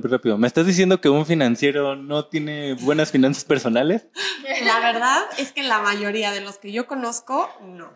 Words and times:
interrumpir 0.00 0.10
rápido. 0.10 0.38
¿Me 0.38 0.46
estás 0.46 0.66
diciendo 0.66 1.00
que 1.00 1.08
un 1.08 1.26
financiero 1.26 1.96
no 1.96 2.26
tiene 2.26 2.74
buenas 2.74 3.10
finanzas 3.10 3.44
personales? 3.44 4.06
La 4.64 4.80
verdad 4.80 5.22
es 5.38 5.52
que 5.52 5.62
la 5.62 5.80
mayoría 5.80 6.32
de 6.32 6.40
los 6.40 6.58
que 6.58 6.72
yo 6.72 6.86
conozco, 6.86 7.48
no. 7.62 7.92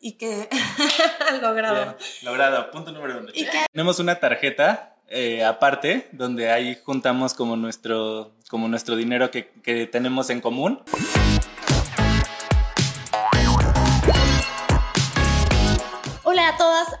Y 0.00 0.12
que 0.12 0.48
logrado. 1.42 1.96
logrado, 2.22 2.70
punto 2.70 2.92
número 2.92 3.18
uno. 3.18 3.30
Tenemos 3.72 3.98
una 3.98 4.20
tarjeta 4.20 4.96
eh, 5.08 5.44
aparte 5.44 6.08
donde 6.12 6.50
ahí 6.50 6.78
juntamos 6.82 7.34
como 7.34 7.56
nuestro, 7.56 8.32
como 8.48 8.68
nuestro 8.68 8.96
dinero 8.96 9.30
que, 9.30 9.48
que 9.62 9.86
tenemos 9.86 10.30
en 10.30 10.40
común. 10.40 10.82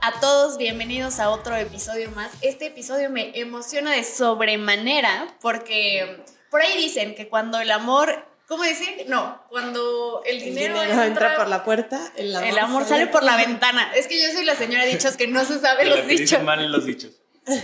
A 0.04 0.20
todos, 0.20 0.58
bienvenidos 0.58 1.18
a 1.18 1.30
otro 1.30 1.56
episodio 1.56 2.10
más. 2.10 2.30
Este 2.42 2.66
episodio 2.66 3.08
me 3.08 3.32
emociona 3.40 3.92
de 3.92 4.04
sobremanera 4.04 5.34
porque 5.40 6.22
por 6.50 6.60
ahí 6.60 6.76
dicen 6.76 7.14
que 7.14 7.30
cuando 7.30 7.58
el 7.58 7.70
amor, 7.70 8.22
¿cómo 8.46 8.64
dicen? 8.64 8.96
No, 9.08 9.42
cuando 9.48 10.20
el 10.26 10.40
dinero, 10.40 10.82
entra, 10.82 11.36
por 11.36 11.48
la 11.48 11.64
puerta, 11.64 12.12
el 12.16 12.36
amor, 12.36 12.84
sale, 12.84 13.06
por 13.06 13.22
la 13.22 13.38
ventana. 13.38 13.94
Es 13.94 14.06
que 14.06 14.20
yo 14.20 14.30
soy 14.30 14.44
la 14.44 14.54
señora 14.54 14.84
dichos 14.84 15.16
que 15.16 15.26
no 15.26 15.42
se 15.46 15.58
sabe 15.58 15.86
los 15.86 16.06
dichos. 16.06 16.42
mal 16.42 16.70
los 16.70 16.84
dichos. 16.84 17.12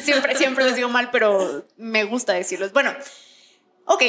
Siempre, 0.03 0.35
siempre 0.35 0.65
los 0.65 0.75
digo 0.75 0.89
mal, 0.89 1.11
pero 1.11 1.67
me 1.77 2.05
gusta 2.05 2.33
decirlos. 2.33 2.73
Bueno, 2.73 2.95
Ok, 3.85 4.03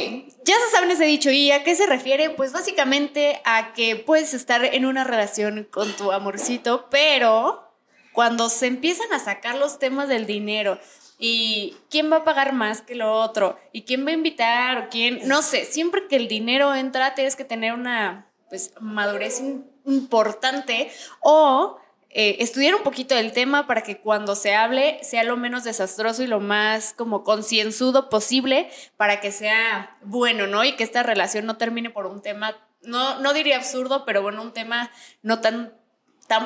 ya 0.46 0.54
se 0.54 0.72
saben 0.72 0.92
ese 0.92 1.06
dicho. 1.06 1.32
¿Y 1.32 1.50
a 1.52 1.64
qué 1.64 1.76
se 1.76 1.88
refiere? 1.88 2.30
Pues 2.30 2.54
básicamente 2.54 3.42
a 3.46 3.74
que 3.74 3.96
puedes 3.96 4.36
estar 4.36 4.64
en 4.64 4.86
una 4.86 5.04
relación 5.04 5.68
con 5.72 5.92
tu 5.94 6.12
amorcito, 6.12 6.88
pero 6.92 7.71
cuando 8.14 8.50
se 8.50 8.68
empiezan 8.68 9.12
a 9.14 9.20
sacar 9.20 9.56
los 9.56 9.80
temas 9.80 10.08
del 10.08 10.26
dinero 10.26 10.80
y 11.18 11.78
quién 11.90 12.12
va 12.12 12.18
a 12.18 12.24
pagar 12.24 12.54
más 12.54 12.82
que 12.82 12.96
lo 12.96 13.14
otro 13.14 13.60
y 13.72 13.84
quién 13.84 14.06
va 14.06 14.10
a 14.10 14.14
invitar 14.14 14.78
o 14.78 14.90
quién, 14.90 15.28
no 15.28 15.42
sé, 15.42 15.66
siempre 15.66 16.08
que 16.08 16.16
el 16.16 16.28
dinero 16.28 16.74
entra 16.74 17.16
tienes 17.16 17.36
que 17.36 17.46
tener 17.46 17.74
una 17.74 18.28
pues 18.50 18.74
madurez 18.80 19.42
importante 19.86 20.92
o 21.22 21.80
eh, 22.14 22.44
estudiar 22.44 22.76
un 22.76 22.84
poquito 22.84 23.16
del 23.16 23.32
tema 23.32 23.68
para 23.68 23.84
que 23.84 24.02
cuando 24.02 24.36
se 24.36 24.54
hable 24.54 25.02
sea 25.02 25.24
lo 25.24 25.38
menos 25.38 25.64
desastroso 25.64 26.22
y 26.24 26.28
lo 26.28 26.42
más 26.42 26.94
como 26.94 27.24
concienzudo 27.24 28.10
posible 28.10 28.70
para 28.98 29.22
que 29.22 29.32
sea 29.32 29.96
bueno, 30.04 30.46
¿no? 30.46 30.66
Y 30.66 30.76
que 30.76 30.84
esta 30.84 31.04
relación 31.04 31.46
no 31.46 31.56
termine 31.56 31.90
por 31.90 32.08
un 32.08 32.22
tema, 32.22 32.58
no, 32.82 33.20
no 33.22 33.32
diría 33.32 33.56
absurdo, 33.56 34.04
pero 34.04 34.22
bueno, 34.22 34.42
un 34.42 34.52
tema 34.52 34.92
no 35.22 35.40
tan, 35.40 35.74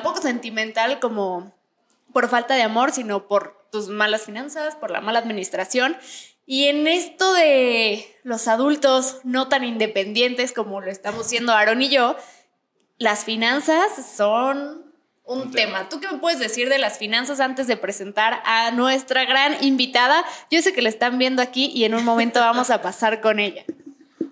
poco 0.04 0.22
sentimental 0.22 1.00
como 1.00 1.52
por 2.12 2.28
falta 2.28 2.54
de 2.54 2.62
amor, 2.62 2.92
sino 2.92 3.28
por 3.28 3.68
tus 3.70 3.88
malas 3.88 4.22
finanzas, 4.22 4.76
por 4.76 4.90
la 4.90 5.00
mala 5.00 5.18
administración. 5.18 5.96
Y 6.46 6.66
en 6.66 6.86
esto 6.86 7.32
de 7.34 8.06
los 8.22 8.46
adultos 8.46 9.18
no 9.24 9.48
tan 9.48 9.64
independientes 9.64 10.52
como 10.52 10.80
lo 10.80 10.90
estamos 10.90 11.26
siendo 11.26 11.52
Aaron 11.52 11.82
y 11.82 11.88
yo, 11.88 12.16
las 12.98 13.24
finanzas 13.24 13.90
son 14.16 14.86
un, 15.24 15.50
tema. 15.50 15.88
¿Tú 15.88 15.98
qué 15.98 16.06
me 16.06 16.18
puedes 16.18 16.38
decir 16.38 16.68
de 16.68 16.78
las 16.78 16.98
finanzas 16.98 17.40
antes 17.40 17.66
de 17.66 17.76
presentar 17.76 18.40
a 18.44 18.70
nuestra 18.70 19.24
gran 19.24 19.62
invitada? 19.62 20.24
Yo 20.50 20.62
sé 20.62 20.72
que 20.72 20.82
la 20.82 20.88
están 20.88 21.18
viendo 21.18 21.42
aquí 21.42 21.72
y 21.74 21.84
en 21.84 21.94
un 21.94 22.04
momento 22.04 22.38
vamos 22.38 22.70
a 22.70 22.80
pasar 22.80 23.20
con 23.20 23.40
ella. 23.40 23.64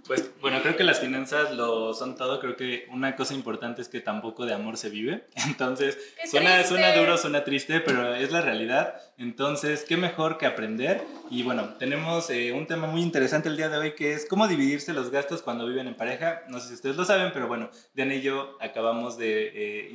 Pues 0.06 0.30
bueno, 0.40 0.60
creo 0.60 0.76
que 0.76 0.84
las 0.84 1.00
finanzas 1.00 1.52
lo 1.54 1.94
son 1.94 2.16
todo. 2.16 2.38
Creo 2.38 2.56
que 2.56 2.86
una 2.90 3.16
cosa 3.16 3.32
importante 3.32 3.80
es 3.80 3.88
que 3.88 4.00
tampoco 4.00 4.44
de 4.44 4.52
amor 4.52 4.76
se 4.76 4.90
vive. 4.90 5.24
Entonces, 5.46 5.96
suena, 6.30 6.62
suena 6.64 6.94
duro, 6.94 7.16
suena 7.16 7.42
triste, 7.42 7.80
pero 7.80 8.14
es 8.14 8.30
la 8.30 8.42
realidad. 8.42 9.00
Entonces, 9.16 9.84
qué 9.88 9.96
mejor 9.96 10.36
que 10.36 10.46
aprender. 10.46 11.02
Y 11.30 11.42
bueno, 11.42 11.74
tenemos 11.78 12.28
eh, 12.28 12.52
un 12.52 12.66
tema 12.66 12.86
muy 12.86 13.00
interesante 13.00 13.48
el 13.48 13.56
día 13.56 13.70
de 13.70 13.78
hoy 13.78 13.94
que 13.94 14.12
es 14.12 14.26
cómo 14.26 14.46
dividirse 14.46 14.92
los 14.92 15.10
gastos 15.10 15.40
cuando 15.40 15.66
viven 15.66 15.86
en 15.86 15.94
pareja. 15.94 16.42
No 16.48 16.60
sé 16.60 16.68
si 16.68 16.74
ustedes 16.74 16.96
lo 16.96 17.04
saben, 17.04 17.32
pero 17.32 17.48
bueno, 17.48 17.70
Diana 17.94 18.14
y 18.14 18.20
yo 18.20 18.58
acabamos 18.60 19.16
de 19.16 19.52
eh, 19.54 19.90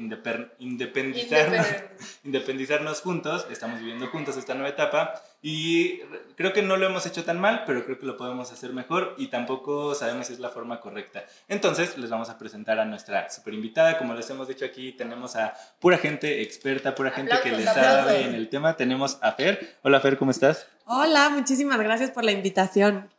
independizarnos, 0.59 1.67
independizarnos 2.23 3.01
juntos. 3.01 3.45
Estamos 3.51 3.79
viviendo 3.79 4.07
juntos 4.07 4.37
esta 4.37 4.55
nueva 4.55 4.69
etapa. 4.69 5.21
Y 5.41 5.99
creo 6.35 6.51
que 6.51 6.61
no 6.61 6.75
lo 6.75 6.85
hemos 6.85 7.05
hecho 7.05 7.23
tan 7.23 7.39
mal, 7.39 7.63
pero 7.65 7.85
creo 7.85 7.97
que 7.97 8.05
lo 8.05 8.17
podemos 8.17 8.51
hacer 8.51 8.73
mejor 8.73 9.15
y 9.17 9.27
tampoco 9.27 9.95
sabemos 9.99 10.27
si 10.27 10.33
es 10.33 10.39
la 10.39 10.49
forma 10.49 10.79
correcta. 10.79 11.23
Entonces, 11.47 11.97
les 11.97 12.09
vamos 12.09 12.29
a 12.29 12.37
presentar 12.37 12.79
a 12.79 12.85
nuestra 12.85 13.29
super 13.29 13.53
invitada. 13.53 13.97
Como 13.97 14.13
les 14.13 14.29
hemos 14.29 14.47
dicho 14.47 14.65
aquí, 14.65 14.93
tenemos 14.93 15.35
a 15.35 15.53
pura 15.79 15.97
gente 15.97 16.41
experta, 16.41 16.95
pura 16.95 17.11
gente 17.11 17.35
que 17.43 17.51
le 17.51 17.63
sabe 17.63 18.23
en 18.23 18.35
el 18.35 18.49
tema. 18.49 18.75
Tenemos 18.75 19.17
a 19.21 19.33
Fer. 19.33 19.77
Hola 19.83 19.99
Fer, 19.99 20.17
¿cómo 20.17 20.31
estás? 20.31 20.67
Hola, 20.85 21.29
muchísimas 21.29 21.77
gracias 21.79 22.11
por 22.11 22.23
la 22.23 22.31
invitación. 22.31 23.09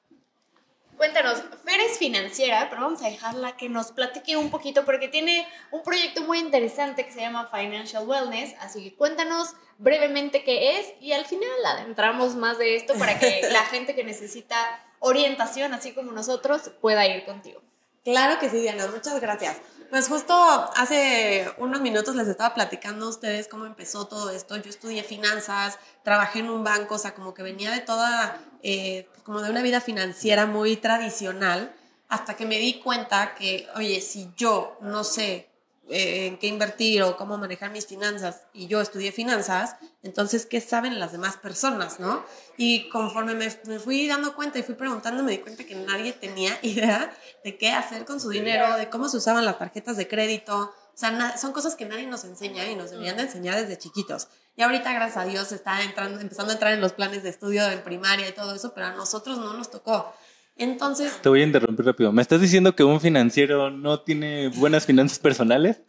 Cuéntanos, 1.01 1.43
Fer 1.65 1.81
es 1.81 1.97
financiera, 1.97 2.67
pero 2.69 2.83
vamos 2.83 3.03
a 3.03 3.09
dejarla 3.09 3.57
que 3.57 3.71
nos 3.71 3.91
platique 3.91 4.37
un 4.37 4.51
poquito 4.51 4.85
porque 4.85 5.09
tiene 5.09 5.47
un 5.71 5.83
proyecto 5.83 6.21
muy 6.25 6.39
interesante 6.39 7.07
que 7.07 7.11
se 7.11 7.21
llama 7.21 7.49
Financial 7.51 8.07
Wellness, 8.07 8.55
así 8.61 8.85
que 8.85 8.95
cuéntanos 8.97 9.55
brevemente 9.79 10.45
qué 10.45 10.79
es 10.79 10.93
y 11.01 11.13
al 11.13 11.25
final 11.25 11.49
adentramos 11.65 12.35
más 12.35 12.59
de 12.59 12.77
esto 12.77 12.93
para 12.99 13.19
que 13.19 13.41
la 13.51 13.63
gente 13.65 13.95
que 13.95 14.05
necesita 14.05 14.57
orientación, 15.01 15.75
así 15.75 15.93
como 15.93 16.13
nosotros, 16.13 16.71
pueda 16.81 17.07
ir 17.07 17.25
contigo. 17.25 17.61
Claro 18.05 18.39
que 18.39 18.49
sí, 18.49 18.61
Diana, 18.61 18.87
muchas 18.87 19.21
gracias. 19.21 19.59
Pues 19.91 20.09
justo 20.09 20.33
hace 20.77 21.53
unos 21.59 21.81
minutos 21.81 22.15
les 22.15 22.29
estaba 22.29 22.55
platicando 22.55 23.07
a 23.07 23.09
ustedes 23.09 23.49
cómo 23.49 23.67
empezó 23.67 24.07
todo 24.07 24.31
esto. 24.31 24.57
Yo 24.57 24.71
estudié 24.71 25.03
finanzas, 25.03 25.79
trabajé 26.05 26.39
en 26.39 26.49
un 26.49 26.63
banco, 26.63 26.95
o 26.95 26.99
sea, 26.99 27.15
como 27.15 27.35
que 27.35 27.43
venía 27.43 27.73
de 27.73 27.81
toda, 27.81 28.41
eh, 28.63 29.09
como 29.25 29.43
de 29.43 29.51
una 29.51 29.63
vida 29.63 29.81
financiera 29.81 30.47
muy 30.47 30.77
tradicional, 30.77 31.75
hasta 32.09 32.37
que 32.37 32.47
me 32.47 32.59
di 32.59 32.81
cuenta 32.81 33.35
que, 33.35 33.67
oye, 33.75 34.01
si 34.01 34.31
yo 34.37 34.79
no 34.81 35.05
sé 35.05 35.50
eh, 35.91 36.27
en 36.27 36.39
qué 36.39 36.47
invertir 36.47 37.03
o 37.03 37.17
cómo 37.17 37.37
manejar 37.37 37.71
mis 37.71 37.87
finanzas 37.87 38.43
y 38.53 38.69
yo 38.69 38.81
estudié 38.81 39.11
finanzas, 39.13 39.77
entonces, 40.03 40.47
¿qué 40.47 40.61
saben 40.61 40.99
las 40.99 41.13
demás 41.13 41.37
personas, 41.37 42.01
no? 42.01 42.25
Y 42.57 42.89
conforme 42.89 43.35
me, 43.35 43.51
fui 43.81 44.07
dando 44.07 44.35
cuenta 44.35 44.59
y 44.59 44.63
fui 44.63 44.75
preguntando, 44.75 45.23
me 45.23 45.33
di 45.33 45.39
cuenta 45.39 45.65
que 45.65 45.75
nadie 45.75 46.13
tenía 46.13 46.59
idea 46.63 47.13
de 47.45 47.59
qué 47.59 47.73
hacer 47.73 48.05
con 48.05 48.21
su 48.21 48.31
dinero, 48.31 48.77
de 48.77 48.89
cómo 48.89 49.09
se 49.09 49.17
usaban 49.17 49.45
las 49.45 49.59
tarjetas 49.59 49.97
de 49.97 50.09
crédito. 50.09 50.73
O 50.95 50.97
sea, 51.01 51.37
son 51.37 51.53
cosas 51.53 51.77
que 51.77 51.87
nadie 51.87 52.07
nos 52.07 52.25
enseña 52.25 52.67
y 52.67 52.77
nos 52.77 52.91
deberían 52.91 53.17
de 53.17 53.25
enseñar 53.25 53.57
desde 53.57 53.79
chiquitos. 53.79 54.29
Y 54.57 54.63
ahorita, 54.63 54.93
gracias 54.93 55.17
a 55.17 55.25
Dios, 55.25 55.53
está 55.53 55.83
entrando, 55.83 56.21
empezando 56.21 56.51
a 56.51 56.55
entrar 56.55 56.73
en 56.73 56.81
los 56.81 56.93
planes 56.93 57.23
de 57.23 57.31
estudio 57.31 57.69
en 57.71 57.83
primaria 57.83 58.29
y 58.29 58.33
todo 58.33 58.55
eso, 58.55 58.75
pero 58.75 58.87
a 58.87 58.93
nosotros 58.93 59.39
no 59.39 59.55
nos 59.55 59.71
tocó. 59.71 60.15
Entonces... 60.61 61.23
Te 61.23 61.31
voy 61.31 61.41
a 61.41 61.45
interrumpir 61.45 61.87
rápido. 61.87 62.13
¿Me 62.13 62.21
estás 62.21 62.39
diciendo 62.39 62.77
que 62.77 62.85
un 62.85 63.01
financiero 63.01 63.71
no 63.71 64.01
tiene 64.01 64.49
buenas 64.49 64.85
finanzas 64.85 65.19
personales? 65.19 65.81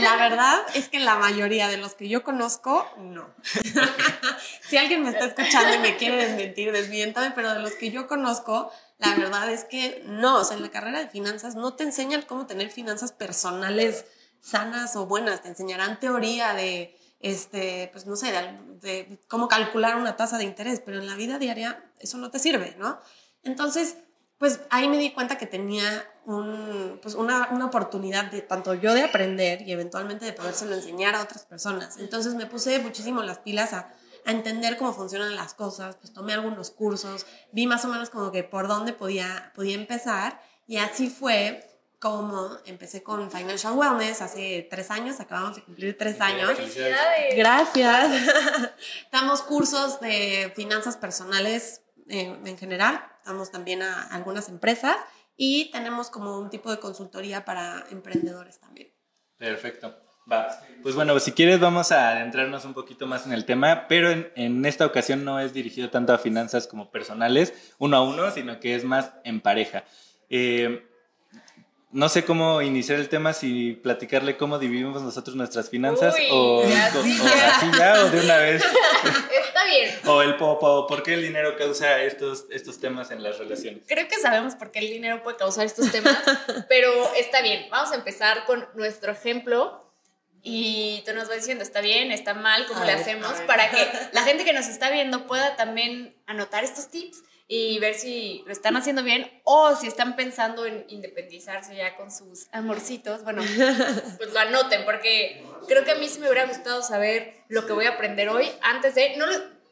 La 0.00 0.14
verdad 0.14 0.60
es 0.76 0.88
que 0.88 1.00
la 1.00 1.16
mayoría 1.16 1.66
de 1.66 1.76
los 1.76 1.94
que 1.94 2.08
yo 2.08 2.22
conozco, 2.22 2.86
no. 2.98 3.26
si 4.68 4.76
alguien 4.76 5.02
me 5.02 5.10
está 5.10 5.24
escuchando 5.24 5.74
y 5.74 5.78
me 5.80 5.96
quiere 5.96 6.24
desmentir, 6.24 6.70
desmiéntame, 6.70 7.32
pero 7.32 7.52
de 7.52 7.58
los 7.58 7.72
que 7.72 7.90
yo 7.90 8.06
conozco, 8.06 8.70
la 8.98 9.12
verdad 9.16 9.50
es 9.50 9.64
que 9.64 10.04
no. 10.06 10.36
O 10.36 10.44
sea, 10.44 10.56
en 10.56 10.62
la 10.62 10.70
carrera 10.70 11.00
de 11.00 11.08
finanzas 11.08 11.56
no 11.56 11.74
te 11.74 11.82
enseñan 11.82 12.22
cómo 12.22 12.46
tener 12.46 12.70
finanzas 12.70 13.10
personales 13.10 14.04
sanas 14.40 14.94
o 14.94 15.06
buenas. 15.06 15.42
Te 15.42 15.48
enseñarán 15.48 15.98
teoría 15.98 16.54
de 16.54 16.96
este, 17.18 17.88
pues 17.92 18.06
no 18.06 18.14
sé, 18.14 18.30
de, 18.30 18.56
de, 18.80 19.18
cómo 19.26 19.48
calcular 19.48 19.96
una 19.96 20.14
tasa 20.14 20.38
de 20.38 20.44
interés, 20.44 20.80
pero 20.84 21.00
en 21.00 21.08
la 21.08 21.16
vida 21.16 21.40
diaria 21.40 21.84
eso 21.98 22.18
no 22.18 22.30
te 22.30 22.38
sirve, 22.38 22.76
¿no? 22.78 23.00
Entonces, 23.42 23.96
pues 24.42 24.58
ahí 24.70 24.88
me 24.88 24.98
di 24.98 25.12
cuenta 25.12 25.38
que 25.38 25.46
tenía 25.46 26.04
pues 27.00 27.14
una, 27.14 27.64
oportunidad 27.64 28.24
de 28.24 28.42
tanto 28.42 28.74
yo 28.74 28.92
de 28.92 29.04
aprender 29.04 29.62
y 29.62 29.70
eventualmente 29.70 30.24
de 30.24 30.32
podérselo 30.32 30.74
enseñar 30.74 31.14
a 31.14 31.22
otras 31.22 31.46
personas. 31.46 31.96
Entonces 31.98 32.34
me 32.34 32.46
puse 32.46 32.80
muchísimo 32.80 33.22
las 33.22 33.38
pilas 33.38 33.72
a, 33.72 33.92
entender 34.24 34.76
cómo 34.76 34.92
funcionan 34.92 35.36
las 35.36 35.54
cosas, 35.54 35.94
pues 35.94 36.12
tomé 36.12 36.32
algunos 36.32 36.70
cursos, 36.70 37.24
vi 37.52 37.68
más 37.68 37.84
o 37.84 37.88
menos 37.88 38.10
como 38.10 38.32
que 38.32 38.42
por 38.42 38.66
dónde 38.66 38.92
podía, 38.92 39.52
podía 39.54 39.76
empezar 39.76 40.42
y 40.66 40.78
así 40.78 41.08
fue 41.08 41.64
como 42.00 42.50
empecé 42.64 43.04
con 43.04 43.30
Financial 43.30 43.74
Wellness 43.74 44.22
hace 44.22 44.66
tres 44.68 44.90
años, 44.90 45.20
acabamos 45.20 45.54
de 45.54 45.62
cumplir 45.62 45.96
tres 45.96 46.20
años. 46.20 46.50
Gracias. 47.36 48.10
Damos 49.12 49.42
cursos 49.42 50.00
de 50.00 50.52
finanzas 50.56 50.96
personales 50.96 51.81
eh, 52.12 52.38
en 52.44 52.58
general, 52.58 53.02
damos 53.24 53.50
también 53.50 53.82
a 53.82 54.02
algunas 54.08 54.48
empresas 54.50 54.96
y 55.34 55.70
tenemos 55.70 56.10
como 56.10 56.38
un 56.38 56.50
tipo 56.50 56.70
de 56.70 56.78
consultoría 56.78 57.44
para 57.44 57.86
emprendedores 57.90 58.60
también. 58.60 58.92
Perfecto. 59.38 59.96
Pues 60.82 60.94
bueno, 60.94 61.18
si 61.18 61.32
quieres 61.32 61.58
vamos 61.58 61.90
a 61.90 62.10
adentrarnos 62.10 62.64
un 62.64 62.74
poquito 62.74 63.06
más 63.06 63.26
en 63.26 63.32
el 63.32 63.44
tema, 63.44 63.88
pero 63.88 64.10
en, 64.10 64.64
esta 64.66 64.86
ocasión 64.86 65.24
no 65.24 65.40
es 65.40 65.52
dirigido 65.52 65.90
tanto 65.90 66.12
a 66.12 66.18
finanzas 66.18 66.66
como 66.66 66.90
personales, 66.90 67.74
uno 67.78 67.96
a 67.96 68.02
uno, 68.02 68.30
sino 68.30 68.60
que 68.60 68.74
es 68.76 68.84
más 68.84 69.12
en 69.24 69.40
pareja. 69.40 69.84
Eh, 70.28 70.86
no 71.92 72.08
sé 72.08 72.24
cómo 72.24 72.62
iniciar 72.62 72.98
el 72.98 73.08
tema, 73.08 73.34
si 73.34 73.74
platicarle 73.74 74.38
cómo 74.38 74.58
dividimos 74.58 75.02
nosotros 75.02 75.36
nuestras 75.36 75.68
finanzas 75.68 76.14
o, 76.30 76.62
así 76.62 77.70
ya. 77.78 78.04
o 78.04 78.08
de 78.08 78.20
una 78.20 78.38
vez. 78.38 78.62
Está 79.46 79.64
bien. 79.66 79.90
o 80.06 80.22
el 80.22 80.36
popo, 80.36 80.86
¿por 80.86 81.02
qué 81.02 81.14
el 81.14 81.22
dinero 81.22 81.56
causa 81.56 82.02
estos, 82.02 82.46
estos 82.50 82.80
temas 82.80 83.10
en 83.10 83.22
las 83.22 83.38
relaciones? 83.38 83.82
Creo 83.86 84.08
que 84.08 84.18
sabemos 84.18 84.54
por 84.54 84.70
qué 84.70 84.78
el 84.78 84.88
dinero 84.88 85.22
puede 85.22 85.36
causar 85.36 85.66
estos 85.66 85.92
temas, 85.92 86.16
pero 86.68 86.90
está 87.14 87.42
bien. 87.42 87.66
Vamos 87.70 87.92
a 87.92 87.96
empezar 87.96 88.46
con 88.46 88.66
nuestro 88.74 89.12
ejemplo 89.12 89.92
y 90.42 91.02
tú 91.06 91.12
nos 91.12 91.28
vas 91.28 91.36
diciendo, 91.36 91.62
está 91.62 91.82
bien, 91.82 92.10
está 92.10 92.32
mal, 92.32 92.66
cómo 92.66 92.84
le 92.84 92.92
hacemos, 92.92 93.32
para 93.46 93.70
que 93.70 93.86
la 94.12 94.22
gente 94.22 94.44
que 94.44 94.54
nos 94.54 94.66
está 94.66 94.90
viendo 94.90 95.26
pueda 95.26 95.56
también 95.56 96.16
anotar 96.26 96.64
estos 96.64 96.88
tips 96.88 97.22
y 97.54 97.78
ver 97.80 97.92
si 97.92 98.42
lo 98.46 98.52
están 98.52 98.78
haciendo 98.78 99.02
bien 99.02 99.30
o 99.44 99.76
si 99.76 99.86
están 99.86 100.16
pensando 100.16 100.64
en 100.64 100.86
independizarse 100.88 101.76
ya 101.76 101.96
con 101.96 102.10
sus 102.10 102.46
amorcitos, 102.50 103.24
bueno, 103.24 103.42
pues 104.16 104.32
lo 104.32 104.38
anoten, 104.40 104.86
porque 104.86 105.44
creo 105.68 105.84
que 105.84 105.90
a 105.90 105.96
mí 105.96 106.08
sí 106.08 106.18
me 106.18 106.30
hubiera 106.30 106.46
gustado 106.46 106.82
saber 106.82 107.34
lo 107.48 107.66
que 107.66 107.74
voy 107.74 107.84
a 107.84 107.90
aprender 107.90 108.30
hoy 108.30 108.48
antes 108.62 108.94
de, 108.94 109.18
no 109.18 109.26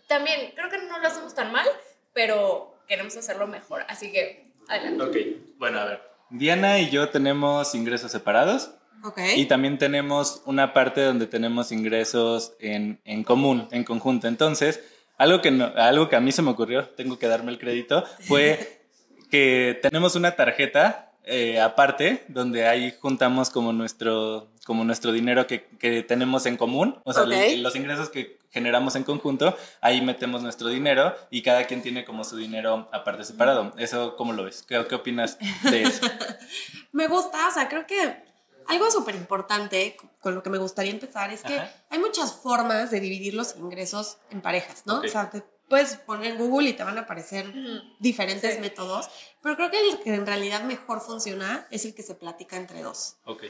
también 0.09 0.53
creo 0.55 0.69
que 0.69 0.77
no 0.77 0.99
lo 0.99 1.09
hacemos 1.09 1.35
tan 1.35 1.53
mal, 1.53 1.67
pero 2.13 2.75
queremos 2.87 3.17
hacerlo 3.17 3.47
mejor, 3.47 3.83
así 3.89 4.13
que 4.13 4.53
adelante. 4.69 5.03
Ok, 5.03 5.57
bueno, 5.57 5.81
a 5.81 5.87
ver, 5.87 6.03
Diana 6.29 6.81
y 6.81 6.91
yo 6.91 7.09
tenemos 7.09 7.75
ingresos 7.75 8.13
separados. 8.13 8.73
Okay. 9.03 9.41
Y 9.41 9.47
también 9.47 9.79
tenemos 9.79 10.43
una 10.45 10.75
parte 10.75 11.01
donde 11.01 11.27
tenemos 11.27 11.73
ingresos 11.73 12.53
en, 12.59 13.01
en 13.07 13.25
común, 13.25 13.67
en 13.71 13.85
conjunto. 13.85 14.29
Entonces, 14.29 14.81
algo 15.21 15.43
que, 15.43 15.51
no, 15.51 15.71
algo 15.77 16.09
que 16.09 16.17
a 16.17 16.21
mí 16.21 16.33
se 16.33 16.41
me 16.41 16.51
ocurrió, 16.51 16.89
tengo 16.89 17.19
que 17.19 17.29
darme 17.29 17.53
el 17.53 17.59
crédito, 17.59 18.05
fue 18.21 18.81
que 19.31 19.79
tenemos 19.83 20.17
una 20.17 20.35
tarjeta 20.35 21.13
eh, 21.25 21.61
aparte 21.61 22.25
donde 22.29 22.67
ahí 22.67 22.95
juntamos 22.99 23.51
como 23.51 23.75
nuestro, 23.75 24.49
como 24.65 24.83
nuestro 24.83 25.13
dinero 25.13 25.47
que, 25.47 25.67
que 25.79 26.03
tenemos 26.03 26.47
en 26.47 26.57
común, 26.57 26.99
o 27.05 27.13
sea, 27.13 27.27
los 27.27 27.77
ingresos 27.77 28.09
que 28.09 28.39
generamos 28.51 28.97
en 28.97 29.05
conjunto, 29.05 29.55
ahí 29.83 30.01
metemos 30.01 30.43
nuestro 30.43 30.69
dinero 30.69 31.15
y 31.31 31.43
cada 31.43 31.65
quien 31.65 31.83
tiene 31.83 32.07
como 32.07 32.25
su 32.25 32.39
dinero 32.39 32.89
aparte 32.91 33.25
separado. 33.25 33.75
¿Eso 33.77 34.17
cómo 34.17 34.33
lo 34.33 34.45
ves? 34.45 34.65
¿Qué, 34.67 34.83
qué 34.89 34.95
opinas 34.95 35.39
de 35.71 35.83
eso? 35.83 36.07
me 36.93 37.09
gusta, 37.09 37.47
o 37.47 37.53
sea, 37.53 37.69
creo 37.69 37.87
que 37.87 38.30
algo 38.71 38.91
súper 38.91 39.17
importante 39.17 39.97
con 40.21 40.35
lo 40.35 40.43
que 40.43 40.51
me 40.51 40.59
gustaría 40.59 40.93
empezar 40.93 41.33
es 41.33 41.43
que 41.43 41.61
hay 41.91 41.99
muchas 41.99 42.33
formas 42.33 42.91
de 42.91 43.01
dividir 43.01 43.35
los 43.35 43.57
ingresos 43.57 44.19
en 44.31 44.41
parejas, 44.41 44.87
¿no? 44.87 45.01
O 45.01 45.09
sea, 45.09 45.29
te 45.29 45.43
puedes 45.69 45.97
poner 45.97 46.33
en 46.33 46.39
Google 46.39 46.71
y 46.71 46.73
te 46.75 46.85
van 46.85 46.97
a 46.99 47.03
aparecer 47.03 47.53
diferentes 47.99 48.61
métodos, 48.61 49.09
pero 49.43 49.57
creo 49.57 49.71
que 49.71 49.91
el 49.91 50.01
que 50.01 50.15
en 50.15 50.27
realidad 50.27 50.63
mejor 50.63 51.01
funciona 51.01 51.67
es 51.71 51.85
el 51.85 51.95
que 51.95 52.03
se 52.03 52.15
platica 52.15 52.57
entre 52.57 52.83
dos. 52.83 53.17
Ok. 53.25 53.45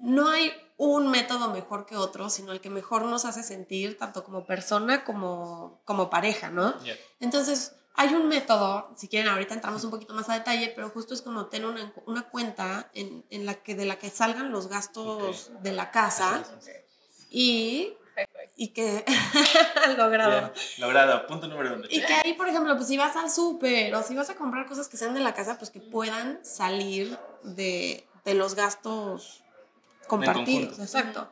No 0.00 0.28
hay 0.28 0.52
un 0.76 1.08
método 1.08 1.50
mejor 1.50 1.86
que 1.86 1.96
otro, 1.96 2.28
sino 2.28 2.52
el 2.52 2.60
que 2.60 2.68
mejor 2.68 3.04
nos 3.04 3.24
hace 3.24 3.42
sentir 3.42 3.96
tanto 3.96 4.24
como 4.24 4.44
persona 4.44 5.04
como, 5.04 5.80
como 5.84 6.10
pareja, 6.10 6.50
¿no? 6.50 6.74
Entonces, 7.20 7.76
hay 7.96 8.12
un 8.12 8.26
método, 8.28 8.90
si 8.96 9.08
quieren 9.08 9.30
ahorita 9.30 9.54
entramos 9.54 9.84
un 9.84 9.90
poquito 9.90 10.14
más 10.14 10.28
a 10.28 10.34
detalle, 10.34 10.72
pero 10.74 10.90
justo 10.90 11.14
es 11.14 11.22
como 11.22 11.46
tener 11.46 11.68
una, 11.68 11.92
una 12.06 12.22
cuenta 12.22 12.90
en, 12.92 13.24
en, 13.30 13.46
la 13.46 13.54
que, 13.54 13.76
de 13.76 13.84
la 13.84 13.98
que 13.98 14.10
salgan 14.10 14.50
los 14.50 14.68
gastos 14.68 15.52
de 15.62 15.72
la 15.72 15.92
casa 15.92 16.42
y, 17.30 17.94
y 18.56 18.68
que... 18.68 19.04
logrado. 19.96 20.52
logrado, 20.78 21.26
punto 21.28 21.46
número 21.46 21.74
uno. 21.74 21.84
Y 21.88 22.00
que 22.00 22.14
ahí, 22.14 22.34
por 22.34 22.48
ejemplo, 22.48 22.74
pues 22.74 22.88
si 22.88 22.96
vas 22.96 23.14
al 23.14 23.30
súper 23.30 23.94
o 23.94 24.02
si 24.02 24.16
vas 24.16 24.28
a 24.28 24.34
comprar 24.34 24.66
cosas 24.66 24.88
que 24.88 24.96
sean 24.96 25.14
de 25.14 25.20
la 25.20 25.32
casa, 25.32 25.56
pues 25.56 25.70
que 25.70 25.80
puedan 25.80 26.44
salir 26.44 27.16
de, 27.44 28.04
de 28.24 28.34
los 28.34 28.56
gastos 28.56 29.44
compartidos. 30.08 30.80
Exacto. 30.80 31.30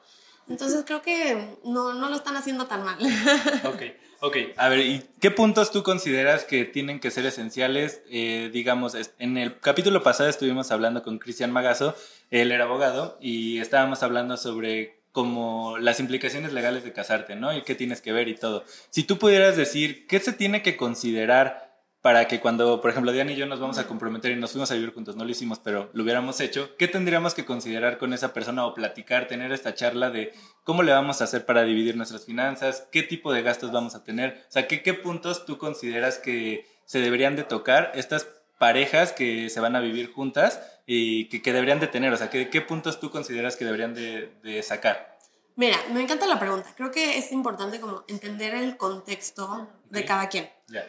Entonces 0.53 0.85
creo 0.87 1.01
que 1.01 1.57
no, 1.65 1.95
no 1.95 2.11
lo 2.11 2.17
están 2.17 2.37
haciendo 2.37 2.67
tan 2.67 2.85
mal. 2.85 2.99
Ok. 3.65 3.83
Ok, 4.25 4.37
a 4.57 4.69
ver, 4.69 4.79
¿y 4.79 5.03
qué 5.19 5.33
puntos 5.33 5.73
tú 5.73 5.83
consideras 5.83 6.45
que 6.45 6.65
tienen 6.65 7.01
que 7.01 7.11
ser 7.11 7.27
esenciales? 7.27 8.03
Eh, 8.09 8.51
digamos, 8.53 8.97
en 9.19 9.37
el 9.37 9.59
capítulo 9.59 10.05
pasado 10.05 10.31
estuvimos 10.31 10.71
hablando 10.71 11.03
con 11.03 11.19
Cristian 11.19 11.51
Magazo, 11.51 11.97
él 12.31 12.53
era 12.53 12.67
abogado, 12.67 13.19
y 13.21 13.59
estábamos 13.59 14.05
hablando 14.05 14.37
sobre 14.37 15.01
como 15.11 15.77
las 15.79 15.99
implicaciones 15.99 16.53
legales 16.53 16.85
de 16.85 16.93
casarte, 16.93 17.35
¿no? 17.35 17.53
Y 17.57 17.63
qué 17.63 17.75
tienes 17.75 18.01
que 18.01 18.13
ver 18.13 18.29
y 18.29 18.37
todo. 18.37 18.65
Si 18.91 19.03
tú 19.03 19.19
pudieras 19.19 19.57
decir, 19.57 20.07
¿qué 20.07 20.21
se 20.21 20.33
tiene 20.33 20.63
que 20.63 20.77
considerar 20.77 21.72
para 22.03 22.27
que 22.27 22.41
cuando, 22.41 22.81
por 22.81 22.91
ejemplo, 22.91 23.13
Diana 23.13 23.31
y 23.31 23.37
yo 23.37 23.47
nos 23.47 23.61
vamos 23.61 23.79
a 23.79 23.87
comprometer 23.87 24.33
y 24.33 24.37
nos 24.37 24.51
fuimos 24.51 24.73
a 24.73 24.75
vivir 24.75 24.93
juntos, 24.93 25.15
no 25.15 25.25
lo 25.25 25.31
hicimos, 25.31 25.61
pero 25.61 25.89
lo 25.93 26.03
hubiéramos 26.03 26.41
hecho, 26.41 26.77
¿qué 26.77 26.89
tendríamos 26.89 27.33
que 27.33 27.45
considerar 27.45 27.97
con 27.97 28.13
esa 28.13 28.33
persona 28.33 28.67
o 28.67 28.75
platicar, 28.75 29.29
tener 29.29 29.53
esta 29.53 29.77
charla 29.77 30.11
de 30.11 30.35
cómo 30.65 30.83
le 30.83 30.91
vamos 30.91 31.21
a 31.21 31.25
hacer 31.25 31.47
para 31.47 31.63
dividir 31.63 31.97
nuestras 31.97 32.27
finanzas, 32.27 32.89
qué 32.91 33.05
tipo 33.05 33.33
de 33.33 33.43
gastos 33.43 33.71
vamos 33.71 33.95
a 33.95 34.03
tener? 34.03 34.45
O 34.49 34.53
sea, 34.53 34.67
¿qué, 34.67 34.83
qué 34.83 34.95
puntos 34.95 35.47
tú 35.47 35.59
consideras 35.59 36.19
que 36.19 36.67
se 36.85 36.99
deberían 36.99 37.37
de 37.37 37.45
tocar 37.45 37.93
estas 37.95 38.27
parejas 38.59 39.13
que 39.13 39.49
se 39.49 39.61
van 39.61 39.77
a 39.77 39.81
vivir 39.81 40.13
juntas 40.13 40.61
y 40.87 41.29
que, 41.29 41.41
que 41.41 41.53
deberían 41.53 41.79
de 41.79 41.87
tener? 41.87 42.13
O 42.13 42.17
sea, 42.17 42.31
¿qué, 42.31 42.51
¿qué, 42.51 42.61
puntos 42.63 42.99
tú 42.99 43.13
consideras 43.13 43.55
que 43.55 43.65
deberían 43.65 43.95
de, 43.95 44.33
de 44.43 44.61
sacar? 44.65 45.19
Mira, 45.55 45.77
me 45.93 46.03
encanta 46.03 46.27
la 46.27 46.41
pregunta. 46.41 46.69
Creo 46.77 46.91
que 46.91 47.17
es 47.19 47.31
importante 47.31 47.79
como 47.79 48.03
entender 48.09 48.57
el 48.57 48.77
contexto 48.77 49.69
de 49.89 50.05
cada 50.05 50.29
quien. 50.29 50.51
Ya 50.67 50.85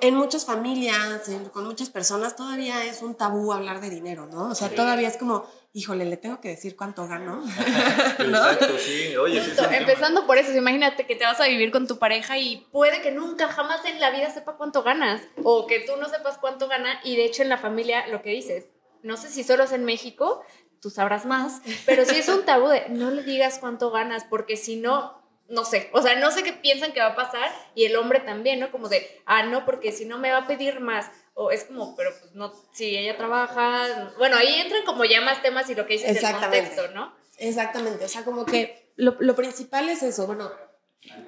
en 0.00 0.14
muchas 0.14 0.44
familias, 0.44 1.22
con 1.52 1.64
muchas 1.64 1.88
personas, 1.88 2.36
todavía 2.36 2.84
es 2.84 3.02
un 3.02 3.14
tabú 3.14 3.52
hablar 3.52 3.80
de 3.80 3.90
dinero, 3.90 4.26
¿no? 4.26 4.50
O 4.50 4.54
sea, 4.54 4.68
todavía 4.68 5.08
es 5.08 5.16
como, 5.16 5.46
híjole, 5.72 6.04
le 6.04 6.16
tengo 6.16 6.40
que 6.40 6.48
decir 6.48 6.76
cuánto 6.76 7.06
gano. 7.06 7.42
Exacto, 8.18 8.78
sí. 8.78 9.16
Oye, 9.16 9.42
empezando 9.72 10.26
por 10.26 10.38
eso, 10.38 10.52
imagínate 10.52 11.06
que 11.06 11.16
te 11.16 11.24
vas 11.24 11.40
a 11.40 11.46
vivir 11.46 11.70
con 11.70 11.86
tu 11.86 11.98
pareja 11.98 12.38
y 12.38 12.66
puede 12.72 13.00
que 13.02 13.12
nunca, 13.12 13.48
jamás 13.48 13.84
en 13.84 14.00
la 14.00 14.10
vida 14.10 14.30
sepa 14.30 14.56
cuánto 14.56 14.82
ganas, 14.82 15.22
o 15.42 15.66
que 15.66 15.80
tú 15.80 15.92
no 16.00 16.08
sepas 16.08 16.38
cuánto 16.38 16.68
gana, 16.68 17.00
y 17.04 17.16
de 17.16 17.24
hecho 17.24 17.42
en 17.42 17.48
la 17.48 17.58
familia 17.58 18.06
lo 18.08 18.22
que 18.22 18.30
dices, 18.30 18.66
no 19.02 19.16
sé 19.16 19.28
si 19.28 19.44
solo 19.44 19.64
es 19.64 19.72
en 19.72 19.84
México, 19.84 20.42
tú 20.80 20.90
sabrás 20.90 21.24
más, 21.24 21.62
pero 21.86 22.04
si 22.04 22.16
es 22.16 22.28
un 22.28 22.44
tabú 22.44 22.68
de 22.68 22.88
no 22.90 23.10
le 23.10 23.22
digas 23.22 23.58
cuánto 23.58 23.90
ganas, 23.90 24.24
porque 24.24 24.56
si 24.56 24.76
no, 24.76 25.23
no 25.48 25.64
sé, 25.64 25.90
o 25.92 26.00
sea, 26.02 26.18
no 26.18 26.30
sé 26.30 26.42
qué 26.42 26.52
piensan 26.52 26.92
que 26.92 27.00
va 27.00 27.08
a 27.08 27.16
pasar 27.16 27.50
y 27.74 27.84
el 27.84 27.96
hombre 27.96 28.20
también, 28.20 28.60
¿no? 28.60 28.70
Como 28.70 28.88
de, 28.88 29.06
ah, 29.26 29.44
no, 29.44 29.64
porque 29.64 29.92
si 29.92 30.04
no 30.04 30.18
me 30.18 30.30
va 30.30 30.38
a 30.38 30.46
pedir 30.46 30.80
más, 30.80 31.10
o 31.34 31.50
es 31.50 31.64
como, 31.64 31.94
pero 31.96 32.10
pues 32.18 32.34
no, 32.34 32.52
si 32.72 32.96
ella 32.96 33.16
trabaja, 33.16 34.12
bueno, 34.18 34.36
ahí 34.36 34.60
entran 34.60 34.84
como 34.84 35.04
ya 35.04 35.20
más 35.20 35.42
temas 35.42 35.68
y 35.68 35.74
lo 35.74 35.86
que 35.86 35.94
dices 35.94 36.22
el 36.22 36.32
contexto, 36.32 36.88
¿no? 36.94 37.14
Exactamente, 37.38 38.04
o 38.04 38.08
sea, 38.08 38.24
como 38.24 38.46
que 38.46 38.92
lo, 38.96 39.16
lo 39.18 39.34
principal 39.34 39.88
es 39.88 40.02
eso, 40.02 40.26
bueno, 40.26 40.50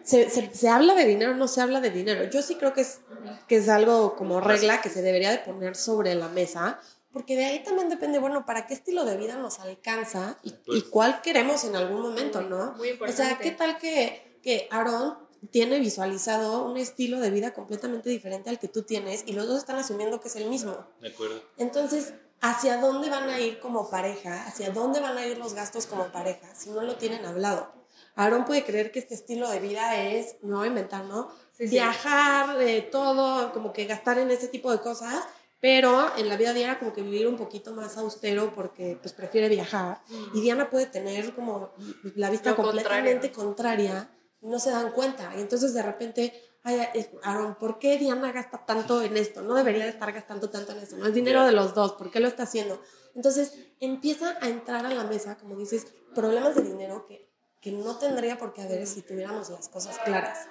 se, 0.03 0.31
se, 0.31 0.55
se, 0.55 0.69
habla 0.69 0.95
de 0.95 1.05
dinero, 1.05 1.35
no 1.35 1.49
se 1.49 1.61
habla 1.61 1.81
de 1.81 1.91
dinero. 1.91 2.25
Yo 2.25 2.43
sí 2.43 2.55
creo 2.55 2.73
que 2.73 2.81
es, 2.81 3.01
que 3.47 3.57
es 3.57 3.69
algo 3.69 4.17
como 4.17 4.41
regla 4.41 4.81
que 4.81 4.89
se 4.89 5.03
debería 5.03 5.31
de 5.31 5.39
poner 5.39 5.77
sobre 5.77 6.15
la 6.15 6.29
mesa, 6.29 6.81
porque 7.17 7.35
de 7.35 7.47
ahí 7.47 7.63
también 7.65 7.89
depende, 7.89 8.19
bueno, 8.19 8.45
para 8.45 8.67
qué 8.67 8.75
estilo 8.75 9.07
de 9.07 9.17
vida 9.17 9.37
nos 9.37 9.59
alcanza 9.59 10.37
y, 10.43 10.53
y 10.67 10.83
cuál 10.83 11.23
queremos 11.23 11.65
en 11.65 11.75
algún 11.75 12.03
momento, 12.03 12.43
¿no? 12.43 12.73
Muy 12.73 12.91
importante. 12.91 13.23
O 13.23 13.25
sea, 13.25 13.39
¿qué 13.39 13.53
tal 13.53 13.79
que, 13.79 14.39
que 14.43 14.69
Aaron 14.71 15.17
tiene 15.51 15.79
visualizado 15.79 16.67
un 16.67 16.77
estilo 16.77 17.19
de 17.19 17.31
vida 17.31 17.55
completamente 17.55 18.11
diferente 18.11 18.51
al 18.51 18.59
que 18.59 18.69
tú 18.69 18.83
tienes 18.83 19.25
y 19.27 19.33
los 19.33 19.47
dos 19.47 19.61
están 19.61 19.77
asumiendo 19.77 20.21
que 20.21 20.29
es 20.29 20.37
el 20.37 20.51
mismo? 20.51 20.77
De 21.01 21.09
acuerdo. 21.09 21.41
Entonces, 21.57 22.13
¿hacia 22.43 22.83
dónde 22.83 23.09
van 23.09 23.31
a 23.31 23.41
ir 23.41 23.61
como 23.61 23.89
pareja? 23.89 24.47
¿Hacia 24.47 24.69
dónde 24.69 25.01
van 25.01 25.17
a 25.17 25.27
ir 25.27 25.39
los 25.39 25.55
gastos 25.55 25.87
como 25.87 26.13
pareja 26.13 26.55
si 26.55 26.69
no 26.69 26.83
lo 26.83 26.97
tienen 26.97 27.25
hablado? 27.25 27.73
Aaron 28.15 28.45
puede 28.45 28.63
creer 28.63 28.93
que 28.93 28.99
este 28.99 29.15
estilo 29.15 29.49
de 29.49 29.61
vida 29.61 30.03
es, 30.03 30.37
no 30.43 30.59
voy 30.59 30.67
a 30.67 30.69
inventar, 30.69 31.07
¿no? 31.07 31.31
Viajar, 31.59 32.61
eh, 32.61 32.83
todo, 32.83 33.55
como 33.55 33.73
que 33.73 33.87
gastar 33.87 34.19
en 34.19 34.31
ese 34.31 34.49
tipo 34.49 34.71
de 34.71 34.81
cosas 34.81 35.25
pero 35.67 36.17
en 36.17 36.29
la 36.29 36.37
vida 36.37 36.53
diaria 36.53 36.79
como 36.79 36.93
que 36.93 37.03
vivir 37.03 37.27
un 37.27 37.37
poquito 37.37 37.73
más 37.73 37.97
austero 37.97 38.53
porque 38.55 38.97
pues 39.03 39.13
prefiere 39.13 39.49
viajar. 39.49 40.01
Y 40.33 40.41
Diana 40.41 40.71
puede 40.71 40.87
tener 40.87 41.35
como 41.35 41.73
la 42.15 42.31
vista 42.31 42.55
completamente 42.55 43.33
contraria 43.33 44.09
y 44.41 44.47
no 44.47 44.61
se 44.61 44.71
dan 44.71 44.93
cuenta. 44.93 45.33
Y 45.37 45.41
entonces 45.41 45.75
de 45.75 45.83
repente 45.83 46.41
ay 46.63 46.89
Aaron 47.25 47.57
¿por 47.57 47.81
qué 47.81 47.99
Diana 47.99 48.31
gasta 48.31 48.65
tanto 48.65 49.03
en 49.03 49.17
esto? 49.17 49.43
no 49.43 49.57
debería 49.57 49.83
de 49.83 49.91
estar 49.91 50.13
gastando 50.13 50.51
tanto 50.51 50.71
en 50.71 50.79
esto 50.79 50.97
no 50.99 51.07
es 51.07 51.15
dinero 51.15 51.45
de 51.45 51.51
los 51.53 51.75
dos 51.75 51.95
¿por 51.95 52.13
qué 52.13 52.21
lo 52.21 52.29
está 52.29 52.43
haciendo? 52.45 52.81
entonces 53.15 53.55
empieza 53.79 54.37
a 54.41 54.49
entrar 54.49 54.87
a 54.87 54.91
la 54.91 55.05
mesa 55.05 55.37
como 55.37 55.57
dices 55.57 55.87
problemas 56.15 56.55
de 56.55 56.63
dinero 56.63 57.07
que, 57.07 57.29
que 57.61 57.73
no 57.73 57.99
tendría 57.99 58.39
por 58.39 58.53
qué 58.53 58.63
haber 58.63 58.87
si 58.87 59.03
tuviéramos 59.03 59.51
las 59.51 59.69
cosas 59.69 59.99
claras. 60.05 60.47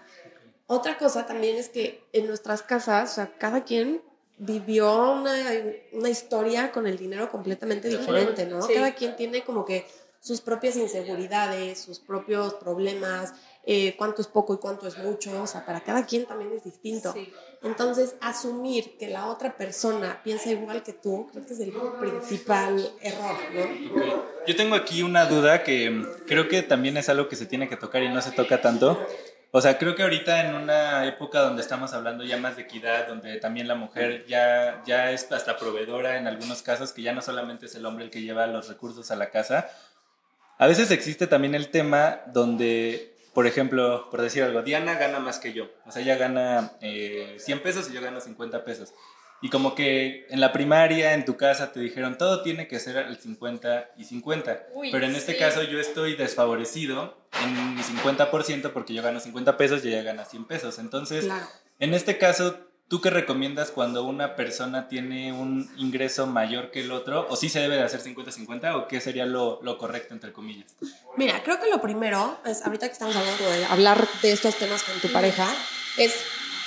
Otra 0.68 0.98
cosa 0.98 1.26
también 1.26 1.58
es 1.58 1.70
que 1.70 2.04
en 2.12 2.28
nuestras 2.28 2.64
casas, 2.64 3.12
o 3.12 3.16
sea, 3.16 3.38
cada 3.38 3.64
quien 3.64 4.02
vivió 4.38 5.14
una, 5.14 5.34
una, 5.94 6.10
historia 6.10 6.72
con 6.72 6.88
el 6.88 6.98
dinero 6.98 7.30
completamente 7.32 7.88
diferente, 7.88 8.46
¿no? 8.46 8.68
Cada 8.68 8.94
quien 8.94 9.16
tiene 9.16 9.44
como 9.44 9.64
que 9.66 9.86
sus 10.20 10.42
propias 10.42 10.76
inseguridades, 10.76 11.80
sus 11.80 12.00
propios 12.00 12.56
problemas, 12.56 13.34
eh, 13.68 13.96
cuánto 13.96 14.22
es 14.22 14.28
poco 14.28 14.56
y 14.56 14.58
cuánto 14.58 14.88
es 14.88 14.98
mucho, 14.98 15.44
o 15.44 15.48
sea, 15.48 15.66
para 15.66 15.82
cada 15.82 16.06
quien 16.06 16.26
también 16.26 16.52
es 16.52 16.64
distinto. 16.64 17.14
Entonces, 17.62 18.16
asumir 18.22 18.98
que 18.98 19.08
la 19.08 19.28
otra 19.28 19.56
persona 19.56 20.22
piensa 20.24 20.52
igual 20.52 20.84
que 20.84 20.94
tú, 20.94 21.28
creo 21.32 21.46
que 21.46 21.54
es 21.54 21.60
el 21.60 21.74
principal 22.00 22.92
error, 23.02 23.36
¿no? 23.54 24.24
Yo 24.48 24.56
tengo 24.56 24.76
aquí 24.76 25.04
una 25.04 25.26
duda 25.26 25.64
que 25.64 25.90
mm, 25.90 26.06
creo 26.28 26.48
que 26.48 26.62
también 26.64 26.98
es 26.98 27.08
algo 27.10 27.30
que 27.30 27.36
se 27.36 27.46
tiene 27.46 27.70
que 27.70 27.78
tocar 27.78 28.04
y 28.04 28.10
no 28.10 28.22
se 28.22 28.32
toca 28.32 28.62
tanto. 28.62 29.00
O 29.58 29.62
sea, 29.62 29.78
creo 29.78 29.96
que 29.96 30.04
ahorita 30.04 30.46
en 30.46 30.54
una 30.54 31.08
época 31.08 31.40
donde 31.40 31.62
estamos 31.62 31.94
hablando 31.94 32.26
ya 32.26 32.36
más 32.36 32.58
de 32.58 32.64
equidad, 32.64 33.08
donde 33.08 33.40
también 33.40 33.70
la 33.70 33.76
mujer 33.76 34.26
ya, 34.28 34.84
ya 34.86 35.12
es 35.12 35.32
hasta 35.32 35.56
proveedora 35.56 36.18
en 36.18 36.28
algunos 36.28 36.62
casos, 36.62 36.92
que 36.92 37.04
ya 37.04 37.14
no 37.14 37.22
solamente 37.22 37.68
es 37.68 37.76
el 37.76 37.86
hombre 37.86 38.04
el 38.04 38.12
que 38.12 38.22
lleva 38.22 38.48
los 38.48 38.68
recursos 38.68 39.12
a 39.12 39.16
la 39.16 39.30
casa, 39.30 39.70
a 40.58 40.68
veces 40.68 40.92
existe 40.92 41.26
también 41.26 41.56
el 41.56 41.70
tema 41.70 42.20
donde, 42.34 43.16
por 43.34 43.48
ejemplo, 43.48 44.10
por 44.12 44.22
decir 44.22 44.44
algo, 44.44 44.62
Diana 44.62 44.96
gana 44.96 45.20
más 45.20 45.40
que 45.40 45.54
yo. 45.54 45.70
O 45.86 45.92
sea, 45.94 46.02
ella 46.02 46.18
gana 46.18 46.74
eh, 46.82 47.38
100 47.40 47.62
pesos 47.62 47.90
y 47.90 47.94
yo 47.94 48.02
gano 48.02 48.20
50 48.20 48.66
pesos. 48.66 48.94
Y 49.46 49.50
como 49.50 49.76
que 49.76 50.26
en 50.32 50.42
la 50.42 50.52
primaria, 50.52 51.14
en 51.14 51.24
tu 51.24 51.38
casa, 51.38 51.72
te 51.72 51.80
dijeron, 51.80 52.18
todo 52.18 52.42
tiene 52.42 52.68
que 52.68 52.80
ser 52.80 52.98
el 52.98 53.16
50 53.16 53.92
y 53.96 54.04
50. 54.04 54.70
Pero 54.92 55.06
en 55.06 55.16
este 55.16 55.38
caso 55.38 55.62
yo 55.62 55.80
estoy 55.80 56.16
desfavorecido 56.16 57.16
en 57.44 57.76
mi 57.76 57.82
50% 57.84 58.72
porque 58.74 58.96
yo 58.96 59.04
gano 59.04 59.20
50 59.20 59.56
pesos 59.56 59.86
y 59.86 59.90
ella 59.90 60.02
gana 60.02 60.26
100 60.26 60.46
pesos. 60.46 60.80
Entonces, 60.80 61.28
en 61.78 61.94
este 61.94 62.18
caso, 62.18 62.58
¿tú 62.88 63.02
qué 63.02 63.12
recomiendas 63.12 63.70
cuando 63.70 64.04
una 64.04 64.36
persona 64.36 64.88
tiene 64.88 65.32
un 65.32 65.70
ingreso 65.78 66.26
mayor 66.26 66.72
que 66.72 66.82
el 66.82 66.92
otro? 66.92 67.28
¿O 67.30 67.36
sí 67.36 67.48
se 67.48 67.60
debe 67.60 67.76
de 67.76 67.84
hacer 67.84 68.02
50-50 68.02 68.76
o 68.76 68.88
qué 68.88 69.00
sería 69.00 69.28
lo, 69.28 69.60
lo, 69.62 69.78
correcto, 69.78 70.16
entre 70.16 70.34
comillas? 70.34 70.74
Mira, 71.18 71.44
creo 71.44 71.60
que 71.60 71.70
lo 71.70 71.84
primero 71.84 72.40
es, 72.46 72.66
ahorita 72.66 72.88
que 72.88 72.94
estamos 72.94 73.16
hablando 73.16 73.48
de 73.48 73.66
hablar 73.66 74.08
de 74.24 74.32
estos 74.32 74.56
temas 74.56 74.82
con 74.82 75.00
tu 75.02 75.14
pareja, 75.14 75.48
es 76.00 76.16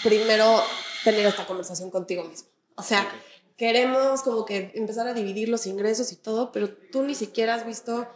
primero 0.04 0.62
tener 1.02 1.26
esta 1.26 1.44
conversación 1.44 1.90
contigo 1.90 2.23
mismo. 2.23 2.49
O 2.78 2.82
sea, 2.82 3.11
queremos 3.56 4.23
como 4.23 4.47
que 4.47 4.70
empezar 4.75 5.08
a 5.08 5.12
dividir 5.12 5.49
los 5.49 5.66
ingresos 5.66 6.12
y 6.12 6.16
todo, 6.16 6.52
pero 6.52 6.70
tú 6.70 7.02
ni 7.02 7.16
siquiera 7.16 7.54
has 7.56 7.66
visto, 7.66 8.06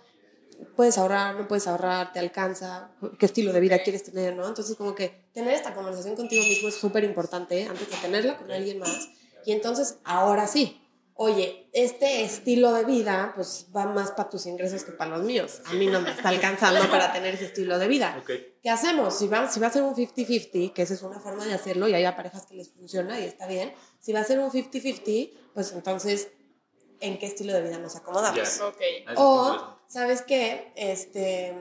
puedes 0.77 0.99
ahorrar, 0.99 1.35
no 1.35 1.49
puedes 1.49 1.67
ahorrar, 1.67 2.13
te 2.13 2.21
alcanza, 2.21 2.93
qué 3.19 3.27
estilo 3.27 3.53
de 3.53 3.59
vida 3.59 3.83
quieres 3.83 4.05
tener, 4.05 4.37
¿no? 4.37 4.47
Entonces 4.47 4.77
como 4.77 4.95
que 4.95 5.27
tener 5.35 5.53
esta 5.53 5.75
conversación 5.75 6.15
contigo 6.15 6.45
mismo 6.45 6.69
es 6.69 6.77
súper 6.77 7.03
importante 7.03 7.67
antes 7.67 7.91
de 7.91 7.97
tenerla 7.97 8.39
con 8.39 8.53
alguien 8.53 8.79
más. 8.79 9.09
Y 9.45 9.51
entonces 9.51 9.97
ahora 10.05 10.47
sí, 10.47 10.81
oye, 11.23 11.69
este 11.73 12.23
estilo 12.25 12.73
de 12.73 12.85
vida 12.85 13.33
pues 13.37 13.69
va 13.75 13.87
más 13.87 14.11
para 14.11 14.29
tus 14.29 14.45
ingresos 14.47 14.83
que 14.83 14.91
para 14.91 15.17
los 15.17 15.25
míos. 15.25 15.63
A 15.67 15.73
mí 15.75 15.87
no 15.87 16.01
me 16.01 16.11
está 16.11 16.31
alcanzando 16.31 16.91
para 16.91 17.13
tener 17.13 17.35
ese 17.35 17.45
estilo 17.45 17.79
de 17.79 17.87
vida. 17.87 18.21
¿Qué 18.27 18.71
hacemos? 18.71 19.17
Si 19.17 19.29
va, 19.29 19.49
si 19.49 19.61
va 19.61 19.69
a 19.69 19.71
ser 19.71 19.85
un 19.85 19.95
50-50, 19.95 20.73
que 20.73 20.83
esa 20.83 20.95
es 20.95 21.03
una 21.03 21.21
forma 21.21 21.45
de 21.47 21.55
hacerlo 21.55 21.87
y 21.87 21.95
hay 21.95 22.05
parejas 22.17 22.45
que 22.47 22.55
les 22.55 22.71
funciona 22.71 23.21
y 23.21 23.25
está 23.25 23.47
bien, 23.47 23.73
si 24.01 24.13
va 24.13 24.19
a 24.19 24.25
ser 24.25 24.41
un 24.41 24.51
50-50, 24.51 25.31
pues 25.55 25.71
entonces, 25.71 26.29
¿en 26.99 27.17
qué 27.21 27.27
estilo 27.27 27.53
de 27.53 27.63
vida 27.63 27.79
nos 27.79 27.95
acomodamos? 27.95 28.61
O, 29.15 29.79
¿sabes 29.87 30.23
qué? 30.23 30.73
Este 30.75 31.55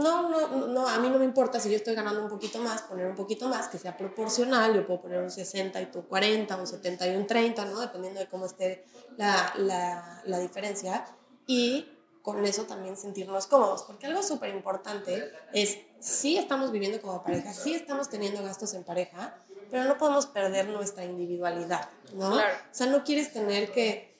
no, 0.00 0.28
no, 0.28 0.66
no, 0.68 0.88
a 0.88 0.98
mí 0.98 1.08
no 1.08 1.18
me 1.18 1.24
importa 1.24 1.60
si 1.60 1.70
yo 1.70 1.76
estoy 1.76 1.94
ganando 1.94 2.22
un 2.22 2.28
poquito 2.28 2.58
más, 2.58 2.82
poner 2.82 3.06
un 3.06 3.14
poquito 3.14 3.48
más, 3.48 3.68
que 3.68 3.78
sea 3.78 3.96
proporcional, 3.96 4.74
yo 4.74 4.86
puedo 4.86 5.02
poner 5.02 5.20
un 5.20 5.30
60 5.30 5.80
y 5.80 5.86
tú 5.86 6.06
40, 6.06 6.56
un 6.56 6.66
70 6.66 7.06
y 7.08 7.16
un 7.16 7.26
30, 7.26 7.64
¿no? 7.66 7.80
Dependiendo 7.80 8.20
de 8.20 8.26
cómo 8.26 8.46
esté 8.46 8.84
la, 9.16 9.52
la, 9.56 10.22
la 10.24 10.38
diferencia. 10.38 11.04
Y 11.46 11.88
con 12.22 12.44
eso 12.44 12.64
también 12.64 12.96
sentirnos 12.96 13.46
cómodos, 13.46 13.82
porque 13.82 14.06
algo 14.06 14.22
súper 14.22 14.54
importante 14.54 15.32
es, 15.52 15.78
sí 15.98 16.38
estamos 16.38 16.70
viviendo 16.70 17.00
como 17.00 17.22
pareja, 17.22 17.52
sí 17.52 17.74
estamos 17.74 18.08
teniendo 18.08 18.42
gastos 18.42 18.74
en 18.74 18.84
pareja, 18.84 19.36
pero 19.70 19.84
no 19.84 19.98
podemos 19.98 20.26
perder 20.26 20.68
nuestra 20.68 21.04
individualidad, 21.04 21.88
¿no? 22.14 22.36
O 22.36 22.40
sea, 22.70 22.86
no 22.86 23.02
quieres 23.04 23.32
tener 23.32 23.72
que 23.72 24.11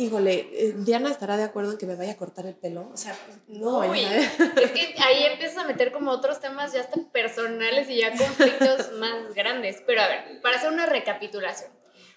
híjole, 0.00 0.48
eh, 0.52 0.74
Diana 0.76 1.10
estará 1.10 1.36
de 1.36 1.44
acuerdo 1.44 1.72
en 1.72 1.78
que 1.78 1.86
me 1.86 1.94
vaya 1.94 2.12
a 2.12 2.16
cortar 2.16 2.46
el 2.46 2.54
pelo. 2.54 2.90
O 2.92 2.96
sea, 2.96 3.16
no. 3.48 3.80
Uy, 3.80 4.00
es 4.00 4.70
que 4.72 4.94
ahí 5.02 5.24
empiezas 5.24 5.58
a 5.58 5.66
meter 5.66 5.92
como 5.92 6.10
otros 6.10 6.40
temas 6.40 6.72
ya 6.72 6.80
hasta 6.80 7.00
personales 7.12 7.88
y 7.90 7.98
ya 7.98 8.16
conflictos 8.16 8.92
más 8.98 9.34
grandes. 9.34 9.82
Pero 9.86 10.02
a 10.02 10.08
ver, 10.08 10.40
para 10.40 10.56
hacer 10.56 10.70
una 10.70 10.86
recapitulación. 10.86 11.70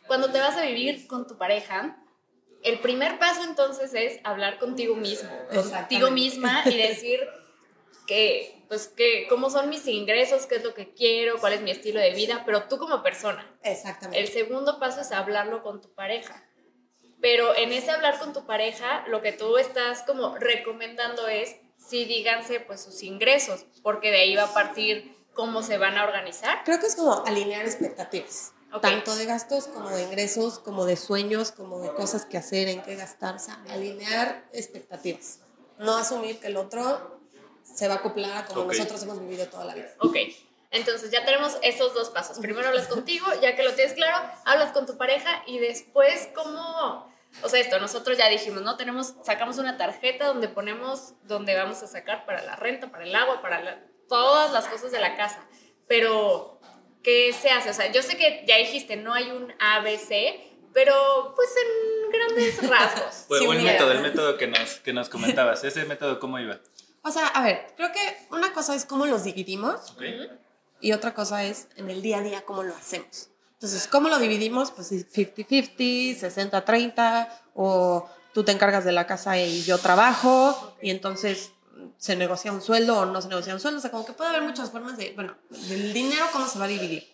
Cuando 0.07 0.31
te 0.31 0.39
vas 0.39 0.57
a 0.57 0.65
vivir 0.65 1.07
con 1.07 1.27
tu 1.27 1.37
pareja, 1.37 1.97
el 2.63 2.79
primer 2.79 3.19
paso 3.19 3.43
entonces 3.43 3.93
es 3.93 4.19
hablar 4.23 4.59
contigo 4.59 4.95
mismo, 4.95 5.29
contigo 5.53 6.11
misma 6.11 6.63
y 6.65 6.77
decir 6.77 7.19
que, 8.05 8.65
pues, 8.67 8.87
que, 8.87 9.27
cómo 9.29 9.49
son 9.49 9.69
mis 9.69 9.87
ingresos, 9.87 10.45
qué 10.45 10.55
es 10.55 10.63
lo 10.63 10.73
que 10.73 10.93
quiero, 10.93 11.37
cuál 11.39 11.53
es 11.53 11.61
mi 11.61 11.71
estilo 11.71 12.01
de 12.01 12.11
vida, 12.11 12.43
pero 12.45 12.63
tú 12.63 12.77
como 12.77 13.01
persona. 13.01 13.49
Exactamente. 13.63 14.19
El 14.19 14.27
segundo 14.27 14.79
paso 14.79 15.01
es 15.01 15.11
hablarlo 15.13 15.63
con 15.63 15.81
tu 15.81 15.93
pareja 15.93 16.43
pero 17.23 17.55
en 17.55 17.71
ese 17.71 17.89
hablar 17.89 18.19
con 18.19 18.33
tu 18.33 18.45
pareja, 18.45 19.05
lo 19.07 19.21
que 19.21 19.31
tú 19.31 19.57
estás 19.57 20.03
como 20.03 20.35
recomendando 20.35 21.29
es, 21.29 21.55
sí 21.77 22.03
díganse 22.03 22.59
pues 22.59 22.81
sus 22.81 23.01
ingresos, 23.01 23.65
porque 23.81 24.11
de 24.11 24.17
ahí 24.17 24.35
va 24.35 24.43
a 24.43 24.53
partir 24.53 25.15
cómo 25.33 25.63
se 25.63 25.77
van 25.77 25.97
a 25.97 26.03
organizar. 26.03 26.65
Creo 26.65 26.81
que 26.81 26.87
es 26.87 26.97
como 26.97 27.25
alinear 27.25 27.65
expectativas. 27.65 28.51
Tanto 28.81 29.15
de 29.15 29.25
gastos 29.25 29.67
como 29.67 29.89
de 29.89 30.03
ingresos, 30.03 30.59
como 30.59 30.83
de 30.83 30.97
sueños, 30.97 31.53
como 31.53 31.79
de 31.79 31.93
cosas 31.93 32.25
que 32.25 32.37
hacer, 32.37 32.67
en 32.67 32.81
qué 32.81 32.97
gastar. 32.97 33.35
O 33.35 33.39
sea, 33.39 33.57
alinear 33.69 34.43
expectativas. 34.51 35.39
No 35.79 35.95
asumir 35.95 36.41
que 36.41 36.47
el 36.47 36.57
otro 36.57 37.21
se 37.63 37.87
va 37.87 37.93
a 37.93 37.97
acoplar 37.99 38.45
como 38.47 38.65
nosotros 38.65 39.01
hemos 39.01 39.21
vivido 39.21 39.47
toda 39.47 39.63
la 39.63 39.75
vida. 39.75 39.95
Ok. 39.99 40.17
Entonces 40.71 41.09
ya 41.09 41.23
tenemos 41.23 41.57
esos 41.61 41.93
dos 41.93 42.09
pasos. 42.09 42.39
Primero 42.39 42.67
hablas 42.67 42.87
contigo, 42.87 43.27
ya 43.41 43.55
que 43.55 43.63
lo 43.63 43.73
tienes 43.75 43.93
claro, 43.93 44.29
hablas 44.43 44.73
con 44.73 44.85
tu 44.85 44.97
pareja 44.97 45.43
y 45.45 45.59
después 45.59 46.27
cómo 46.35 47.12
o 47.41 47.49
sea, 47.49 47.59
esto, 47.59 47.79
nosotros 47.79 48.17
ya 48.17 48.29
dijimos, 48.29 48.61
¿no? 48.61 48.77
Tenemos, 48.77 49.15
sacamos 49.23 49.57
una 49.57 49.77
tarjeta 49.77 50.27
donde 50.27 50.47
ponemos, 50.47 51.13
donde 51.23 51.55
vamos 51.55 51.81
a 51.81 51.87
sacar 51.87 52.25
para 52.25 52.43
la 52.43 52.55
renta, 52.55 52.91
para 52.91 53.05
el 53.05 53.15
agua, 53.15 53.41
para 53.41 53.83
todas 54.07 54.51
las 54.51 54.67
cosas 54.67 54.91
de 54.91 54.99
la 54.99 55.15
casa. 55.15 55.45
Pero, 55.87 56.59
¿qué 57.01 57.33
se 57.33 57.49
hace? 57.49 57.69
O 57.69 57.73
sea, 57.73 57.91
yo 57.91 58.01
sé 58.03 58.17
que 58.17 58.43
ya 58.47 58.57
dijiste, 58.57 58.95
no 58.95 59.13
hay 59.13 59.31
un 59.31 59.51
ABC, 59.59 60.53
pero 60.73 61.33
pues 61.35 61.49
en 61.57 62.11
grandes 62.11 62.69
rasgos. 62.69 63.25
Fue 63.27 63.39
el 63.39 63.61
método, 63.61 63.91
el 63.91 64.01
método 64.01 64.37
que 64.37 64.47
nos, 64.47 64.79
que 64.79 64.93
nos 64.93 65.09
comentabas. 65.09 65.63
¿Ese 65.63 65.85
método 65.85 66.19
cómo 66.19 66.39
iba? 66.39 66.59
O 67.03 67.11
sea, 67.11 67.27
a 67.27 67.43
ver, 67.43 67.73
creo 67.75 67.91
que 67.91 68.17
una 68.31 68.53
cosa 68.53 68.75
es 68.75 68.85
cómo 68.85 69.05
los 69.05 69.23
dividimos 69.23 69.95
y 70.79 70.93
otra 70.93 71.13
cosa 71.13 71.43
es 71.43 71.67
en 71.75 71.89
el 71.89 72.01
día 72.01 72.19
a 72.19 72.21
día 72.21 72.45
cómo 72.45 72.63
lo 72.63 72.73
hacemos. 72.75 73.29
Entonces, 73.63 73.87
¿cómo 73.87 74.09
lo 74.09 74.19
dividimos? 74.19 74.71
Pues 74.71 74.91
50-50, 74.91 76.19
60-30, 76.19 77.29
o 77.55 78.09
tú 78.33 78.43
te 78.43 78.51
encargas 78.51 78.83
de 78.83 78.91
la 78.91 79.07
casa 79.07 79.39
y 79.39 79.63
yo 79.63 79.77
trabajo, 79.77 80.75
y 80.81 80.89
entonces 80.89 81.51
se 81.97 82.17
negocia 82.17 82.51
un 82.51 82.61
sueldo 82.61 82.99
o 82.99 83.05
no 83.05 83.21
se 83.21 83.29
negocia 83.29 83.53
un 83.53 83.61
sueldo. 83.61 83.77
O 83.77 83.81
sea, 83.81 83.89
como 83.89 84.05
que 84.05 84.11
puede 84.11 84.31
haber 84.31 84.41
muchas 84.41 84.69
formas 84.69 84.97
de, 84.97 85.13
bueno, 85.15 85.37
del 85.49 85.93
dinero, 85.93 86.25
cómo 86.33 86.45
se 86.45 86.59
va 86.59 86.65
a 86.65 86.67
dividir. 86.67 87.07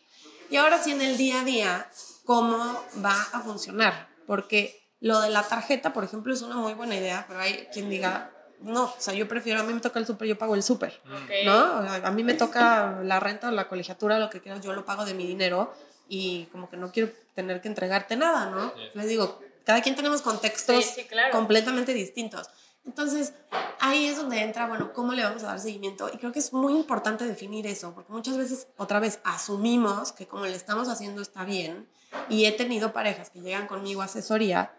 Y 0.50 0.56
ahora 0.56 0.82
sí, 0.82 0.92
en 0.92 1.02
el 1.02 1.18
día 1.18 1.42
a 1.42 1.44
día, 1.44 1.88
cómo 2.26 2.84
va 3.06 3.28
a 3.32 3.42
funcionar. 3.42 4.10
Porque 4.26 4.90
lo 5.02 5.22
de 5.22 5.30
la 5.30 5.44
tarjeta, 5.44 5.94
por 5.94 6.04
ejemplo, 6.04 6.34
es 6.34 6.42
una 6.42 6.56
muy 6.56 6.74
buena 6.74 6.96
idea, 6.96 7.26
pero 7.28 7.42
hay 7.42 7.68
quien 7.72 7.92
diga, 7.92 8.32
no, 8.62 8.86
o 8.86 8.96
sea, 8.98 9.14
yo 9.14 9.28
prefiero, 9.28 9.60
a 9.60 9.64
mí 9.64 9.72
me 9.72 9.82
toca 9.82 10.00
el 10.00 10.08
súper, 10.08 10.28
yo 10.28 10.36
pago 10.36 10.56
el 10.56 10.64
súper, 10.64 11.00
¿no? 11.46 11.54
A 11.54 12.10
mí 12.10 12.24
me 12.24 12.34
toca 12.34 13.02
la 13.04 13.20
renta, 13.20 13.52
la 13.52 13.68
colegiatura, 13.68 14.18
lo 14.18 14.32
que 14.32 14.42
quieras, 14.42 14.62
yo 14.62 14.74
lo 14.74 14.84
pago 14.84 15.06
de 15.06 15.14
mi 15.14 15.28
dinero 15.28 15.72
y 16.10 16.46
como 16.52 16.70
que 16.70 16.76
no 16.76 16.92
quiero 16.92 17.12
tener 17.36 17.62
que 17.62 17.70
entregarte 17.70 18.18
nada, 18.18 18.50
¿no? 18.50 18.74
Les 18.96 19.08
digo, 19.08 19.40
cada 19.64 19.82
quien 19.82 19.96
tenemos 19.96 20.22
contextos 20.22 20.96
completamente 21.32 21.94
distintos. 21.94 22.50
Entonces, 22.86 23.34
ahí 23.80 24.08
es 24.08 24.18
donde 24.18 24.42
entra, 24.42 24.68
bueno, 24.68 24.92
¿cómo 24.94 25.14
le 25.14 25.24
vamos 25.24 25.44
a 25.44 25.48
dar 25.48 25.60
seguimiento? 25.60 26.10
Y 26.12 26.18
creo 26.18 26.32
que 26.32 26.40
es 26.40 26.52
muy 26.54 26.74
importante 26.74 27.26
definir 27.26 27.68
eso, 27.68 27.94
porque 27.94 28.12
muchas 28.12 28.38
veces, 28.38 28.68
otra 28.78 29.00
vez, 29.00 29.20
asumimos 29.24 30.12
que 30.12 30.28
como 30.28 30.46
le 30.46 30.56
estamos 30.56 30.90
haciendo 30.90 31.22
está 31.22 31.46
bien, 31.46 31.88
y 32.28 32.46
he 32.46 32.52
tenido 32.52 32.92
parejas 32.92 33.30
que 33.30 33.42
llegan 33.42 33.68
conmigo 33.68 34.02
a 34.02 34.06
asesoría 34.06 34.74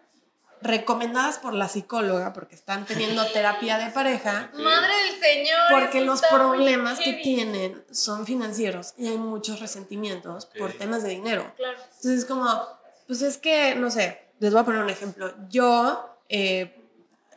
recomendadas 0.61 1.39
por 1.39 1.53
la 1.53 1.67
psicóloga 1.67 2.33
porque 2.33 2.55
están 2.55 2.85
teniendo 2.85 3.25
terapia 3.33 3.77
de 3.77 3.91
pareja. 3.91 4.51
Madre 4.53 4.93
del 5.05 5.19
Señor. 5.19 5.59
Porque 5.69 6.01
los 6.01 6.21
problemas 6.21 6.99
que 6.99 7.13
tienen 7.13 7.83
son 7.91 8.25
financieros 8.25 8.93
y 8.97 9.07
hay 9.07 9.17
muchos 9.17 9.59
resentimientos 9.59 10.45
por 10.45 10.73
temas 10.73 11.03
de 11.03 11.09
dinero. 11.09 11.51
Claro. 11.57 11.77
Entonces, 11.95 12.25
como, 12.25 12.67
pues 13.07 13.21
es 13.21 13.37
que, 13.37 13.75
no 13.75 13.89
sé, 13.91 14.21
les 14.39 14.51
voy 14.51 14.61
a 14.61 14.65
poner 14.65 14.81
un 14.81 14.89
ejemplo. 14.89 15.33
Yo, 15.49 16.17
eh, 16.29 16.81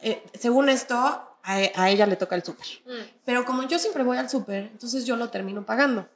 eh, 0.03 0.23
según 0.39 0.69
esto, 0.69 0.97
a, 1.45 1.91
ella 1.91 2.07
le 2.07 2.17
toca 2.17 2.35
el 2.35 2.43
súper. 2.43 2.67
Mm. 2.87 3.09
Pero 3.25 3.45
como 3.45 3.65
yo 3.65 3.79
siempre 3.79 4.03
voy 4.03 4.17
al 4.17 4.31
súper, 4.31 4.65
entonces 4.73 5.05
yo 5.05 5.17
lo 5.17 5.29
termino 5.29 5.65
pagando. 5.67 6.09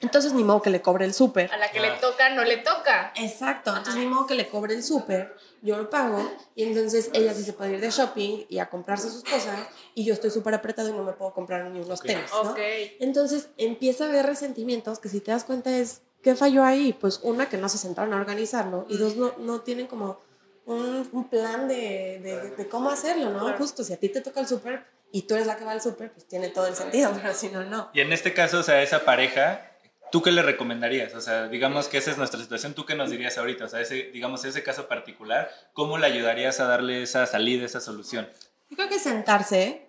Entonces, 0.00 0.32
ni 0.32 0.42
modo 0.44 0.62
que 0.62 0.70
le 0.70 0.80
cobre 0.80 1.04
el 1.04 1.12
súper. 1.12 1.52
A 1.52 1.58
la 1.58 1.70
que 1.70 1.78
le 1.78 1.90
toca, 1.92 2.30
no 2.30 2.42
le 2.42 2.56
toca. 2.58 3.12
Exacto. 3.16 3.76
Entonces, 3.76 3.96
ni 3.96 4.06
modo 4.06 4.26
que 4.26 4.34
le 4.34 4.48
cobre 4.48 4.74
el 4.74 4.82
súper, 4.82 5.36
yo 5.60 5.76
lo 5.76 5.90
pago, 5.90 6.26
y 6.54 6.62
entonces 6.64 7.10
ella 7.12 7.34
sí 7.34 7.42
se 7.42 7.52
puede 7.52 7.74
ir 7.74 7.80
de 7.80 7.90
shopping 7.90 8.46
y 8.48 8.58
a 8.58 8.70
comprarse 8.70 9.10
sus 9.10 9.22
cosas, 9.22 9.58
y 9.94 10.04
yo 10.04 10.14
estoy 10.14 10.30
súper 10.30 10.54
apretado 10.54 10.88
y 10.88 10.92
no 10.92 11.02
me 11.02 11.12
puedo 11.12 11.34
comprar 11.34 11.64
ni 11.70 11.80
unos 11.80 12.00
tenis, 12.00 12.30
¿no? 12.32 12.54
Entonces, 12.98 13.50
empieza 13.58 14.04
a 14.04 14.08
haber 14.08 14.24
resentimientos 14.24 14.98
que 14.98 15.10
si 15.10 15.20
te 15.20 15.32
das 15.32 15.44
cuenta 15.44 15.70
es, 15.70 16.00
¿qué 16.22 16.34
falló 16.34 16.64
ahí? 16.64 16.94
Pues 16.94 17.20
una, 17.22 17.50
que 17.50 17.58
no 17.58 17.68
se 17.68 17.76
sentaron 17.76 18.14
a 18.14 18.16
organizarlo, 18.16 18.86
y 18.88 18.96
dos, 18.96 19.16
no, 19.16 19.34
no 19.38 19.60
tienen 19.60 19.86
como 19.86 20.18
un, 20.64 21.08
un 21.12 21.28
plan 21.28 21.68
de, 21.68 22.20
de, 22.22 22.50
de, 22.56 22.68
cómo 22.68 22.88
hacerlo, 22.88 23.30
¿no? 23.30 23.54
Justo, 23.58 23.84
si 23.84 23.92
a 23.92 23.98
ti 23.98 24.08
te 24.08 24.22
toca 24.22 24.40
el 24.40 24.46
súper 24.46 24.86
y 25.12 25.22
tú 25.22 25.34
eres 25.34 25.46
la 25.46 25.56
que 25.56 25.64
va 25.64 25.72
al 25.72 25.82
súper, 25.82 26.12
pues 26.12 26.26
tiene 26.26 26.48
todo 26.48 26.66
el 26.66 26.74
sentido, 26.74 27.10
pero 27.20 27.34
si 27.34 27.48
no, 27.48 27.64
no. 27.64 27.90
Y 27.92 28.00
en 28.00 28.12
este 28.12 28.32
caso, 28.32 28.60
o 28.60 28.62
sea, 28.62 28.80
esa 28.82 29.04
pareja 29.04 29.69
¿Tú 30.10 30.22
qué 30.22 30.32
le 30.32 30.42
recomendarías? 30.42 31.14
O 31.14 31.20
sea, 31.20 31.48
digamos 31.48 31.88
que 31.88 31.98
esa 31.98 32.10
es 32.10 32.18
nuestra 32.18 32.40
situación, 32.40 32.74
¿tú 32.74 32.84
qué 32.84 32.94
nos 32.94 33.10
dirías 33.10 33.38
ahorita? 33.38 33.64
O 33.64 33.68
sea, 33.68 33.80
ese, 33.80 34.10
digamos, 34.12 34.44
ese 34.44 34.62
caso 34.62 34.88
particular, 34.88 35.50
¿cómo 35.72 35.98
le 35.98 36.06
ayudarías 36.06 36.58
a 36.60 36.64
darle 36.64 37.02
esa 37.02 37.26
salida, 37.26 37.64
esa 37.64 37.80
solución? 37.80 38.28
Yo 38.70 38.76
creo 38.76 38.88
que 38.88 38.98
sentarse 38.98 39.88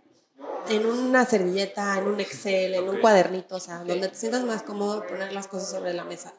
en 0.69 0.85
una 0.85 1.25
servilleta, 1.25 1.97
en 1.97 2.07
un 2.07 2.19
Excel, 2.19 2.75
en 2.75 2.87
un 2.87 2.99
cuadernito, 2.99 3.55
o 3.55 3.59
sea, 3.59 3.83
donde 3.83 4.09
te 4.09 4.15
sientas 4.15 4.43
más 4.43 4.63
cómodo 4.63 5.05
poner 5.07 5.33
las 5.33 5.47
cosas 5.47 5.71
sobre 5.71 5.93
la 5.93 6.03
mesa. 6.03 6.33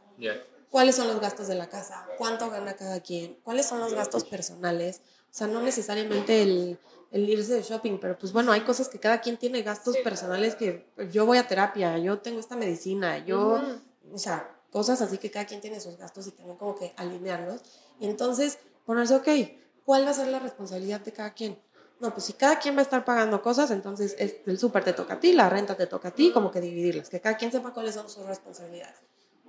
¿Cuáles 0.70 0.96
son 0.96 1.08
los 1.08 1.20
gastos 1.20 1.48
de 1.48 1.54
la 1.54 1.68
casa? 1.68 2.06
¿Cuánto 2.18 2.50
gana 2.50 2.74
cada 2.74 3.00
quien? 3.00 3.38
¿Cuáles 3.42 3.66
son 3.66 3.80
los 3.80 3.94
gastos 3.94 4.24
personales? 4.24 5.02
O 5.30 5.34
sea, 5.34 5.46
no 5.46 5.60
necesariamente 5.60 6.42
el, 6.42 6.78
el 7.12 7.28
irse 7.28 7.54
de 7.54 7.62
shopping, 7.62 7.98
pero 8.00 8.18
pues 8.18 8.32
bueno, 8.32 8.52
hay 8.52 8.62
cosas 8.62 8.88
que 8.88 8.98
cada 8.98 9.20
quien 9.20 9.36
tiene 9.36 9.62
gastos 9.62 9.98
personales 9.98 10.56
que 10.56 10.86
yo 11.12 11.26
voy 11.26 11.38
a 11.38 11.46
terapia, 11.46 11.98
yo 11.98 12.18
tengo 12.18 12.40
esta 12.40 12.56
medicina, 12.56 13.18
yo, 13.18 13.60
o 14.10 14.18
sea, 14.18 14.50
cosas 14.70 15.02
así 15.02 15.18
que 15.18 15.30
cada 15.30 15.44
quien 15.44 15.60
tiene 15.60 15.78
sus 15.78 15.98
gastos 15.98 16.26
y 16.26 16.30
también 16.30 16.56
como 16.56 16.74
que 16.74 16.94
alinearlos. 16.96 17.60
Y 18.00 18.06
entonces 18.06 18.58
ponerse, 18.86 19.14
ok, 19.14 19.28
¿cuál 19.84 20.06
va 20.06 20.10
a 20.10 20.14
ser 20.14 20.28
la 20.28 20.38
responsabilidad 20.38 21.02
de 21.02 21.12
cada 21.12 21.34
quien? 21.34 21.58
No, 22.00 22.12
pues 22.12 22.24
si 22.24 22.32
cada 22.32 22.58
quien 22.58 22.74
va 22.74 22.80
a 22.80 22.82
estar 22.82 23.04
pagando 23.04 23.42
cosas, 23.42 23.70
entonces 23.70 24.16
el 24.18 24.58
súper 24.58 24.82
te 24.82 24.94
toca 24.94 25.14
a 25.14 25.20
ti, 25.20 25.34
la 25.34 25.50
renta 25.50 25.76
te 25.76 25.86
toca 25.86 26.08
a 26.08 26.10
ti, 26.10 26.32
como 26.32 26.50
que 26.50 26.60
dividirlas, 26.60 27.10
que 27.10 27.20
cada 27.20 27.36
quien 27.36 27.52
sepa 27.52 27.74
cuáles 27.74 27.94
son 27.94 28.08
sus 28.08 28.24
responsabilidades. 28.24 28.96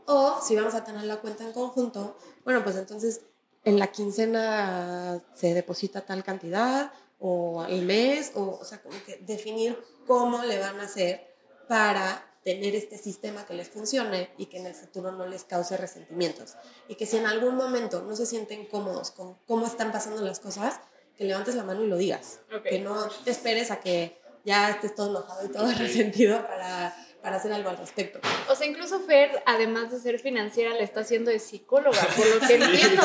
O 0.06 0.40
si 0.42 0.56
vamos 0.56 0.76
a 0.76 0.84
tener 0.84 1.06
la 1.06 1.22
cuenta 1.22 1.46
en 1.46 1.54
conjunto, 1.54 2.18
bueno, 2.44 2.62
pues 2.62 2.76
entonces 2.76 3.22
en 3.64 3.80
la 3.80 3.88
quincena 3.88 5.24
se 5.34 5.54
deposita 5.54 6.02
tal 6.02 6.24
cantidad, 6.24 6.92
o 7.26 7.62
al 7.62 7.84
mes, 7.84 8.34
o, 8.36 8.60
o 8.60 8.66
sea, 8.66 8.82
como 8.82 9.02
que 9.06 9.16
definir 9.26 9.82
cómo 10.06 10.44
le 10.44 10.60
van 10.60 10.82
a 10.82 10.84
hacer 10.84 11.34
para 11.70 12.30
tener 12.44 12.76
este 12.76 12.98
sistema 12.98 13.46
que 13.46 13.54
les 13.54 13.70
funcione 13.70 14.30
y 14.38 14.48
que 14.48 14.58
en 14.58 14.66
el 14.66 14.76
futuro 14.76 15.14
no 15.14 15.26
les 15.26 15.46
cause 15.46 15.78
resentimientos. 15.78 16.56
Y 16.90 16.96
que 16.96 17.06
si 17.06 17.16
en 17.16 17.26
algún 17.26 17.56
momento 17.56 18.02
no 18.02 18.14
se 18.18 18.26
sienten 18.26 18.66
cómodos 18.66 19.12
con 19.12 19.36
cómo 19.48 19.66
están 19.66 19.94
pasando 19.94 20.22
las 20.22 20.42
cosas, 20.42 20.82
que 21.18 21.24
levantes 21.24 21.56
la 21.56 21.64
mano 21.64 21.84
y 21.84 21.88
lo 21.88 21.96
digas. 21.96 22.42
Que 22.70 22.80
no 22.80 23.08
te 23.24 23.32
esperes 23.32 23.72
a 23.72 23.80
que 23.80 24.20
ya 24.44 24.70
estés 24.72 24.94
todo 24.94 25.12
enojado 25.12 25.46
y 25.46 25.50
todo 25.50 25.72
resentido 25.78 26.46
para 26.46 26.94
para 27.24 27.38
hacer 27.38 27.54
algo 27.54 27.70
al 27.70 27.78
respecto. 27.78 28.20
O 28.50 28.56
sea, 28.56 28.68
incluso 28.68 29.00
Fer, 29.00 29.42
además 29.46 29.90
de 29.92 30.00
ser 30.00 30.20
financiera, 30.20 30.74
le 30.74 30.84
está 30.84 31.00
haciendo 31.00 31.32
de 31.32 31.40
psicóloga, 31.40 32.02
por 32.18 32.28
lo 32.28 32.46
que 32.46 32.56
entiendo. 32.56 33.02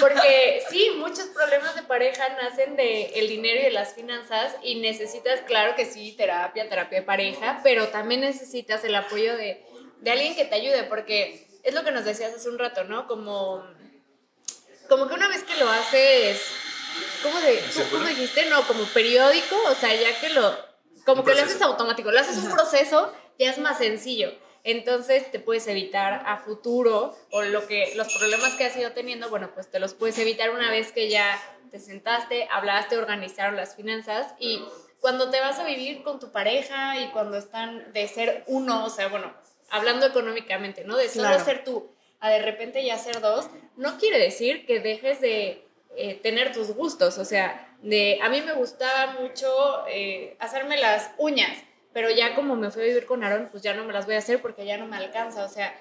Porque 0.00 0.62
sí, 0.68 0.90
muchos 0.98 1.28
problemas 1.28 1.74
de 1.74 1.82
pareja 1.82 2.28
nacen 2.42 2.76
de 2.76 3.04
el 3.14 3.28
dinero 3.28 3.60
y 3.60 3.64
de 3.64 3.70
las 3.70 3.94
finanzas 3.94 4.54
y 4.62 4.80
necesitas, 4.80 5.40
claro 5.46 5.74
que 5.74 5.86
sí, 5.86 6.12
terapia, 6.12 6.68
terapia 6.68 7.00
de 7.00 7.06
pareja, 7.06 7.60
pero 7.62 7.88
también 7.88 8.20
necesitas 8.20 8.84
el 8.84 8.94
apoyo 8.94 9.34
de, 9.34 9.64
de 10.02 10.10
alguien 10.10 10.36
que 10.36 10.44
te 10.44 10.56
ayude, 10.56 10.84
porque 10.84 11.48
es 11.62 11.74
lo 11.74 11.84
que 11.84 11.90
nos 11.90 12.04
decías 12.04 12.34
hace 12.34 12.50
un 12.50 12.58
rato, 12.58 12.84
¿no? 12.84 13.06
Como, 13.06 13.64
como 14.90 15.08
que 15.08 15.14
una 15.14 15.28
vez 15.28 15.42
que 15.44 15.56
lo 15.56 15.70
haces, 15.70 16.38
¿cómo, 17.22 17.40
de, 17.40 17.64
¿cómo 17.90 18.04
dijiste? 18.04 18.44
No, 18.50 18.66
como 18.66 18.84
periódico, 18.84 19.56
o 19.70 19.74
sea, 19.74 19.94
ya 19.94 20.20
que 20.20 20.28
lo 20.28 20.70
como 21.04 21.24
que 21.24 21.34
lo 21.34 21.42
haces 21.42 21.60
automático, 21.62 22.12
lo 22.12 22.20
haces 22.20 22.36
un 22.36 22.52
proceso 22.52 23.12
ya 23.38 23.50
es 23.50 23.58
más 23.58 23.78
sencillo. 23.78 24.32
Entonces 24.64 25.30
te 25.32 25.40
puedes 25.40 25.66
evitar 25.66 26.22
a 26.24 26.38
futuro 26.38 27.16
o 27.30 27.42
lo 27.42 27.66
que 27.66 27.92
los 27.96 28.14
problemas 28.14 28.54
que 28.54 28.64
has 28.64 28.76
ido 28.76 28.92
teniendo, 28.92 29.28
bueno, 29.28 29.50
pues 29.54 29.70
te 29.70 29.80
los 29.80 29.94
puedes 29.94 30.18
evitar 30.18 30.50
una 30.50 30.70
vez 30.70 30.92
que 30.92 31.08
ya 31.08 31.40
te 31.70 31.80
sentaste, 31.80 32.46
hablaste, 32.50 32.96
organizaron 32.96 33.56
las 33.56 33.74
finanzas 33.74 34.34
y 34.38 34.62
cuando 35.00 35.30
te 35.30 35.40
vas 35.40 35.58
a 35.58 35.64
vivir 35.64 36.04
con 36.04 36.20
tu 36.20 36.30
pareja 36.30 37.00
y 37.00 37.08
cuando 37.08 37.36
están 37.36 37.92
de 37.92 38.06
ser 38.06 38.44
uno, 38.46 38.84
o 38.84 38.90
sea, 38.90 39.08
bueno, 39.08 39.34
hablando 39.70 40.06
económicamente, 40.06 40.84
¿no? 40.84 40.96
De 40.96 41.08
solo 41.08 41.40
ser 41.40 41.64
tú 41.64 41.90
a 42.22 42.30
de 42.30 42.38
repente 42.40 42.84
ya 42.84 42.96
ser 42.98 43.20
dos, 43.20 43.50
no 43.76 43.98
quiere 43.98 44.18
decir 44.20 44.64
que 44.64 44.78
dejes 44.78 45.20
de 45.20 45.66
eh, 45.96 46.14
tener 46.22 46.52
tus 46.52 46.70
gustos, 46.70 47.18
o 47.18 47.24
sea, 47.24 47.76
de 47.82 48.20
a 48.22 48.28
mí 48.28 48.40
me 48.42 48.52
gustaba 48.52 49.18
mucho 49.20 49.84
eh, 49.88 50.36
hacerme 50.38 50.76
las 50.76 51.10
uñas 51.18 51.58
pero 51.92 52.10
ya 52.10 52.34
como 52.34 52.56
me 52.56 52.70
fui 52.70 52.82
a 52.82 52.86
vivir 52.86 53.06
con 53.06 53.22
Aaron, 53.24 53.48
pues 53.50 53.62
ya 53.62 53.74
no 53.74 53.84
me 53.84 53.92
las 53.92 54.06
voy 54.06 54.14
a 54.14 54.18
hacer 54.18 54.40
porque 54.40 54.64
ya 54.64 54.76
no 54.76 54.86
me 54.86 54.96
alcanza, 54.96 55.44
o 55.44 55.48
sea, 55.48 55.74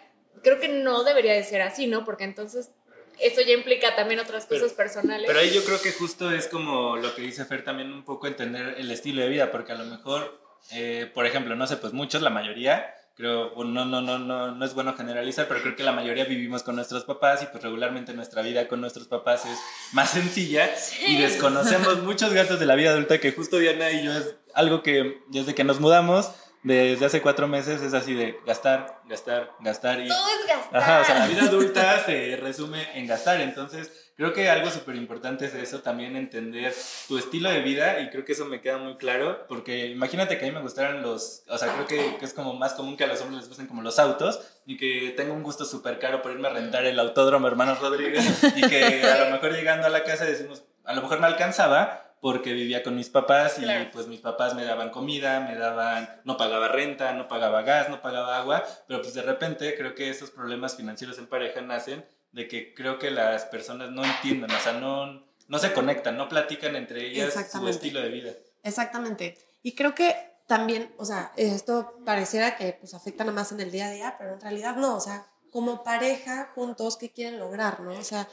creo 0.43 0.60
que 0.60 0.67
no 0.67 1.04
debería 1.04 1.34
de 1.34 1.43
ser 1.43 1.62
así, 1.62 1.88
¿no? 1.88 2.04
Porque 2.06 2.24
entonces 2.24 2.71
eso 3.19 3.41
ya 3.41 3.54
implica 3.54 3.95
también 3.95 4.19
otras 4.19 4.45
cosas 4.45 4.74
personales. 4.74 5.28
Pero 5.28 5.39
ahí 5.39 5.52
yo 5.52 5.63
creo 5.63 5.82
que 5.82 5.91
justo 5.91 6.32
es 6.32 6.47
como 6.47 6.97
lo 6.97 7.13
que 7.13 7.21
dice 7.21 7.45
Fer 7.45 7.63
también 7.63 7.91
un 7.91 8.04
poco 8.04 8.28
entender 8.28 8.76
el 8.78 8.89
estilo 8.91 9.21
de 9.21 9.30
vida, 9.30 9.52
porque 9.52 9.74
a 9.74 9.76
lo 9.76 9.86
mejor, 9.86 10.41
eh, 10.71 11.10
por 11.13 11.26
ejemplo, 11.26 11.56
no 11.56 11.67
sé, 11.67 11.78
pues 11.78 11.93
muchos, 11.93 12.21
la 12.21 12.30
mayoría, 12.30 12.95
creo, 13.15 13.54
no, 13.63 13.86
no, 13.86 14.02
no, 14.02 14.19
no, 14.19 14.52
no 14.56 14.65
es 14.65 14.74
bueno 14.74 14.93
generalizar, 14.95 15.47
pero 15.47 15.62
creo 15.62 15.76
que 15.76 15.84
la 15.84 15.91
mayoría 15.91 16.26
vivimos 16.26 16.63
con 16.63 16.76
nuestros 16.76 17.04
papás 17.04 17.43
y 17.43 17.45
pues 17.47 17.63
regularmente 17.63 18.13
nuestra 18.13 18.41
vida 18.41 18.67
con 18.67 18.82
nuestros 18.82 19.08
papás 19.08 19.45
es 19.45 19.58
más 19.93 20.10
sencilla 20.12 20.69
y 21.08 21.17
desconocemos 21.17 22.02
muchos 22.04 22.34
gastos 22.34 22.60
de 22.60 22.65
la 22.65 22.76
vida 22.76 22.91
adulta 22.91 23.19
que 23.19 23.32
justo 23.32 23.58
Diana 23.58 23.91
y 23.91 24.04
yo 24.04 24.13
es 24.13 24.36
algo 24.54 24.82
que 24.82 25.21
desde 25.28 25.56
que 25.56 25.63
nos 25.63 25.80
mudamos, 25.80 26.32
desde 26.63 27.06
hace 27.06 27.21
cuatro 27.21 27.47
meses, 27.47 27.82
es 27.82 27.93
así 27.93 28.13
de 28.13 28.39
gastar, 28.45 29.02
gastar, 29.08 29.52
gastar. 29.62 30.00
Y, 30.00 30.08
Todo 30.08 30.28
es 30.39 30.47
gastar. 30.47 30.82
Ajá, 30.82 31.02
o 31.02 31.06
sea, 31.06 31.19
la 31.19 31.28
vida 31.28 31.43
adulta 31.43 32.06
se 32.06 32.38
resume 32.38 32.88
en 32.97 33.08
gastar. 33.08 33.41
Entonces, 33.41 34.01
creo 34.21 34.34
que 34.34 34.51
algo 34.51 34.69
súper 34.69 34.97
importante 34.97 35.45
es 35.45 35.55
eso, 35.55 35.79
también 35.79 36.15
entender 36.15 36.75
tu 37.07 37.17
estilo 37.17 37.49
de 37.49 37.62
vida 37.62 38.01
y 38.01 38.12
creo 38.12 38.23
que 38.23 38.34
eso 38.34 38.45
me 38.45 38.62
queda 38.62 38.77
muy 38.77 38.97
claro, 38.97 39.47
porque 39.47 39.88
imagínate 39.88 40.38
que 40.38 40.45
a 40.45 40.47
mí 40.47 40.53
me 40.53 40.62
gustaran 40.62 41.01
los, 41.01 41.41
o 41.47 41.57
sea, 41.57 41.73
creo 41.73 41.88
que, 41.88 42.17
que 42.17 42.25
es 42.25 42.34
como 42.36 42.53
más 42.53 42.73
común 42.73 42.97
que 42.97 43.03
a 43.03 43.07
los 43.07 43.19
hombres 43.21 43.39
les 43.39 43.47
gusten 43.47 43.65
como 43.65 43.81
los 43.81 43.97
autos 43.97 44.39
y 44.67 44.77
que 44.77 45.15
tengo 45.17 45.34
un 45.34 45.41
gusto 45.41 45.65
súper 45.65 45.97
caro 45.97 46.21
por 46.21 46.34
irme 46.34 46.49
a 46.49 46.51
rentar 46.51 46.86
el 46.86 46.99
autódromo 46.99 47.47
Hermanos 47.47 47.79
Rodríguez 47.79 48.43
y 48.55 48.62
que 48.62 49.03
a 49.03 49.25
lo 49.25 49.31
mejor 49.31 49.53
llegando 49.53 49.88
a 49.88 49.89
la 49.89 50.03
casa 50.03 50.25
decimos, 50.25 50.65
a 50.84 50.93
lo 50.93 51.01
mejor 51.01 51.19
no 51.19 51.25
alcanzaba, 51.25 52.13
porque 52.21 52.53
vivía 52.53 52.84
con 52.84 52.95
mis 52.95 53.10
papás 53.10 53.57
y 53.57 53.65
pues 53.91 54.05
mis 54.05 54.19
papás 54.19 54.53
me 54.53 54.63
daban 54.63 54.91
comida, 54.91 55.39
me 55.39 55.55
daban, 55.55 56.21
no 56.25 56.38
pagaba 56.38 56.67
renta, 56.67 57.13
no 57.13 57.27
pagaba 57.27 57.63
gas, 57.63 57.89
no 57.89 58.03
pagaba 58.03 58.38
agua, 58.38 58.63
pero 58.88 59.01
pues 59.01 59.15
de 59.15 59.23
repente 59.23 59.73
creo 59.75 59.95
que 59.95 60.12
esos 60.12 60.29
problemas 60.29 60.75
financieros 60.75 61.17
en 61.17 61.25
pareja 61.25 61.62
nacen 61.62 62.05
de 62.32 62.48
que 62.48 62.74
creo 62.74 63.00
que 63.00 63.12
las 63.12 63.46
personas 63.46 63.91
no 63.91 64.04
entienden, 64.04 64.52
o 64.52 64.60
sea, 64.60 64.74
no, 64.74 65.26
no 65.48 65.60
se 65.60 65.74
conectan, 65.74 66.17
no 66.17 66.30
platican 66.30 66.76
entre 66.76 67.08
ellas 67.08 67.34
su 67.52 67.67
estilo 67.67 68.02
de 68.02 68.10
vida. 68.10 68.32
Exactamente. 68.63 69.38
Y 69.63 69.76
creo 69.76 69.94
que 69.94 70.15
también, 70.48 70.94
o 70.98 71.06
sea, 71.06 71.32
esto 71.38 72.00
pareciera 72.06 72.56
que 72.58 72.74
pues 72.80 72.94
afecta 72.94 73.24
nada 73.24 73.36
más 73.36 73.52
en 73.52 73.60
el 73.60 73.72
día 73.72 73.88
a 73.88 73.91
día, 73.91 74.15
pero 74.17 74.34
en 74.34 74.41
realidad 74.41 74.76
no, 74.76 74.96
o 74.96 75.02
sea, 75.02 75.26
como 75.52 75.84
pareja 75.84 76.52
juntos, 76.56 76.98
¿qué 76.98 77.12
quieren 77.12 77.39
lograr, 77.39 77.82
no? 77.82 77.91
O 77.91 78.04
sea, 78.04 78.28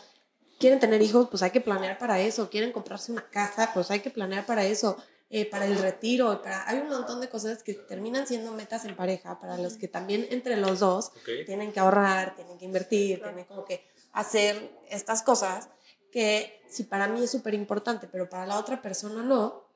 quieren 0.58 0.80
tener 0.80 1.02
hijos, 1.02 1.28
pues 1.30 1.42
hay 1.42 1.50
que 1.50 1.60
planear 1.60 1.98
para 1.98 2.20
eso. 2.20 2.50
Quieren 2.50 2.72
comprarse 2.72 3.12
una 3.12 3.28
casa, 3.28 3.70
pues 3.74 3.90
hay 3.90 4.00
que 4.00 4.10
planear 4.10 4.46
para 4.46 4.64
eso. 4.64 4.96
Eh, 5.30 5.44
para 5.44 5.66
el 5.66 5.76
retiro, 5.76 6.40
para, 6.42 6.66
hay 6.68 6.78
un 6.78 6.88
montón 6.88 7.20
de 7.20 7.28
cosas 7.28 7.62
que 7.62 7.74
terminan 7.74 8.26
siendo 8.26 8.50
metas 8.52 8.86
en 8.86 8.96
pareja, 8.96 9.38
para 9.38 9.58
los 9.58 9.76
que 9.76 9.86
también 9.86 10.26
entre 10.30 10.56
los 10.56 10.80
dos 10.80 11.12
tienen 11.44 11.70
que 11.70 11.80
ahorrar, 11.80 12.34
tienen 12.34 12.56
que 12.56 12.64
invertir, 12.64 13.22
tienen 13.22 13.44
como 13.44 13.66
que 13.66 13.84
hacer 14.12 14.70
estas 14.88 15.22
cosas 15.22 15.68
que 16.10 16.62
si 16.66 16.84
para 16.84 17.08
mí 17.08 17.22
es 17.22 17.30
súper 17.30 17.52
importante, 17.52 18.08
pero 18.10 18.30
para 18.30 18.46
la 18.46 18.58
otra 18.58 18.80
persona 18.80 19.22
no, 19.22 19.68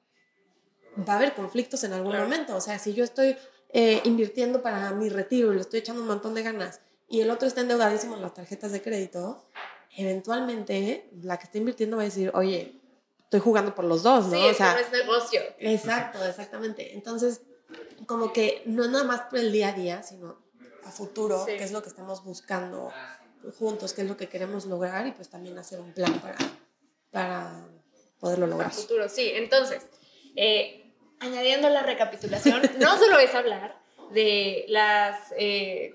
va 1.06 1.14
a 1.14 1.16
haber 1.16 1.34
conflictos 1.34 1.84
en 1.84 1.92
algún 1.92 2.16
momento. 2.16 2.56
O 2.56 2.60
sea, 2.60 2.78
si 2.78 2.94
yo 2.94 3.04
estoy 3.04 3.36
eh, 3.72 4.00
invirtiendo 4.04 4.62
para 4.62 4.90
mi 4.92 5.08
retiro 5.08 5.52
y 5.52 5.56
le 5.56 5.60
estoy 5.60 5.80
echando 5.80 6.02
un 6.02 6.08
montón 6.08 6.34
de 6.34 6.42
ganas 6.42 6.80
y 7.08 7.20
el 7.20 7.30
otro 7.30 7.46
está 7.46 7.60
endeudadísimo 7.60 8.16
en 8.16 8.22
las 8.22 8.34
tarjetas 8.34 8.72
de 8.72 8.82
crédito, 8.82 9.44
eventualmente 9.96 11.10
la 11.22 11.38
que 11.38 11.44
está 11.44 11.58
invirtiendo 11.58 11.96
va 11.96 12.02
a 12.02 12.06
decir, 12.06 12.30
oye, 12.34 12.81
estoy 13.32 13.40
jugando 13.40 13.74
por 13.74 13.86
los 13.86 14.02
dos, 14.02 14.26
¿no? 14.26 14.36
Sí, 14.36 14.46
o 14.46 14.52
sea, 14.52 14.78
es 14.78 14.92
negocio. 14.92 15.40
Exacto, 15.58 16.22
exactamente. 16.22 16.92
Entonces, 16.92 17.40
como 18.04 18.30
que 18.30 18.62
no 18.66 18.86
nada 18.88 19.04
más 19.04 19.22
por 19.22 19.38
el 19.38 19.50
día 19.50 19.68
a 19.68 19.72
día, 19.72 20.02
sino 20.02 20.36
a 20.84 20.90
futuro, 20.90 21.46
qué 21.46 21.62
es 21.62 21.72
lo 21.72 21.82
que 21.82 21.88
estamos 21.88 22.22
buscando 22.24 22.92
juntos, 23.58 23.94
qué 23.94 24.02
es 24.02 24.08
lo 24.08 24.18
que 24.18 24.28
queremos 24.28 24.66
lograr 24.66 25.06
y 25.06 25.12
pues 25.12 25.30
también 25.30 25.56
hacer 25.56 25.80
un 25.80 25.94
plan 25.94 26.12
para, 26.20 26.36
para 27.10 27.66
poderlo 28.20 28.46
lograr. 28.46 28.68
A 28.68 28.74
futuro, 28.74 29.08
sí. 29.08 29.30
Entonces, 29.34 29.86
eh, 30.36 30.92
añadiendo 31.18 31.70
la 31.70 31.82
recapitulación, 31.82 32.60
no 32.80 32.98
solo 32.98 33.18
es 33.18 33.34
hablar 33.34 33.80
de 34.12 34.66
las... 34.68 35.32
Eh, 35.38 35.94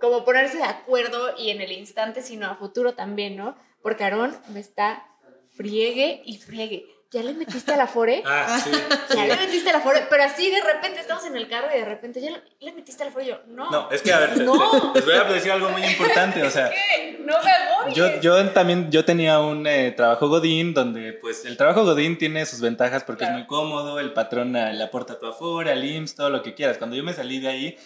como 0.00 0.24
ponerse 0.24 0.56
de 0.56 0.64
acuerdo 0.64 1.36
y 1.38 1.50
en 1.50 1.60
el 1.60 1.70
instante, 1.70 2.20
sino 2.20 2.48
a 2.48 2.56
futuro 2.56 2.94
también, 2.94 3.36
¿no? 3.36 3.54
Porque 3.80 4.02
Aarón 4.02 4.36
me 4.48 4.58
está 4.58 5.06
friegue 5.54 6.22
y 6.24 6.38
friegue. 6.38 6.86
¿Ya 7.10 7.22
le 7.22 7.34
metiste 7.34 7.74
a 7.74 7.76
la 7.76 7.86
fore? 7.86 8.22
Ah, 8.26 8.58
sí. 8.64 8.70
Ya 9.14 9.26
le 9.26 9.36
metiste 9.36 9.68
a 9.68 9.74
la 9.74 9.80
fore, 9.80 10.06
pero 10.08 10.22
así 10.24 10.50
de 10.50 10.62
repente 10.62 10.98
estamos 11.00 11.26
en 11.26 11.36
el 11.36 11.46
carro 11.46 11.68
y 11.74 11.78
de 11.78 11.84
repente 11.84 12.22
ya 12.22 12.30
le, 12.30 12.42
le 12.58 12.72
metiste 12.72 13.02
a 13.02 13.06
la 13.06 13.12
fore 13.12 13.26
y 13.26 13.28
yo, 13.28 13.38
no. 13.48 13.70
No, 13.70 13.90
es 13.90 14.00
que 14.00 14.14
a 14.14 14.20
ver, 14.20 14.38
No. 14.42 14.92
les 14.94 15.04
voy 15.04 15.14
a 15.14 15.24
decir 15.24 15.52
algo 15.52 15.68
muy 15.68 15.84
importante, 15.84 16.42
o 16.42 16.48
sea, 16.50 16.70
¿Qué? 16.70 17.18
No 17.20 17.34
me 17.42 17.50
agobies. 17.50 17.94
Yo, 17.94 18.20
yo 18.22 18.50
también, 18.52 18.90
yo 18.90 19.04
tenía 19.04 19.40
un 19.40 19.66
eh, 19.66 19.92
trabajo 19.92 20.28
Godín 20.28 20.72
donde 20.72 21.12
pues 21.12 21.44
el 21.44 21.58
trabajo 21.58 21.84
Godín 21.84 22.16
tiene 22.16 22.46
sus 22.46 22.60
ventajas 22.62 23.04
porque 23.04 23.24
Claro. 23.24 23.34
es 23.34 23.38
muy 23.40 23.46
cómodo, 23.46 24.00
el 24.00 24.14
patrón 24.14 24.56
eh, 24.56 24.72
le 24.72 24.82
aporta 24.82 25.18
tu 25.18 25.26
afora, 25.26 25.72
al 25.72 25.84
IMSS, 25.84 26.14
todo 26.14 26.30
lo 26.30 26.42
que 26.42 26.54
quieras. 26.54 26.78
Cuando 26.78 26.96
yo 26.96 27.04
me 27.04 27.12
salí 27.12 27.40
de 27.40 27.48
ahí, 27.48 27.78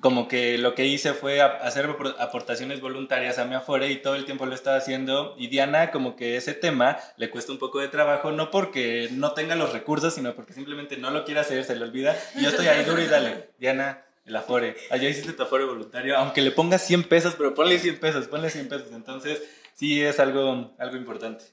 como 0.00 0.28
que 0.28 0.58
lo 0.58 0.74
que 0.74 0.84
hice 0.86 1.14
fue 1.14 1.40
hacer 1.40 1.88
apor- 1.88 2.14
aportaciones 2.18 2.80
voluntarias 2.80 3.38
a 3.38 3.44
mi 3.46 3.54
afore 3.54 3.90
y 3.90 3.96
todo 3.96 4.14
el 4.14 4.24
tiempo 4.24 4.44
lo 4.46 4.54
estaba 4.54 4.76
haciendo. 4.76 5.34
Y 5.38 5.46
Diana 5.48 5.90
como 5.90 6.16
que 6.16 6.36
ese 6.36 6.52
tema 6.54 6.98
le 7.16 7.30
cuesta 7.30 7.52
un 7.52 7.58
poco 7.58 7.80
de 7.80 7.88
trabajo, 7.88 8.30
no 8.30 8.50
porque 8.50 9.08
no 9.12 9.32
tenga 9.32 9.54
los 9.56 9.72
recursos, 9.72 10.14
sino 10.14 10.34
porque 10.34 10.52
simplemente 10.52 10.96
no 10.96 11.10
lo 11.10 11.24
quiere 11.24 11.40
hacer, 11.40 11.64
se 11.64 11.76
le 11.76 11.84
olvida. 11.84 12.16
Y 12.36 12.42
yo 12.42 12.50
estoy 12.50 12.66
ahí 12.66 12.84
duro 12.84 13.00
y 13.02 13.06
dale, 13.06 13.50
Diana. 13.58 14.02
El 14.26 14.34
Afore, 14.34 14.76
allá 14.90 15.08
hiciste 15.08 15.34
tu 15.34 15.44
Afore 15.44 15.64
voluntario, 15.66 16.16
aunque 16.16 16.42
le 16.42 16.50
pongas 16.50 16.82
100 16.84 17.04
pesos, 17.04 17.36
pero 17.38 17.54
ponle 17.54 17.78
100 17.78 18.00
pesos, 18.00 18.26
ponle 18.26 18.50
100 18.50 18.68
pesos. 18.68 18.88
Entonces, 18.92 19.40
sí 19.72 20.02
es 20.02 20.18
algo, 20.18 20.74
algo 20.78 20.96
importante. 20.96 21.44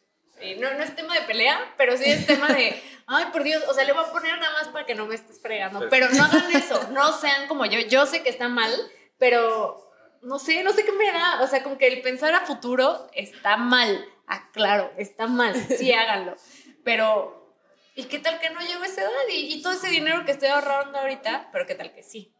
Sí, 0.43 0.55
no, 0.55 0.73
no 0.73 0.83
es 0.83 0.93
tema 0.93 1.13
de 1.13 1.21
pelea, 1.21 1.73
pero 1.77 1.95
sí 1.97 2.03
es 2.05 2.27
tema 2.27 2.47
de, 2.47 2.81
ay, 3.07 3.25
por 3.31 3.43
Dios, 3.43 3.63
o 3.69 3.73
sea, 3.73 3.85
le 3.85 3.93
voy 3.93 4.03
a 4.03 4.11
poner 4.11 4.37
nada 4.37 4.51
más 4.51 4.67
para 4.67 4.85
que 4.85 4.93
no 4.93 5.05
me 5.05 5.15
estés 5.15 5.41
fregando. 5.41 5.87
Pero 5.89 6.09
no 6.09 6.23
hagan 6.23 6.53
eso, 6.53 6.89
no 6.91 7.13
sean 7.17 7.47
como 7.47 7.65
yo. 7.65 7.79
Yo 7.79 8.05
sé 8.05 8.23
que 8.23 8.29
está 8.29 8.49
mal, 8.49 8.71
pero 9.17 9.89
no 10.21 10.39
sé, 10.39 10.63
no 10.63 10.73
sé 10.73 10.83
qué 10.83 10.91
me 10.91 11.11
da. 11.11 11.41
O 11.41 11.47
sea, 11.47 11.63
como 11.63 11.77
que 11.77 11.87
el 11.87 12.01
pensar 12.01 12.33
a 12.33 12.45
futuro 12.45 13.09
está 13.13 13.55
mal. 13.55 14.05
Ah, 14.27 14.49
claro, 14.51 14.91
está 14.97 15.27
mal, 15.27 15.55
sí 15.55 15.93
háganlo. 15.93 16.35
Pero, 16.83 17.55
¿y 17.95 18.03
qué 18.05 18.19
tal 18.19 18.39
que 18.41 18.49
no 18.49 18.59
llego 18.59 18.83
a 18.83 18.87
esa 18.87 19.01
edad? 19.01 19.11
Y, 19.29 19.53
y 19.53 19.61
todo 19.61 19.71
ese 19.71 19.87
dinero 19.87 20.25
que 20.25 20.31
estoy 20.31 20.49
ahorrando 20.49 20.99
ahorita, 20.99 21.49
pero 21.53 21.65
qué 21.65 21.75
tal 21.75 21.93
que 21.93 22.03
sí. 22.03 22.32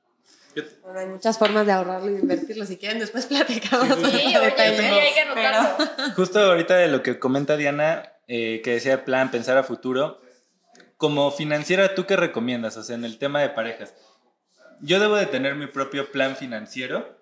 Bueno, 0.82 1.00
hay 1.00 1.06
muchas 1.08 1.38
formas 1.38 1.66
de 1.66 1.72
ahorrarlo 1.72 2.12
y 2.12 2.20
invertirlo. 2.20 2.66
Si 2.66 2.78
quieren, 2.78 3.00
después 3.00 3.26
platicamos. 3.28 3.88
Sí, 3.88 3.94
sí, 3.96 4.02
sobre 4.02 4.20
sí. 4.30 4.34
Detalle, 4.39 4.89
hay 5.02 5.13
que 5.13 5.20
anotarlo. 5.22 5.86
pero- 5.96 6.10
Justo 6.16 6.39
ahorita 6.39 6.76
de 6.78 6.88
lo 6.88 7.02
que 7.04 7.20
comenta 7.20 7.58
Diana, 7.58 8.13
eh, 8.28 8.62
que 8.63 8.72
decía 8.72 9.06
plan, 9.06 9.32
pensar 9.32 9.58
a 9.58 9.63
futuro, 9.63 10.22
como 10.98 11.32
financiera, 11.32 11.96
¿tú 11.96 12.06
qué 12.06 12.16
recomiendas? 12.16 12.78
O 12.78 12.84
sea, 12.84 12.96
en 12.96 13.04
el 13.06 13.18
tema 13.18 13.42
de 13.42 13.50
parejas, 13.50 13.94
yo 14.82 15.00
debo 15.00 15.16
de 15.16 15.26
tener 15.26 15.56
mi 15.56 15.68
propio 15.68 16.12
plan 16.12 16.36
financiero 16.36 17.18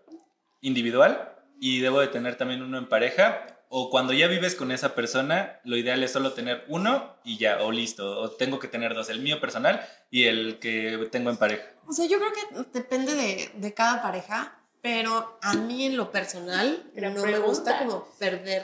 individual 0.62 1.34
y 1.60 1.80
debo 1.82 2.00
de 2.00 2.08
tener 2.08 2.36
también 2.36 2.62
uno 2.62 2.78
en 2.78 2.88
pareja. 2.88 3.46
O 3.74 3.90
cuando 3.90 4.12
ya 4.12 4.28
vives 4.28 4.56
con 4.56 4.70
esa 4.74 4.96
persona, 4.96 5.62
lo 5.64 5.78
ideal 5.78 6.04
es 6.04 6.12
solo 6.12 6.34
tener 6.34 6.66
uno 6.68 7.16
y 7.24 7.38
ya, 7.38 7.64
o 7.64 7.72
listo. 7.72 8.20
O 8.20 8.32
tengo 8.32 8.60
que 8.60 8.68
tener 8.68 8.94
dos, 8.94 9.10
el 9.10 9.22
mío 9.22 9.40
personal 9.40 9.80
y 10.10 10.26
el 10.26 10.60
que 10.60 11.08
tengo 11.10 11.30
en 11.30 11.38
pareja. 11.38 11.64
O 11.88 11.94
sea, 11.94 12.06
yo 12.06 12.18
creo 12.18 12.34
que 12.34 12.64
depende 12.78 13.16
de, 13.16 13.50
de 13.56 13.74
cada 13.74 14.02
pareja, 14.02 14.60
pero 14.82 15.40
a 15.42 15.54
mí 15.54 15.86
en 15.86 15.96
lo 15.96 16.12
personal 16.12 16.84
Gran 16.94 17.14
no 17.14 17.26
me 17.26 17.40
gusta 17.40 17.80
como 17.80 18.10
perder 18.20 18.64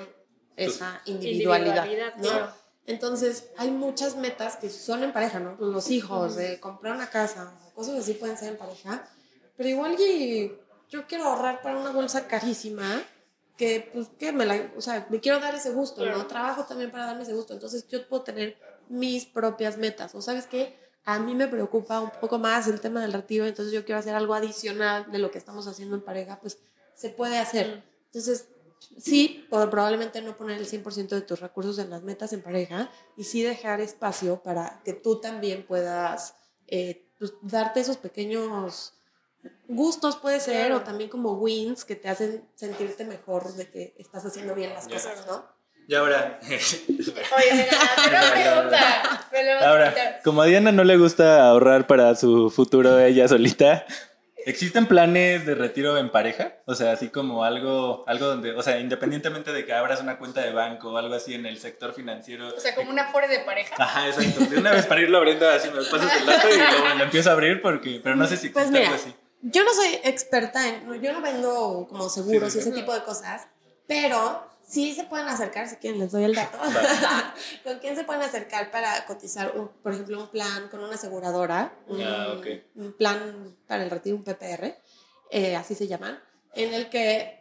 esa 0.57 1.01
individualidad. 1.05 1.85
Individualidad, 1.85 2.15
¿no? 2.17 2.23
claro. 2.23 2.53
Entonces, 2.85 3.49
hay 3.57 3.71
muchas 3.71 4.17
metas 4.17 4.57
que 4.57 4.69
son 4.69 5.03
en 5.03 5.13
pareja, 5.13 5.39
¿no? 5.39 5.55
Pues 5.55 5.71
los 5.71 5.89
hijos, 5.89 6.35
de 6.35 6.59
comprar 6.59 6.93
una 6.93 7.09
casa, 7.09 7.53
cosas 7.75 7.95
así 7.95 8.13
pueden 8.13 8.37
ser 8.37 8.49
en 8.49 8.57
pareja, 8.57 9.07
pero 9.55 9.69
igual 9.69 9.95
y 9.97 10.51
yo 10.89 11.07
quiero 11.07 11.25
ahorrar 11.25 11.61
para 11.61 11.77
una 11.77 11.91
bolsa 11.91 12.27
carísima 12.27 13.03
que, 13.57 13.89
pues, 13.91 14.07
que 14.19 14.31
me 14.31 14.45
la, 14.45 14.71
o 14.77 14.81
sea, 14.81 15.07
me 15.09 15.19
quiero 15.19 15.39
dar 15.39 15.55
ese 15.55 15.71
gusto. 15.71 16.05
¿no? 16.05 16.27
Trabajo 16.27 16.63
también 16.65 16.91
para 16.91 17.07
darme 17.07 17.23
ese 17.23 17.33
gusto, 17.33 17.53
entonces 17.53 17.87
yo 17.87 18.07
puedo 18.07 18.23
tener 18.23 18.57
mis 18.87 19.25
propias 19.25 19.77
metas, 19.77 20.15
o 20.15 20.21
sabes 20.21 20.45
qué, 20.45 20.77
a 21.03 21.19
mí 21.19 21.35
me 21.35 21.47
preocupa 21.47 21.99
un 21.99 22.11
poco 22.11 22.37
más 22.37 22.67
el 22.67 22.79
tema 22.79 23.01
del 23.01 23.13
retiro, 23.13 23.45
entonces 23.45 23.73
yo 23.73 23.83
quiero 23.85 23.99
hacer 23.99 24.15
algo 24.15 24.33
adicional 24.33 25.09
de 25.11 25.19
lo 25.19 25.31
que 25.31 25.37
estamos 25.37 25.67
haciendo 25.67 25.95
en 25.95 26.01
pareja, 26.01 26.39
pues 26.39 26.59
se 26.95 27.09
puede 27.09 27.37
hacer. 27.37 27.83
Entonces, 28.07 28.49
sí, 28.97 29.45
probablemente 29.49 30.21
no 30.21 30.35
poner 30.35 30.57
el 30.57 30.67
100% 30.67 31.09
de 31.09 31.21
tus 31.21 31.39
recursos 31.39 31.79
en 31.79 31.89
las 31.89 32.03
metas 32.03 32.33
en 32.33 32.41
pareja 32.41 32.91
y 33.15 33.23
sí 33.23 33.41
dejar 33.41 33.79
espacio 33.81 34.41
para 34.43 34.81
que 34.83 34.93
tú 34.93 35.19
también 35.21 35.65
puedas 35.65 36.35
eh, 36.67 37.09
pues, 37.17 37.33
darte 37.41 37.79
esos 37.79 37.97
pequeños 37.97 38.96
gustos, 39.67 40.15
puede 40.17 40.39
ser, 40.39 40.67
Claro. 40.67 40.77
o 40.77 40.81
también 40.81 41.09
como 41.09 41.33
wins 41.33 41.83
que 41.85 41.95
te 41.95 42.09
hacen 42.09 42.43
sentirte 42.55 43.03
mejor 43.05 43.53
de 43.53 43.69
que 43.69 43.95
estás 43.97 44.25
haciendo 44.25 44.55
bien 44.55 44.73
las 44.73 44.87
Ya. 44.87 44.93
cosas, 44.95 45.25
¿no? 45.27 45.45
Y 45.89 45.95
ahora, 45.95 46.39
Oye, 46.47 47.67
pregunta. 48.09 49.27
Me 49.31 49.43
lo 49.43 49.59
ahora, 49.65 50.19
como 50.23 50.41
a 50.41 50.45
Diana 50.45 50.71
no 50.71 50.83
le 50.83 50.97
gusta 50.97 51.47
ahorrar 51.47 51.87
para 51.87 52.13
su 52.15 52.49
futuro 52.49 52.99
ella 52.99 53.25
solita, 53.27 53.85
¿existen 54.45 54.85
planes 54.87 55.45
de 55.45 55.55
retiro 55.55 55.97
en 55.97 56.09
pareja? 56.09 56.55
O 56.65 56.75
sea, 56.75 56.91
así 56.91 57.07
como 57.09 57.43
algo, 57.45 58.03
algo 58.07 58.25
donde, 58.27 58.51
o 58.53 58.61
sea, 58.63 58.79
independientemente 58.79 59.53
de 59.53 59.65
que 59.65 59.71
abras 59.73 60.01
una 60.01 60.17
cuenta 60.17 60.41
de 60.41 60.51
banco 60.51 60.91
o 60.91 60.97
algo 60.97 61.13
así 61.15 61.33
en 61.35 61.45
el 61.45 61.57
sector 61.57 61.93
financiero. 61.93 62.49
O 62.55 62.59
sea, 62.59 62.75
como 62.75 62.89
una 62.89 63.07
fore 63.11 63.27
de 63.29 63.39
pareja. 63.39 63.75
Ajá, 63.77 64.07
exacto. 64.07 64.45
De 64.45 64.57
una 64.57 64.71
vez 64.71 64.85
para 64.87 65.01
irlo 65.01 65.17
abriendo 65.19 65.49
así, 65.49 65.69
me 65.69 65.83
pasas 65.85 66.11
el 66.19 66.25
dato 66.25 66.47
y 66.49 66.57
lo, 66.57 66.95
lo 66.95 67.03
empiezo 67.05 67.29
a 67.29 67.33
abrir 67.33 67.61
porque, 67.61 68.01
pero 68.03 68.15
no 68.17 68.25
sé 68.27 68.35
si 68.37 68.47
existe 68.47 68.59
Pues 68.59 68.71
mira, 68.71 68.85
algo 68.89 68.95
así. 68.95 69.15
Yo 69.41 69.63
no 69.63 69.73
soy 69.73 69.99
experta 70.03 70.67
en, 70.67 71.01
yo 71.01 71.13
no 71.13 71.21
vendo 71.21 71.87
como 71.89 72.09
seguros 72.09 72.51
Sí, 72.51 72.59
y 72.59 72.61
ese 72.61 72.71
tipo 72.71 72.93
de 72.93 73.03
cosas, 73.03 73.47
pero 73.87 74.43
sí 74.67 74.93
se 74.93 75.05
pueden 75.05 75.27
acercar, 75.27 75.69
si 75.69 75.77
quieren 75.77 75.99
les 75.99 76.11
doy 76.11 76.23
el 76.25 76.35
dato. 76.35 76.57
¿Con 77.63 77.79
quién 77.79 77.95
se 77.95 78.03
pueden 78.03 78.21
acercar 78.21 78.69
para 78.71 79.05
cotizar, 79.05 79.53
un, 79.55 79.69
por 79.69 79.93
ejemplo, 79.93 80.19
un 80.19 80.27
plan 80.27 80.67
con 80.69 80.83
una 80.83 80.95
aseguradora? 80.95 81.73
Un, 81.87 82.01
Ah, 82.01 82.35
plan 82.97 83.55
para 83.67 83.83
el 83.83 83.89
retiro, 83.89 84.15
un 84.17 84.23
PPR, 84.23 84.75
eh, 85.31 85.55
así 85.55 85.75
se 85.75 85.87
llaman, 85.87 86.19
en 86.53 86.73
el 86.73 86.89
que 86.89 87.37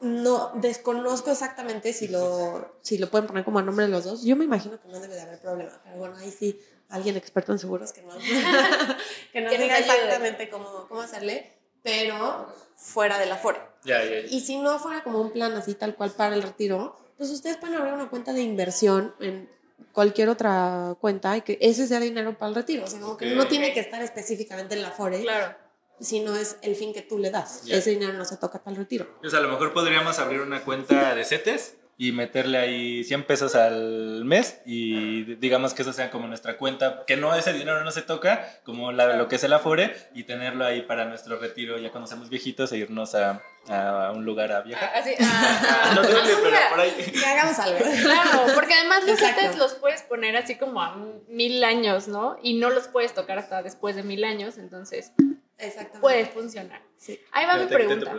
no 0.00 0.52
desconozco 0.54 1.30
exactamente 1.30 1.92
si 1.92 2.08
lo, 2.08 2.78
si 2.82 2.98
lo 2.98 3.10
pueden 3.10 3.26
poner 3.26 3.44
como 3.44 3.58
a 3.58 3.62
nombre 3.62 3.86
de 3.86 3.90
los 3.90 4.04
dos. 4.04 4.22
Yo 4.22 4.36
me 4.36 4.44
imagino 4.44 4.80
que 4.80 4.88
no 4.88 5.00
debe 5.00 5.14
de 5.14 5.22
haber 5.22 5.40
problema, 5.40 5.80
pero 5.84 5.96
bueno, 5.96 6.16
ahí 6.16 6.30
sí, 6.30 6.60
alguien 6.88 7.16
experto 7.16 7.52
en 7.52 7.58
seguros 7.58 7.92
que 7.92 8.02
nos, 8.02 8.16
que 9.32 9.40
nos 9.40 9.50
diga 9.58 9.78
exactamente 9.78 10.48
cómo, 10.48 10.86
cómo 10.88 11.00
hacerle, 11.02 11.52
pero 11.82 12.52
fuera 12.76 13.18
del 13.18 13.30
aforo. 13.32 13.60
Ya. 13.84 14.02
Y 14.04 14.40
si 14.40 14.58
no 14.58 14.78
fuera 14.78 15.02
como 15.02 15.20
un 15.20 15.32
plan 15.32 15.52
así 15.54 15.74
tal 15.74 15.94
cual 15.94 16.10
para 16.12 16.34
el 16.34 16.42
retiro, 16.42 16.96
pues 17.16 17.30
ustedes 17.30 17.56
pueden 17.56 17.76
abrir 17.76 17.92
una 17.94 18.08
cuenta 18.08 18.32
de 18.32 18.42
inversión 18.42 19.14
en 19.20 19.48
cualquier 19.92 20.28
otra 20.28 20.96
cuenta 21.00 21.36
y 21.36 21.42
que 21.42 21.58
ese 21.60 21.86
sea 21.86 22.00
dinero 22.00 22.36
para 22.38 22.50
el 22.50 22.54
retiro. 22.54 22.84
O 22.84 22.86
sea, 22.86 23.00
como 23.00 23.16
que 23.16 23.26
no 23.34 23.46
tiene 23.46 23.72
que 23.72 23.80
estar 23.80 24.02
específicamente 24.02 24.74
en 24.74 24.82
la 24.82 24.88
Afore, 24.88 25.22
Claro. 25.22 25.56
si 26.00 26.20
no 26.20 26.36
es 26.36 26.56
el 26.62 26.74
fin 26.76 26.92
que 26.92 27.02
tú 27.02 27.18
le 27.18 27.30
das. 27.30 27.62
Ese 27.68 27.90
dinero 27.90 28.12
no 28.12 28.24
se 28.24 28.36
toca 28.36 28.58
para 28.62 28.72
el 28.72 28.76
retiro. 28.78 29.18
Pues 29.20 29.34
a 29.34 29.40
lo 29.40 29.48
mejor 29.48 29.72
podríamos 29.72 30.18
abrir 30.18 30.40
una 30.40 30.64
cuenta 30.64 31.14
de 31.14 31.24
CETES 31.24 31.74
y 32.00 32.12
meterle 32.12 32.58
ahí 32.58 33.02
100 33.02 33.24
pesos 33.24 33.56
al 33.56 34.24
mes 34.24 34.60
y 34.64 35.34
digamos 35.34 35.74
que 35.74 35.82
eso 35.82 35.92
sea 35.92 36.12
como 36.12 36.28
nuestra 36.28 36.56
cuenta, 36.56 37.02
que 37.08 37.16
no 37.16 37.34
ese 37.34 37.52
dinero 37.52 37.82
no 37.82 37.90
se 37.90 38.02
toca, 38.02 38.60
como 38.64 38.92
la- 38.92 39.16
lo 39.16 39.26
que 39.26 39.34
es 39.34 39.42
el 39.42 39.52
Afore, 39.52 39.94
y 40.14 40.22
tenerlo 40.22 40.64
ahí 40.64 40.82
para 40.82 41.06
nuestro 41.06 41.38
retiro 41.40 41.76
ya 41.76 41.90
cuando 41.90 42.06
seamos 42.06 42.30
viejitos 42.30 42.70
e 42.70 42.76
irnos 42.78 43.16
a, 43.16 43.42
a 43.68 44.12
un 44.14 44.24
lugar 44.24 44.52
a 44.52 44.60
viajar. 44.62 44.92
Así, 44.94 45.10
ah, 45.20 45.92
No 45.96 46.04
sé 46.04 46.12
dónde, 46.12 46.32
ah, 46.34 46.38
pero 46.44 46.56
por 46.70 46.80
ahí. 46.80 46.92
Que 47.12 47.26
hagamos 47.26 47.58
algo. 47.58 47.78
Claro, 48.02 48.42
porque 48.54 48.74
además 48.74 49.04
los. 49.04 49.18
CETES 49.18 49.58
los 49.58 49.74
puedes 49.74 50.02
poner 50.02 50.36
así 50.36 50.54
como 50.54 50.80
a 50.80 50.96
mil 51.28 51.64
años, 51.64 52.06
¿no? 52.06 52.36
Y 52.44 52.54
no 52.54 52.70
los 52.70 52.86
puedes 52.86 53.12
tocar 53.12 53.38
hasta 53.38 53.64
después 53.64 53.96
de 53.96 54.04
mil 54.04 54.22
años, 54.22 54.56
entonces 54.56 55.12
Exactamente. 55.58 56.00
puede 56.00 56.26
funcionar. 56.26 56.82
Sí. 56.96 57.20
Ahí 57.32 57.46
va 57.46 57.56
mi 57.56 57.66
te 57.66 57.74
pregunta. 57.74 58.14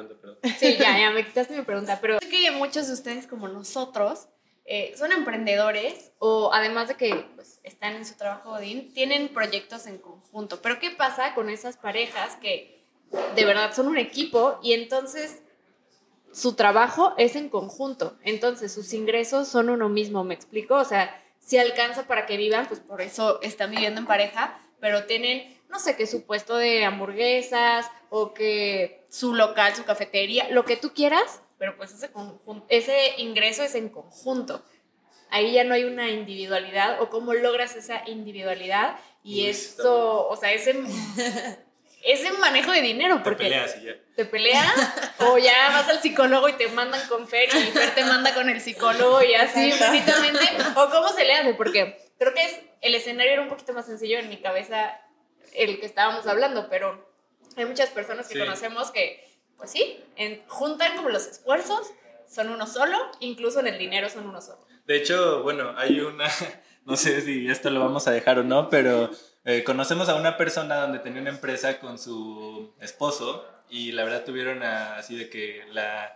Sí, 0.57 0.77
ya, 0.77 0.97
ya 0.97 1.09
me 1.13 1.25
quitaste 1.25 1.55
mi 1.55 1.63
pregunta, 1.63 1.99
pero 2.01 2.19
sé 2.19 2.29
que 2.29 2.51
muchos 2.51 2.87
de 2.87 2.93
ustedes 2.93 3.27
como 3.27 3.47
nosotros 3.47 4.27
eh, 4.71 4.93
son 4.95 5.11
emprendedores 5.11 6.11
o 6.19 6.53
además 6.53 6.89
de 6.89 6.95
que 6.95 7.25
pues, 7.35 7.59
están 7.63 7.95
en 7.95 8.05
su 8.05 8.15
trabajo 8.17 8.51
Odín, 8.51 8.93
tienen 8.93 9.29
proyectos 9.29 9.87
en 9.87 9.97
conjunto. 9.97 10.61
Pero 10.61 10.79
¿qué 10.79 10.91
pasa 10.91 11.33
con 11.33 11.49
esas 11.49 11.75
parejas 11.75 12.35
que 12.35 12.85
de 13.35 13.45
verdad 13.45 13.73
son 13.73 13.87
un 13.87 13.97
equipo 13.97 14.59
y 14.61 14.73
entonces 14.73 15.41
su 16.31 16.53
trabajo 16.53 17.15
es 17.17 17.35
en 17.35 17.49
conjunto? 17.49 18.17
Entonces 18.21 18.71
sus 18.71 18.93
ingresos 18.93 19.47
son 19.47 19.69
uno 19.69 19.89
mismo, 19.89 20.23
¿me 20.23 20.35
explico? 20.35 20.75
O 20.75 20.85
sea, 20.85 21.19
si 21.39 21.57
alcanza 21.57 22.05
para 22.05 22.27
que 22.27 22.37
vivan, 22.37 22.67
pues 22.67 22.79
por 22.79 23.01
eso 23.01 23.41
están 23.41 23.71
viviendo 23.71 23.99
en 23.99 24.05
pareja, 24.05 24.59
pero 24.79 25.05
tienen, 25.05 25.58
no 25.69 25.79
sé, 25.79 25.95
que 25.95 26.07
su 26.07 26.25
puesto 26.25 26.57
de 26.57 26.83
hamburguesas 26.85 27.89
o 28.09 28.33
que 28.33 29.05
su 29.09 29.33
local, 29.33 29.75
su 29.75 29.85
cafetería, 29.85 30.49
lo 30.49 30.65
que 30.65 30.75
tú 30.75 30.93
quieras, 30.93 31.41
pero 31.57 31.77
pues 31.77 31.93
ese, 31.93 32.09
ese 32.69 33.13
ingreso 33.17 33.63
es 33.63 33.75
en 33.75 33.89
conjunto. 33.89 34.63
Ahí 35.29 35.53
ya 35.53 35.63
no 35.63 35.75
hay 35.75 35.83
una 35.83 36.09
individualidad 36.09 37.01
o 37.01 37.09
cómo 37.09 37.33
logras 37.33 37.75
esa 37.75 38.01
individualidad 38.07 38.97
y 39.23 39.45
eso, 39.45 40.27
o 40.27 40.35
sea, 40.35 40.51
ese 40.53 40.75
ese 42.03 42.31
manejo 42.33 42.71
de 42.71 42.81
dinero. 42.81 43.21
Porque 43.23 43.43
te 43.43 43.49
peleas 43.49 43.77
y 43.77 43.85
ya. 43.85 43.93
Te 44.15 44.25
peleas 44.25 44.73
o 45.19 45.37
ya 45.37 45.69
vas 45.69 45.89
al 45.89 46.01
psicólogo 46.01 46.49
y 46.49 46.53
te 46.53 46.67
mandan 46.69 47.07
con 47.07 47.27
Fer 47.27 47.49
y 47.49 47.71
Fer 47.71 47.93
te 47.95 48.05
manda 48.05 48.33
con 48.33 48.49
el 48.49 48.59
psicólogo 48.61 49.21
y 49.23 49.33
así 49.33 49.67
infinitamente. 49.67 50.45
O 50.75 50.89
cómo 50.89 51.09
se 51.09 51.25
le 51.25 51.33
hace, 51.33 51.53
porque 51.53 51.97
creo 52.17 52.33
que 52.33 52.43
es, 52.43 52.59
el 52.81 52.95
escenario 52.95 53.33
era 53.33 53.41
un 53.41 53.49
poquito 53.49 53.73
más 53.73 53.85
sencillo 53.85 54.19
en 54.19 54.29
mi 54.29 54.37
cabeza 54.37 54.99
el 55.53 55.79
que 55.79 55.85
estábamos 55.85 56.27
hablando, 56.27 56.67
pero 56.69 57.09
hay 57.55 57.65
muchas 57.65 57.89
personas 57.89 58.27
que 58.27 58.39
conocemos 58.39 58.91
que, 58.91 59.23
pues 59.57 59.71
sí, 59.71 60.03
juntan 60.47 60.95
como 60.95 61.09
los 61.09 61.27
esfuerzos, 61.27 61.91
son 62.27 62.49
uno 62.49 62.67
solo, 62.67 62.97
incluso 63.19 63.59
en 63.59 63.67
el 63.67 63.77
dinero 63.77 64.09
son 64.09 64.27
uno 64.27 64.41
solo. 64.41 64.65
De 64.85 64.97
hecho, 64.97 65.43
bueno, 65.43 65.73
hay 65.77 65.99
una, 65.99 66.27
no 66.85 66.95
sé 66.95 67.21
si 67.21 67.49
esto 67.49 67.69
lo 67.69 67.79
vamos 67.79 68.07
a 68.07 68.11
dejar 68.11 68.39
o 68.39 68.43
no, 68.43 68.69
pero 68.69 69.09
eh, 69.45 69.63
conocemos 69.63 70.09
a 70.09 70.15
una 70.15 70.37
persona 70.37 70.81
donde 70.81 70.99
tenía 70.99 71.21
una 71.21 71.31
empresa 71.31 71.79
con 71.79 71.97
su 71.97 72.73
esposo 72.79 73.45
y 73.69 73.91
la 73.91 74.03
verdad 74.03 74.25
tuvieron 74.25 74.63
así 74.63 75.15
de 75.17 75.29
que 75.29 75.63
la... 75.71 76.15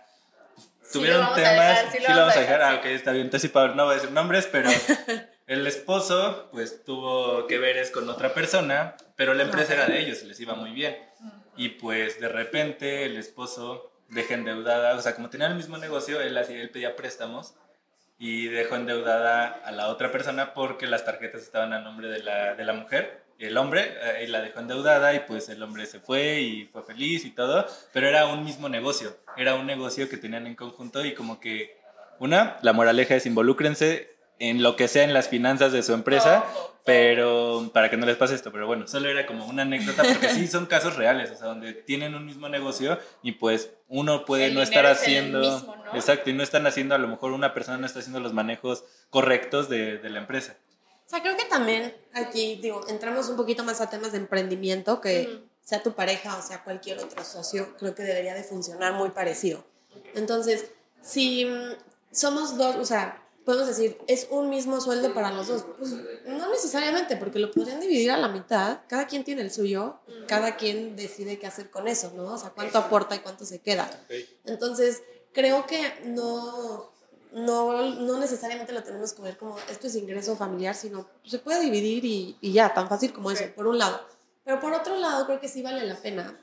Tuvieron 0.92 1.34
temas... 1.34 1.86
sí, 1.92 1.98
lo 2.00 2.16
vamos 2.16 2.36
a 2.36 2.40
dejar. 2.40 2.62
Ah, 2.62 2.74
ok, 2.76 2.84
está 2.86 3.12
bien. 3.12 3.24
Entonces, 3.24 3.50
no 3.54 3.84
voy 3.84 3.92
a 3.92 3.94
decir 3.94 4.10
nombres, 4.10 4.48
pero 4.50 4.68
el 5.46 5.66
esposo 5.66 6.48
pues 6.52 6.84
tuvo 6.84 7.46
que 7.46 7.58
ver 7.58 7.76
es 7.76 7.90
con 7.90 8.08
otra 8.08 8.34
persona, 8.34 8.96
pero 9.16 9.34
la 9.34 9.44
empresa 9.44 9.74
era 9.74 9.86
de 9.86 10.00
ellos, 10.00 10.22
les 10.24 10.38
iba 10.40 10.54
muy 10.54 10.72
bien. 10.72 10.96
Y 11.56 11.70
pues 11.70 12.20
de 12.20 12.28
repente 12.28 13.04
el 13.04 13.16
esposo 13.16 13.92
deja 14.08 14.34
endeudada, 14.34 14.96
o 14.96 15.02
sea, 15.02 15.14
como 15.14 15.30
tenían 15.30 15.52
el 15.52 15.56
mismo 15.56 15.78
negocio, 15.78 16.20
él, 16.20 16.36
él 16.36 16.70
pedía 16.70 16.96
préstamos 16.96 17.54
y 18.18 18.48
dejó 18.48 18.76
endeudada 18.76 19.46
a 19.64 19.72
la 19.72 19.88
otra 19.88 20.10
persona 20.10 20.54
porque 20.54 20.86
las 20.86 21.04
tarjetas 21.04 21.42
estaban 21.42 21.72
a 21.72 21.80
nombre 21.80 22.08
de 22.08 22.22
la, 22.22 22.54
de 22.54 22.64
la 22.64 22.72
mujer. 22.72 23.24
El 23.38 23.56
hombre 23.56 23.92
y 24.22 24.28
la 24.28 24.40
dejó 24.40 24.60
endeudada 24.60 25.12
y 25.14 25.20
pues 25.20 25.48
el 25.48 25.62
hombre 25.62 25.86
se 25.86 25.98
fue 25.98 26.40
y 26.40 26.66
fue 26.66 26.84
feliz 26.84 27.24
y 27.24 27.30
todo, 27.30 27.66
pero 27.92 28.08
era 28.08 28.26
un 28.26 28.44
mismo 28.44 28.68
negocio, 28.68 29.16
era 29.36 29.56
un 29.56 29.66
negocio 29.66 30.08
que 30.08 30.16
tenían 30.16 30.46
en 30.46 30.54
conjunto 30.54 31.04
y 31.04 31.14
como 31.14 31.40
que, 31.40 31.76
una, 32.20 32.58
la 32.62 32.72
moraleja 32.72 33.16
es 33.16 33.26
involúcrense 33.26 34.13
en 34.38 34.62
lo 34.62 34.76
que 34.76 34.88
sea 34.88 35.04
en 35.04 35.14
las 35.14 35.28
finanzas 35.28 35.72
de 35.72 35.82
su 35.82 35.92
empresa, 35.92 36.44
pero 36.84 37.70
para 37.72 37.88
que 37.88 37.96
no 37.96 38.04
les 38.04 38.16
pase 38.16 38.34
esto, 38.34 38.52
pero 38.52 38.66
bueno, 38.66 38.86
solo 38.86 39.08
era 39.08 39.26
como 39.26 39.46
una 39.46 39.62
anécdota 39.62 40.02
porque 40.02 40.28
sí 40.28 40.46
son 40.46 40.66
casos 40.66 40.96
reales, 40.96 41.30
o 41.30 41.36
sea, 41.36 41.46
donde 41.46 41.72
tienen 41.72 42.14
un 42.14 42.26
mismo 42.26 42.48
negocio 42.48 42.98
y 43.22 43.32
pues 43.32 43.70
uno 43.88 44.24
puede 44.24 44.50
no 44.50 44.60
estar 44.62 44.86
haciendo, 44.86 45.42
exacto, 45.94 46.30
y 46.30 46.32
no 46.34 46.42
están 46.42 46.66
haciendo, 46.66 46.94
a 46.94 46.98
lo 46.98 47.08
mejor 47.08 47.32
una 47.32 47.54
persona 47.54 47.78
no 47.78 47.86
está 47.86 48.00
haciendo 48.00 48.20
los 48.20 48.32
manejos 48.32 48.84
correctos 49.10 49.68
de, 49.68 49.98
de 49.98 50.10
la 50.10 50.18
empresa. 50.18 50.56
O 51.06 51.10
sea, 51.10 51.22
creo 51.22 51.36
que 51.36 51.44
también 51.44 51.94
aquí, 52.12 52.58
digo, 52.62 52.86
entramos 52.88 53.28
un 53.28 53.36
poquito 53.36 53.62
más 53.62 53.80
a 53.80 53.90
temas 53.90 54.12
de 54.12 54.18
emprendimiento, 54.18 55.00
que 55.00 55.42
sea 55.62 55.82
tu 55.82 55.92
pareja 55.94 56.36
o 56.36 56.42
sea 56.42 56.62
cualquier 56.62 56.98
otro 56.98 57.24
socio, 57.24 57.74
creo 57.78 57.94
que 57.94 58.02
debería 58.02 58.34
de 58.34 58.44
funcionar 58.44 58.92
muy 58.92 59.10
parecido. 59.10 59.64
Entonces, 60.14 60.70
si 61.00 61.48
somos 62.10 62.56
dos, 62.56 62.76
o 62.76 62.84
sea, 62.84 63.22
podemos 63.44 63.68
decir, 63.68 63.98
es 64.06 64.28
un 64.30 64.48
mismo 64.48 64.80
sueldo 64.80 65.12
para 65.12 65.30
los 65.30 65.48
dos. 65.48 65.64
Pues 65.78 65.92
no 66.26 66.50
necesariamente, 66.50 67.16
porque 67.16 67.38
lo 67.38 67.50
podrían 67.50 67.80
dividir 67.80 68.10
a 68.10 68.16
la 68.16 68.28
mitad, 68.28 68.80
cada 68.88 69.06
quien 69.06 69.24
tiene 69.24 69.42
el 69.42 69.50
suyo, 69.50 70.00
cada 70.26 70.56
quien 70.56 70.96
decide 70.96 71.38
qué 71.38 71.46
hacer 71.46 71.70
con 71.70 71.86
eso, 71.86 72.12
¿no? 72.16 72.34
O 72.34 72.38
sea, 72.38 72.50
cuánto 72.50 72.78
aporta 72.78 73.14
y 73.14 73.20
cuánto 73.20 73.44
se 73.44 73.60
queda. 73.60 73.88
Entonces, 74.44 75.02
creo 75.32 75.66
que 75.66 75.80
no, 76.04 76.90
no, 77.32 77.90
no 77.90 78.18
necesariamente 78.18 78.72
lo 78.72 78.82
tenemos 78.82 79.12
que 79.12 79.22
ver 79.22 79.36
como 79.36 79.58
esto 79.70 79.86
es 79.86 79.96
ingreso 79.96 80.36
familiar, 80.36 80.74
sino 80.74 81.06
se 81.24 81.38
puede 81.38 81.60
dividir 81.60 82.04
y, 82.04 82.38
y 82.40 82.52
ya, 82.52 82.72
tan 82.72 82.88
fácil 82.88 83.12
como 83.12 83.30
eso, 83.30 83.44
por 83.54 83.66
un 83.66 83.78
lado. 83.78 84.00
Pero 84.44 84.60
por 84.60 84.72
otro 84.72 84.96
lado, 84.96 85.26
creo 85.26 85.40
que 85.40 85.48
sí 85.48 85.62
vale 85.62 85.84
la 85.86 85.96
pena 85.96 86.40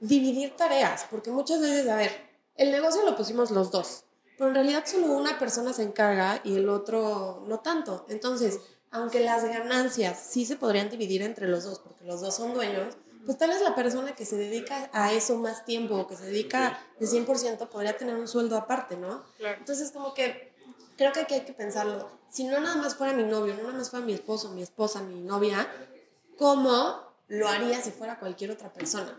dividir 0.00 0.56
tareas, 0.56 1.06
porque 1.10 1.30
muchas 1.30 1.60
veces, 1.60 1.88
a 1.88 1.96
ver, 1.96 2.10
el 2.56 2.70
negocio 2.70 3.04
lo 3.04 3.16
pusimos 3.16 3.50
los 3.50 3.70
dos 3.70 4.05
pero 4.36 4.48
en 4.48 4.54
realidad 4.54 4.84
solo 4.86 5.08
una 5.08 5.38
persona 5.38 5.72
se 5.72 5.82
encarga 5.82 6.40
y 6.44 6.56
el 6.56 6.68
otro 6.68 7.44
no 7.46 7.60
tanto. 7.60 8.04
Entonces, 8.08 8.60
aunque 8.90 9.20
las 9.20 9.44
ganancias 9.44 10.18
sí 10.28 10.46
se 10.46 10.56
podrían 10.56 10.90
dividir 10.90 11.22
entre 11.22 11.48
los 11.48 11.64
dos, 11.64 11.78
porque 11.80 12.04
los 12.04 12.20
dos 12.20 12.34
son 12.34 12.54
dueños, 12.54 12.94
pues 13.24 13.38
tal 13.38 13.50
vez 13.50 13.60
la 13.60 13.74
persona 13.74 14.14
que 14.14 14.24
se 14.24 14.36
dedica 14.36 14.88
a 14.92 15.12
eso 15.12 15.36
más 15.36 15.64
tiempo 15.64 15.96
o 15.96 16.06
que 16.06 16.16
se 16.16 16.26
dedica 16.26 16.78
de 17.00 17.06
100% 17.06 17.68
podría 17.68 17.96
tener 17.96 18.14
un 18.14 18.28
sueldo 18.28 18.56
aparte, 18.56 18.96
¿no? 18.96 19.24
Entonces, 19.58 19.90
como 19.90 20.14
que 20.14 20.54
creo 20.96 21.12
que 21.12 21.20
aquí 21.20 21.34
hay 21.34 21.40
que 21.44 21.52
pensarlo. 21.52 22.08
Si 22.30 22.44
no 22.44 22.60
nada 22.60 22.76
más 22.76 22.94
fuera 22.94 23.12
mi 23.12 23.24
novio, 23.24 23.54
no 23.54 23.64
nada 23.64 23.78
más 23.78 23.90
fuera 23.90 24.06
mi 24.06 24.12
esposo, 24.12 24.50
mi 24.50 24.62
esposa, 24.62 25.02
mi 25.02 25.20
novia, 25.22 25.66
¿cómo 26.38 27.02
lo 27.28 27.48
haría 27.48 27.80
si 27.80 27.90
fuera 27.90 28.18
cualquier 28.18 28.52
otra 28.52 28.72
persona? 28.72 29.18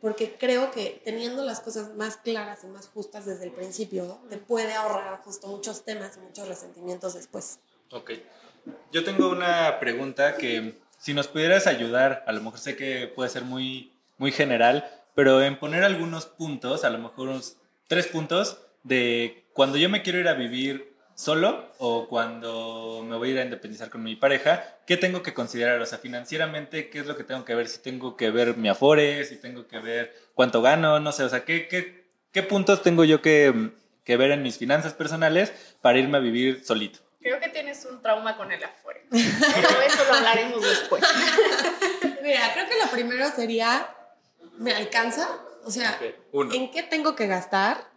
Porque 0.00 0.36
creo 0.38 0.70
que 0.70 1.00
teniendo 1.04 1.44
las 1.44 1.60
cosas 1.60 1.94
más 1.94 2.16
claras 2.16 2.64
y 2.64 2.68
más 2.68 2.88
justas 2.88 3.26
desde 3.26 3.44
el 3.44 3.52
principio, 3.52 4.20
te 4.28 4.36
puede 4.36 4.74
ahorrar 4.74 5.20
justo 5.22 5.48
muchos 5.48 5.84
temas 5.84 6.16
y 6.16 6.20
muchos 6.20 6.48
resentimientos 6.48 7.14
después. 7.14 7.58
Ok. 7.90 8.12
Yo 8.92 9.04
tengo 9.04 9.30
una 9.30 9.78
pregunta 9.80 10.36
que 10.36 10.74
si 10.98 11.14
nos 11.14 11.28
pudieras 11.28 11.66
ayudar, 11.66 12.24
a 12.26 12.32
lo 12.32 12.40
mejor 12.40 12.58
sé 12.58 12.76
que 12.76 13.06
puede 13.06 13.30
ser 13.30 13.44
muy, 13.44 13.92
muy 14.18 14.32
general, 14.32 14.88
pero 15.14 15.42
en 15.42 15.58
poner 15.58 15.84
algunos 15.84 16.26
puntos, 16.26 16.84
a 16.84 16.90
lo 16.90 16.98
mejor 16.98 17.28
unos 17.28 17.56
tres 17.86 18.06
puntos, 18.06 18.58
de 18.84 19.44
cuando 19.52 19.78
yo 19.78 19.88
me 19.88 20.02
quiero 20.02 20.20
ir 20.20 20.28
a 20.28 20.34
vivir 20.34 20.87
solo 21.18 21.72
o 21.78 22.06
cuando 22.08 23.04
me 23.04 23.16
voy 23.16 23.30
a 23.30 23.32
ir 23.32 23.38
a 23.40 23.44
independizar 23.44 23.90
con 23.90 24.04
mi 24.04 24.14
pareja, 24.14 24.78
¿qué 24.86 24.96
tengo 24.96 25.20
que 25.20 25.34
considerar? 25.34 25.80
O 25.80 25.86
sea, 25.86 25.98
financieramente, 25.98 26.90
¿qué 26.90 27.00
es 27.00 27.06
lo 27.06 27.16
que 27.16 27.24
tengo 27.24 27.44
que 27.44 27.56
ver? 27.56 27.66
Si 27.66 27.80
tengo 27.80 28.16
que 28.16 28.30
ver 28.30 28.56
mi 28.56 28.68
afore, 28.68 29.24
si 29.24 29.34
tengo 29.34 29.66
que 29.66 29.80
ver 29.80 30.14
cuánto 30.34 30.62
gano, 30.62 31.00
no 31.00 31.10
sé, 31.10 31.24
o 31.24 31.28
sea, 31.28 31.44
¿qué, 31.44 31.66
qué, 31.66 32.04
qué 32.30 32.44
puntos 32.44 32.84
tengo 32.84 33.02
yo 33.02 33.20
que, 33.20 33.72
que, 34.04 34.16
ver 34.16 34.30
en 34.30 34.44
mis 34.44 34.58
finanzas 34.58 34.94
personales 34.94 35.52
para 35.82 35.98
irme 35.98 36.18
a 36.18 36.20
vivir 36.20 36.64
solito? 36.64 37.00
Creo 37.20 37.40
que 37.40 37.48
tienes 37.48 37.84
un 37.84 38.00
trauma 38.00 38.36
con 38.36 38.52
el 38.52 38.62
afore, 38.62 39.04
pero 39.10 39.68
eso 39.84 40.04
lo 40.04 40.14
hablaremos 40.14 40.62
después. 40.62 41.02
Mira, 42.22 42.52
creo 42.54 42.68
que 42.68 42.78
lo 42.78 42.90
primero 42.92 43.28
sería, 43.34 43.88
¿me 44.58 44.72
alcanza? 44.72 45.28
O 45.64 45.72
sea, 45.72 45.98
¿en 46.32 46.70
qué 46.70 46.84
tengo 46.84 47.16
que 47.16 47.26
gastar? 47.26 47.88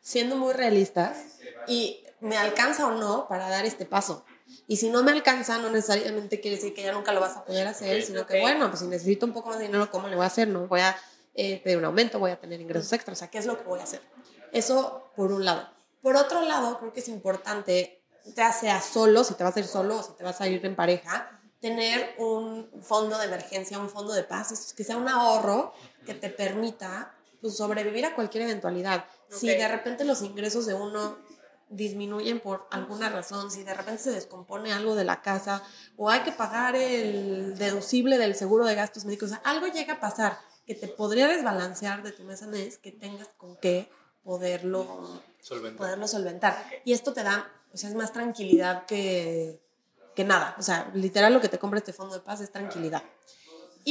Siendo 0.00 0.36
muy 0.36 0.54
realistas 0.54 1.40
y 1.66 2.02
me 2.20 2.36
alcanza 2.36 2.86
o 2.86 2.92
no 2.92 3.28
para 3.28 3.48
dar 3.48 3.64
este 3.64 3.84
paso. 3.84 4.24
Y 4.66 4.76
si 4.76 4.88
no 4.88 5.02
me 5.02 5.12
alcanza, 5.12 5.58
no 5.58 5.70
necesariamente 5.70 6.40
quiere 6.40 6.56
decir 6.56 6.74
que 6.74 6.82
ya 6.82 6.92
nunca 6.92 7.12
lo 7.12 7.20
vas 7.20 7.36
a 7.36 7.44
poder 7.44 7.66
hacer, 7.66 8.02
sino 8.02 8.26
que, 8.26 8.40
bueno, 8.40 8.68
pues 8.68 8.80
si 8.80 8.86
necesito 8.86 9.26
un 9.26 9.32
poco 9.32 9.50
más 9.50 9.58
de 9.58 9.66
dinero, 9.66 9.90
¿cómo 9.90 10.08
le 10.08 10.16
voy 10.16 10.24
a 10.24 10.28
hacer? 10.28 10.48
No 10.48 10.66
voy 10.66 10.80
a 10.80 10.96
eh, 11.34 11.60
pedir 11.62 11.78
un 11.78 11.84
aumento, 11.84 12.18
voy 12.18 12.30
a 12.30 12.40
tener 12.40 12.60
ingresos 12.60 12.92
extras. 12.92 13.18
O 13.18 13.20
sea, 13.20 13.28
¿qué 13.28 13.38
es 13.38 13.46
lo 13.46 13.58
que 13.58 13.64
voy 13.64 13.80
a 13.80 13.84
hacer? 13.84 14.00
Eso 14.52 15.10
por 15.14 15.32
un 15.32 15.44
lado. 15.44 15.68
Por 16.02 16.16
otro 16.16 16.42
lado, 16.42 16.78
creo 16.78 16.92
que 16.92 17.00
es 17.00 17.08
importante, 17.08 18.02
ya 18.36 18.52
sea 18.52 18.80
solo, 18.80 19.24
si 19.24 19.34
te 19.34 19.44
vas 19.44 19.56
a 19.56 19.60
ir 19.60 19.66
solo 19.66 19.98
o 19.98 20.02
si 20.02 20.12
te 20.12 20.24
vas 20.24 20.40
a 20.40 20.48
ir 20.48 20.64
en 20.64 20.74
pareja, 20.76 21.38
tener 21.60 22.14
un 22.18 22.70
fondo 22.80 23.18
de 23.18 23.26
emergencia, 23.26 23.78
un 23.78 23.90
fondo 23.90 24.12
de 24.12 24.22
paz, 24.22 24.72
que 24.76 24.84
sea 24.84 24.96
un 24.96 25.08
ahorro 25.08 25.72
que 26.06 26.14
te 26.14 26.30
permita 26.30 27.14
pues, 27.40 27.56
sobrevivir 27.56 28.06
a 28.06 28.14
cualquier 28.14 28.44
eventualidad. 28.44 29.04
Si 29.28 29.48
de 29.48 29.68
repente 29.68 30.04
los 30.04 30.22
ingresos 30.22 30.66
de 30.66 30.74
uno 30.74 31.18
disminuyen 31.70 32.40
por 32.40 32.66
alguna 32.70 33.08
razón, 33.10 33.50
si 33.50 33.62
de 33.62 33.74
repente 33.74 34.02
se 34.02 34.10
descompone 34.10 34.72
algo 34.72 34.94
de 34.94 35.04
la 35.04 35.22
casa 35.22 35.62
o 35.96 36.10
hay 36.10 36.20
que 36.20 36.32
pagar 36.32 36.76
el 36.76 37.58
deducible 37.58 38.18
del 38.18 38.34
seguro 38.34 38.64
de 38.64 38.74
gastos 38.74 39.04
médicos, 39.04 39.30
o 39.30 39.34
sea, 39.34 39.42
algo 39.44 39.66
llega 39.66 39.94
a 39.94 40.00
pasar 40.00 40.38
que 40.66 40.74
te 40.74 40.88
podría 40.88 41.28
desbalancear 41.28 42.02
de 42.02 42.12
tu 42.12 42.24
mes 42.24 42.42
a 42.42 42.46
mes, 42.46 42.78
que 42.78 42.92
tengas 42.92 43.28
con 43.36 43.56
qué 43.56 43.90
poderlo 44.22 45.22
solventar. 45.40 45.78
Poderlo 45.78 46.08
solventar. 46.08 46.66
Y 46.84 46.92
esto 46.92 47.12
te 47.12 47.22
da, 47.22 47.50
o 47.72 47.76
sea, 47.76 47.88
es 47.88 47.94
más 47.94 48.12
tranquilidad 48.12 48.84
que, 48.84 49.62
que 50.14 50.24
nada. 50.24 50.54
O 50.58 50.62
sea, 50.62 50.90
literal 50.94 51.32
lo 51.32 51.40
que 51.40 51.48
te 51.48 51.58
compra 51.58 51.78
este 51.78 51.94
fondo 51.94 52.14
de 52.14 52.20
paz 52.20 52.40
es 52.40 52.52
tranquilidad. 52.52 53.02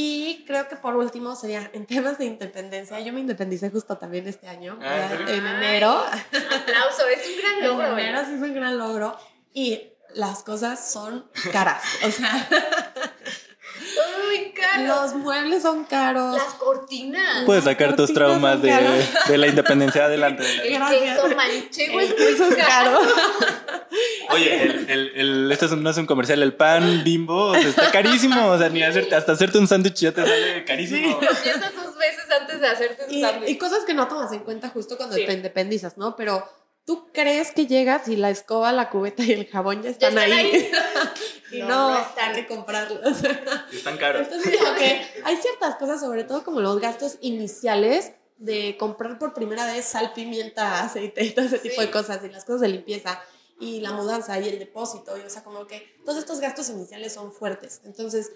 Y 0.00 0.44
creo 0.46 0.68
que 0.68 0.76
por 0.76 0.94
último 0.94 1.34
sería 1.34 1.72
en 1.72 1.84
temas 1.84 2.18
de 2.18 2.26
independencia. 2.26 3.00
Yo 3.00 3.12
me 3.12 3.18
independicé 3.18 3.68
justo 3.68 3.98
también 3.98 4.28
este 4.28 4.46
año, 4.46 4.78
ah, 4.80 5.08
en 5.26 5.44
enero. 5.44 5.90
Aplauso, 5.90 7.08
es 7.08 7.26
un 7.26 7.36
gran 7.42 7.62
logro. 7.68 7.98
En 7.98 7.98
enero 7.98 8.24
sí 8.24 8.34
es 8.34 8.40
un 8.40 8.54
gran 8.54 8.78
logro. 8.78 9.18
Y 9.52 9.90
las 10.14 10.44
cosas 10.44 10.88
son 10.88 11.28
caras. 11.50 11.82
O 12.04 12.12
sea. 12.12 12.48
Muy 14.24 14.52
caro. 14.52 14.86
Los 14.86 15.14
muebles 15.14 15.62
son 15.62 15.84
caros. 15.84 16.34
Las 16.34 16.54
cortinas. 16.54 17.44
Puedes 17.44 17.64
sacar 17.64 17.96
tus 17.96 18.12
traumas 18.12 18.60
de, 18.60 18.72
de, 19.28 19.38
la 19.38 19.46
independencia 19.46 20.04
adelante. 20.04 20.44
El 20.62 20.80
queso 20.88 21.28
manchego 21.36 22.00
el 22.00 22.14
queso 22.14 22.46
es 22.48 22.56
caro. 22.56 23.00
Oye, 24.30 24.62
el, 24.62 24.90
el, 24.90 25.12
el, 25.14 25.52
esto 25.52 25.74
no 25.76 25.90
es 25.90 25.96
un 25.96 26.06
comercial, 26.06 26.42
el 26.42 26.54
pan 26.54 27.02
bimbo 27.04 27.54
está 27.54 27.90
carísimo. 27.90 28.48
O 28.48 28.58
sea, 28.58 28.68
ni 28.68 28.82
hacerte, 28.82 29.14
hasta 29.14 29.32
hacerte 29.32 29.58
un 29.58 29.68
sándwich 29.68 30.00
ya 30.00 30.12
te 30.12 30.22
sale 30.22 30.64
carísimo. 30.64 31.20
Sí. 31.20 31.26
Piensas 31.42 31.74
dos 31.74 31.96
veces 31.96 32.24
antes 32.40 32.60
de 32.60 32.68
hacerte 32.68 33.04
un 33.08 33.20
sándwich. 33.20 33.50
Y 33.50 33.58
cosas 33.58 33.84
que 33.84 33.94
no 33.94 34.08
tomas 34.08 34.32
en 34.32 34.40
cuenta 34.40 34.68
justo 34.68 34.96
cuando 34.96 35.16
te 35.16 35.32
independizas, 35.32 35.96
¿no? 35.96 36.16
Pero 36.16 36.44
tú 36.88 37.06
crees 37.12 37.52
que 37.52 37.66
llegas 37.66 38.08
y 38.08 38.16
la 38.16 38.30
escoba, 38.30 38.72
la 38.72 38.88
cubeta 38.88 39.22
y 39.22 39.32
el 39.32 39.46
jabón 39.46 39.82
ya 39.82 39.90
están, 39.90 40.16
ahí. 40.16 40.32
y 40.32 40.70
no, 41.68 41.96
hay 42.16 42.34
que 42.34 42.46
comprarlos. 42.46 43.22
están 43.72 43.96
caros. 43.96 44.22
Entonces, 44.22 44.54
ok, 44.60 45.24
hay 45.24 45.36
ciertas 45.36 45.76
cosas, 45.76 46.00
sobre 46.00 46.24
todo 46.24 46.44
como 46.44 46.60
los 46.60 46.80
gastos 46.80 47.18
iniciales 47.20 48.12
de 48.38 48.76
comprar 48.78 49.18
por 49.18 49.34
primera 49.34 49.66
vez 49.66 49.84
sal, 49.84 50.12
pimienta, 50.14 50.82
aceite 50.82 51.24
y 51.24 51.30
todo 51.30 51.44
ese 51.44 51.58
tipo 51.58 51.80
de 51.80 51.90
cosas, 51.90 52.20
y 52.24 52.28
las 52.28 52.44
cosas 52.44 52.62
de 52.62 52.68
limpieza, 52.68 53.20
y 53.60 53.80
la 53.80 53.92
mudanza 53.92 54.38
y 54.38 54.48
el 54.48 54.58
depósito, 54.58 55.16
y 55.18 55.22
o 55.22 55.30
sea, 55.30 55.42
como 55.42 55.66
que 55.66 55.96
todos 56.04 56.18
estos 56.18 56.40
gastos 56.40 56.70
iniciales 56.70 57.12
son 57.12 57.32
fuertes. 57.32 57.80
Entonces, 57.84 58.32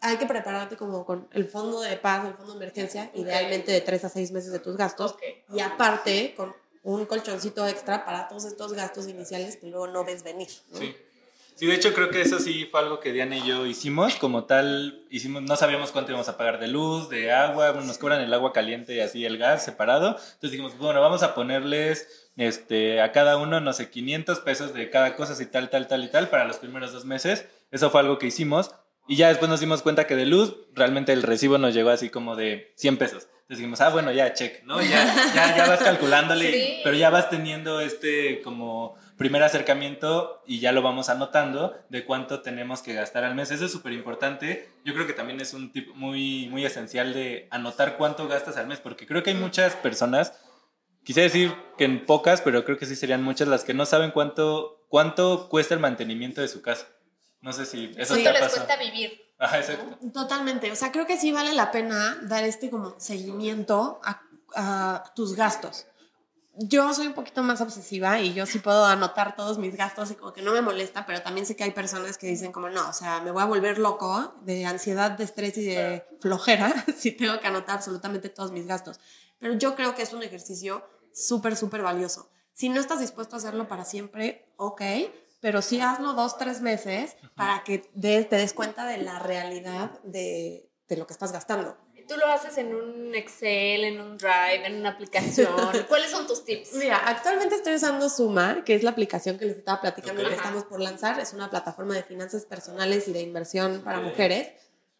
hay 0.00 0.16
que 0.16 0.26
prepararte 0.26 0.76
como 0.76 1.04
con 1.04 1.28
el 1.32 1.48
fondo 1.48 1.80
de 1.80 1.96
paz, 1.96 2.26
el 2.26 2.34
fondo 2.34 2.52
de 2.52 2.58
emergencia, 2.58 3.10
idealmente 3.14 3.72
de 3.72 3.80
tres 3.80 4.04
a 4.04 4.08
seis 4.08 4.30
meses 4.30 4.52
de 4.52 4.58
tus 4.58 4.76
gastos, 4.76 5.16
y 5.52 5.60
aparte 5.60 6.34
con 6.36 6.54
un 6.82 7.06
colchoncito 7.06 7.66
extra 7.66 8.04
para 8.04 8.28
todos 8.28 8.44
estos 8.44 8.72
gastos 8.74 9.08
iniciales 9.08 9.56
que 9.56 9.66
luego 9.66 9.88
no 9.88 10.04
ves 10.04 10.22
venir. 10.22 10.48
Sí. 10.48 10.96
Sí, 11.58 11.66
de 11.66 11.74
hecho 11.74 11.92
creo 11.92 12.08
que 12.10 12.20
eso 12.20 12.38
sí 12.38 12.68
fue 12.70 12.78
algo 12.78 13.00
que 13.00 13.12
Diana 13.12 13.36
y 13.36 13.44
yo 13.44 13.66
hicimos, 13.66 14.14
como 14.14 14.44
tal, 14.44 15.04
hicimos, 15.10 15.42
no 15.42 15.56
sabíamos 15.56 15.90
cuánto 15.90 16.12
íbamos 16.12 16.28
a 16.28 16.36
pagar 16.36 16.60
de 16.60 16.68
luz, 16.68 17.08
de 17.08 17.32
agua, 17.32 17.72
nos 17.72 17.98
cobran 17.98 18.20
el 18.20 18.32
agua 18.32 18.52
caliente 18.52 18.94
y 18.94 19.00
así 19.00 19.24
el 19.24 19.38
gas 19.38 19.64
separado, 19.64 20.10
entonces 20.10 20.52
dijimos, 20.52 20.78
bueno, 20.78 21.00
vamos 21.00 21.24
a 21.24 21.34
ponerles 21.34 22.30
este, 22.36 23.00
a 23.00 23.10
cada 23.10 23.38
uno, 23.38 23.58
no 23.58 23.72
sé, 23.72 23.90
500 23.90 24.38
pesos 24.38 24.72
de 24.72 24.88
cada 24.88 25.16
cosa, 25.16 25.32
así 25.32 25.46
tal, 25.46 25.68
tal, 25.68 25.88
tal 25.88 26.04
y 26.04 26.08
tal, 26.08 26.28
para 26.28 26.44
los 26.44 26.58
primeros 26.58 26.92
dos 26.92 27.04
meses, 27.04 27.46
eso 27.72 27.90
fue 27.90 28.02
algo 28.02 28.18
que 28.18 28.28
hicimos, 28.28 28.70
y 29.08 29.16
ya 29.16 29.26
después 29.26 29.48
nos 29.50 29.58
dimos 29.58 29.82
cuenta 29.82 30.06
que 30.06 30.14
de 30.14 30.26
luz, 30.26 30.54
realmente 30.74 31.12
el 31.12 31.24
recibo 31.24 31.58
nos 31.58 31.74
llegó 31.74 31.90
así 31.90 32.08
como 32.08 32.36
de 32.36 32.72
100 32.76 32.98
pesos. 32.98 33.26
Entonces 33.48 33.58
dijimos, 33.58 33.80
ah, 33.80 33.88
bueno, 33.88 34.12
ya, 34.12 34.34
check, 34.34 34.62
¿no? 34.64 34.80
Ya, 34.82 35.32
ya, 35.34 35.56
ya 35.56 35.66
vas 35.66 35.80
calculándole, 35.80 36.82
pero 36.84 36.94
ya 36.94 37.08
vas 37.08 37.30
teniendo 37.30 37.80
este 37.80 38.42
como 38.42 38.96
primer 39.18 39.42
acercamiento 39.42 40.42
y 40.46 40.60
ya 40.60 40.72
lo 40.72 40.80
vamos 40.80 41.08
anotando 41.08 41.76
de 41.88 42.04
cuánto 42.04 42.40
tenemos 42.40 42.80
que 42.80 42.94
gastar 42.94 43.24
al 43.24 43.34
mes. 43.34 43.50
Eso 43.50 43.66
es 43.66 43.72
súper 43.72 43.92
importante. 43.92 44.70
Yo 44.84 44.94
creo 44.94 45.06
que 45.06 45.12
también 45.12 45.40
es 45.40 45.52
un 45.52 45.72
tip 45.72 45.94
muy, 45.94 46.48
muy 46.48 46.64
esencial 46.64 47.12
de 47.12 47.48
anotar 47.50 47.98
cuánto 47.98 48.28
gastas 48.28 48.56
al 48.56 48.68
mes, 48.68 48.78
porque 48.78 49.06
creo 49.06 49.22
que 49.22 49.30
hay 49.30 49.36
muchas 49.36 49.74
personas, 49.74 50.32
quise 51.02 51.20
decir 51.20 51.52
que 51.76 51.84
en 51.84 52.06
pocas, 52.06 52.40
pero 52.40 52.64
creo 52.64 52.78
que 52.78 52.86
sí 52.86 52.94
serían 52.94 53.22
muchas 53.22 53.48
las 53.48 53.64
que 53.64 53.74
no 53.74 53.84
saben 53.84 54.12
cuánto, 54.12 54.86
cuánto 54.88 55.48
cuesta 55.48 55.74
el 55.74 55.80
mantenimiento 55.80 56.40
de 56.40 56.48
su 56.48 56.62
casa. 56.62 56.86
No 57.40 57.52
sé 57.52 57.66
si 57.66 57.92
eso 57.96 58.14
sí, 58.14 58.22
te 58.22 58.32
les 58.32 58.48
cuesta 58.48 58.76
vivir. 58.76 59.20
Ajá, 59.38 59.58
exacto. 59.58 59.98
Totalmente. 60.12 60.70
O 60.70 60.76
sea, 60.76 60.92
creo 60.92 61.06
que 61.06 61.18
sí 61.18 61.32
vale 61.32 61.52
la 61.54 61.70
pena 61.70 62.18
dar 62.22 62.44
este 62.44 62.70
como 62.70 62.98
seguimiento 62.98 64.00
a, 64.04 64.22
a 64.54 65.12
tus 65.14 65.34
gastos. 65.34 65.86
Yo 66.60 66.92
soy 66.92 67.06
un 67.06 67.12
poquito 67.14 67.42
más 67.42 67.60
obsesiva 67.60 68.20
y 68.20 68.34
yo 68.34 68.44
sí 68.44 68.58
puedo 68.58 68.84
anotar 68.84 69.36
todos 69.36 69.58
mis 69.58 69.76
gastos 69.76 70.10
y 70.10 70.14
como 70.16 70.32
que 70.32 70.42
no 70.42 70.52
me 70.52 70.60
molesta, 70.60 71.06
pero 71.06 71.22
también 71.22 71.46
sé 71.46 71.54
que 71.54 71.64
hay 71.64 71.70
personas 71.70 72.18
que 72.18 72.26
dicen 72.26 72.50
como 72.50 72.68
no, 72.68 72.88
o 72.88 72.92
sea, 72.92 73.20
me 73.20 73.30
voy 73.30 73.42
a 73.42 73.46
volver 73.46 73.78
loco 73.78 74.34
de 74.42 74.66
ansiedad, 74.66 75.12
de 75.12 75.24
estrés 75.24 75.56
y 75.58 75.66
de 75.66 76.04
flojera 76.20 76.72
si 76.96 77.12
tengo 77.12 77.38
que 77.38 77.46
anotar 77.46 77.76
absolutamente 77.76 78.28
todos 78.28 78.50
mis 78.50 78.66
gastos. 78.66 78.98
Pero 79.38 79.54
yo 79.54 79.76
creo 79.76 79.94
que 79.94 80.02
es 80.02 80.12
un 80.12 80.22
ejercicio 80.22 80.84
súper, 81.12 81.56
súper 81.56 81.82
valioso. 81.82 82.30
Si 82.52 82.68
no 82.68 82.80
estás 82.80 82.98
dispuesto 82.98 83.36
a 83.36 83.38
hacerlo 83.38 83.68
para 83.68 83.84
siempre, 83.84 84.52
ok, 84.56 84.82
pero 85.40 85.62
sí 85.62 85.80
hazlo 85.80 86.14
dos, 86.14 86.38
tres 86.38 86.60
meses 86.60 87.16
para 87.36 87.62
que 87.62 87.78
te 87.78 88.36
des 88.36 88.52
cuenta 88.52 88.84
de 88.84 88.98
la 88.98 89.20
realidad 89.20 90.00
de, 90.02 90.68
de 90.88 90.96
lo 90.96 91.06
que 91.06 91.12
estás 91.12 91.30
gastando. 91.30 91.76
Tú 92.08 92.16
lo 92.16 92.26
haces 92.26 92.56
en 92.56 92.74
un 92.74 93.14
Excel, 93.14 93.84
en 93.84 94.00
un 94.00 94.16
Drive, 94.16 94.66
en 94.66 94.76
una 94.76 94.90
aplicación. 94.90 95.54
¿Cuáles 95.88 96.10
son 96.10 96.26
tus 96.26 96.44
tips? 96.44 96.72
Mira, 96.72 96.96
actualmente 96.96 97.54
estoy 97.54 97.74
usando 97.74 98.08
Suma, 98.08 98.64
que 98.64 98.74
es 98.74 98.82
la 98.82 98.90
aplicación 98.90 99.38
que 99.38 99.44
les 99.44 99.58
estaba 99.58 99.82
platicando 99.82 100.26
que 100.26 100.34
estamos 100.34 100.64
por 100.64 100.80
lanzar. 100.80 101.20
Es 101.20 101.34
una 101.34 101.50
plataforma 101.50 101.94
de 101.94 102.02
finanzas 102.02 102.46
personales 102.46 103.06
y 103.08 103.12
de 103.12 103.20
inversión 103.20 103.82
para 103.84 104.00
mujeres, 104.00 104.48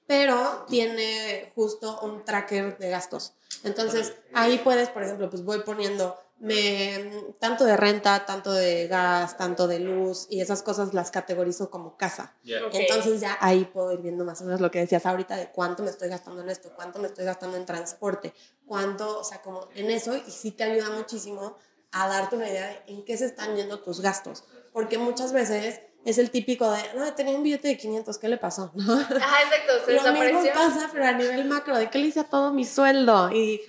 pero 0.06 0.66
tiene 0.68 1.50
justo 1.54 1.98
un 2.02 2.24
tracker 2.24 2.76
de 2.76 2.90
gastos. 2.90 3.32
Entonces, 3.64 4.12
ahí 4.34 4.58
puedes, 4.58 4.90
por 4.90 5.02
ejemplo, 5.02 5.30
pues 5.30 5.42
voy 5.44 5.60
poniendo 5.60 6.18
me 6.40 7.10
tanto 7.40 7.64
de 7.64 7.76
renta, 7.76 8.24
tanto 8.24 8.52
de 8.52 8.86
gas, 8.86 9.36
tanto 9.36 9.66
de 9.66 9.80
luz 9.80 10.26
y 10.30 10.40
esas 10.40 10.62
cosas 10.62 10.94
las 10.94 11.10
categorizo 11.10 11.70
como 11.70 11.96
casa. 11.96 12.34
Entonces 12.44 13.20
ya 13.20 13.36
ahí 13.40 13.64
puedo 13.64 13.92
ir 13.92 14.00
viendo 14.00 14.24
más 14.24 14.40
o 14.40 14.44
menos 14.44 14.60
lo 14.60 14.70
que 14.70 14.78
decías 14.78 15.04
ahorita 15.04 15.36
de 15.36 15.50
cuánto 15.50 15.82
me 15.82 15.90
estoy 15.90 16.08
gastando 16.08 16.42
en 16.42 16.50
esto, 16.50 16.72
cuánto 16.74 17.00
me 17.00 17.08
estoy 17.08 17.24
gastando 17.24 17.56
en 17.56 17.66
transporte, 17.66 18.32
cuánto, 18.66 19.18
o 19.18 19.24
sea, 19.24 19.42
como 19.42 19.68
en 19.74 19.90
eso 19.90 20.16
y 20.16 20.30
sí 20.30 20.52
te 20.52 20.64
ayuda 20.64 20.90
muchísimo 20.90 21.56
a 21.90 22.06
darte 22.06 22.36
una 22.36 22.48
idea 22.48 22.68
de 22.68 22.82
en 22.92 23.04
qué 23.04 23.16
se 23.16 23.26
están 23.26 23.56
yendo 23.56 23.80
tus 23.80 24.00
gastos, 24.00 24.44
porque 24.72 24.98
muchas 24.98 25.32
veces 25.32 25.80
es 26.04 26.18
el 26.18 26.30
típico 26.30 26.70
de, 26.70 26.78
no, 26.94 27.12
tenía 27.14 27.36
un 27.36 27.42
billete 27.42 27.68
de 27.68 27.76
500, 27.76 28.18
¿qué 28.18 28.28
le 28.28 28.36
pasó? 28.36 28.70
¿No? 28.74 28.94
Ajá, 28.94 29.42
exacto, 29.42 29.72
se 29.84 29.94
Lo 29.94 30.12
mismo 30.12 30.42
pasa, 30.54 30.88
pero 30.92 31.04
a 31.06 31.12
nivel 31.12 31.44
macro, 31.46 31.76
¿de 31.76 31.90
qué 31.90 31.98
le 31.98 32.06
hice 32.06 32.20
a 32.20 32.24
todo 32.24 32.52
mi 32.52 32.64
sueldo? 32.64 33.30
Y 33.32 33.62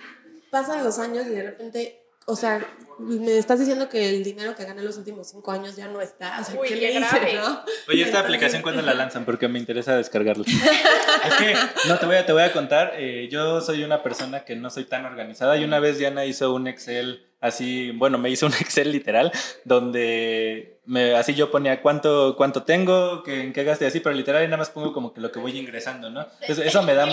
pasan 0.50 0.84
los 0.84 0.98
años 0.98 1.26
y 1.26 1.30
de 1.30 1.42
repente 1.42 1.99
o 2.26 2.36
sea, 2.36 2.64
me 2.98 3.38
estás 3.38 3.58
diciendo 3.58 3.88
que 3.88 4.08
el 4.10 4.22
dinero 4.22 4.54
que 4.54 4.64
gané 4.64 4.82
los 4.82 4.98
últimos 4.98 5.28
cinco 5.30 5.52
años 5.52 5.76
ya 5.76 5.88
no 5.88 6.00
está. 6.00 6.40
O 6.40 6.44
sea, 6.44 6.60
¿qué, 6.60 6.76
le 6.76 6.92
hice, 6.92 7.34
no? 7.34 7.62
Oye, 7.88 8.02
esta 8.02 8.20
aplicación, 8.20 8.62
¿cuándo 8.62 8.82
la 8.82 8.94
lanzan? 8.94 9.24
Porque 9.24 9.48
me 9.48 9.58
interesa 9.58 9.96
descargarla. 9.96 10.44
es 10.46 11.34
que, 11.34 11.54
no, 11.88 11.98
te 11.98 12.06
voy 12.06 12.16
a, 12.16 12.26
te 12.26 12.32
voy 12.32 12.42
a 12.42 12.52
contar. 12.52 12.92
Eh, 12.96 13.28
yo 13.30 13.60
soy 13.60 13.84
una 13.84 14.02
persona 14.02 14.44
que 14.44 14.54
no 14.54 14.70
soy 14.70 14.84
tan 14.84 15.06
organizada 15.06 15.56
y 15.56 15.64
una 15.64 15.80
vez 15.80 15.98
Diana 15.98 16.24
hizo 16.24 16.52
un 16.54 16.66
Excel 16.66 17.26
así, 17.40 17.90
bueno, 17.92 18.18
me 18.18 18.30
hizo 18.30 18.46
un 18.46 18.52
Excel 18.60 18.92
literal, 18.92 19.32
donde 19.64 20.80
me, 20.84 21.14
así 21.14 21.34
yo 21.34 21.50
ponía 21.50 21.80
cuánto, 21.82 22.36
cuánto 22.36 22.64
tengo, 22.64 23.22
que, 23.22 23.42
en 23.42 23.52
qué 23.52 23.64
gaste 23.64 23.86
así, 23.86 24.00
pero 24.00 24.14
literal 24.14 24.42
y 24.42 24.46
nada 24.46 24.58
más 24.58 24.70
pongo 24.70 24.92
como 24.92 25.12
que 25.12 25.20
lo 25.20 25.32
que 25.32 25.38
voy 25.38 25.56
ingresando, 25.58 26.10
¿no? 26.10 26.26
Entonces, 26.40 26.66
eso 26.66 26.82
me 26.82 26.94
da 26.94 27.06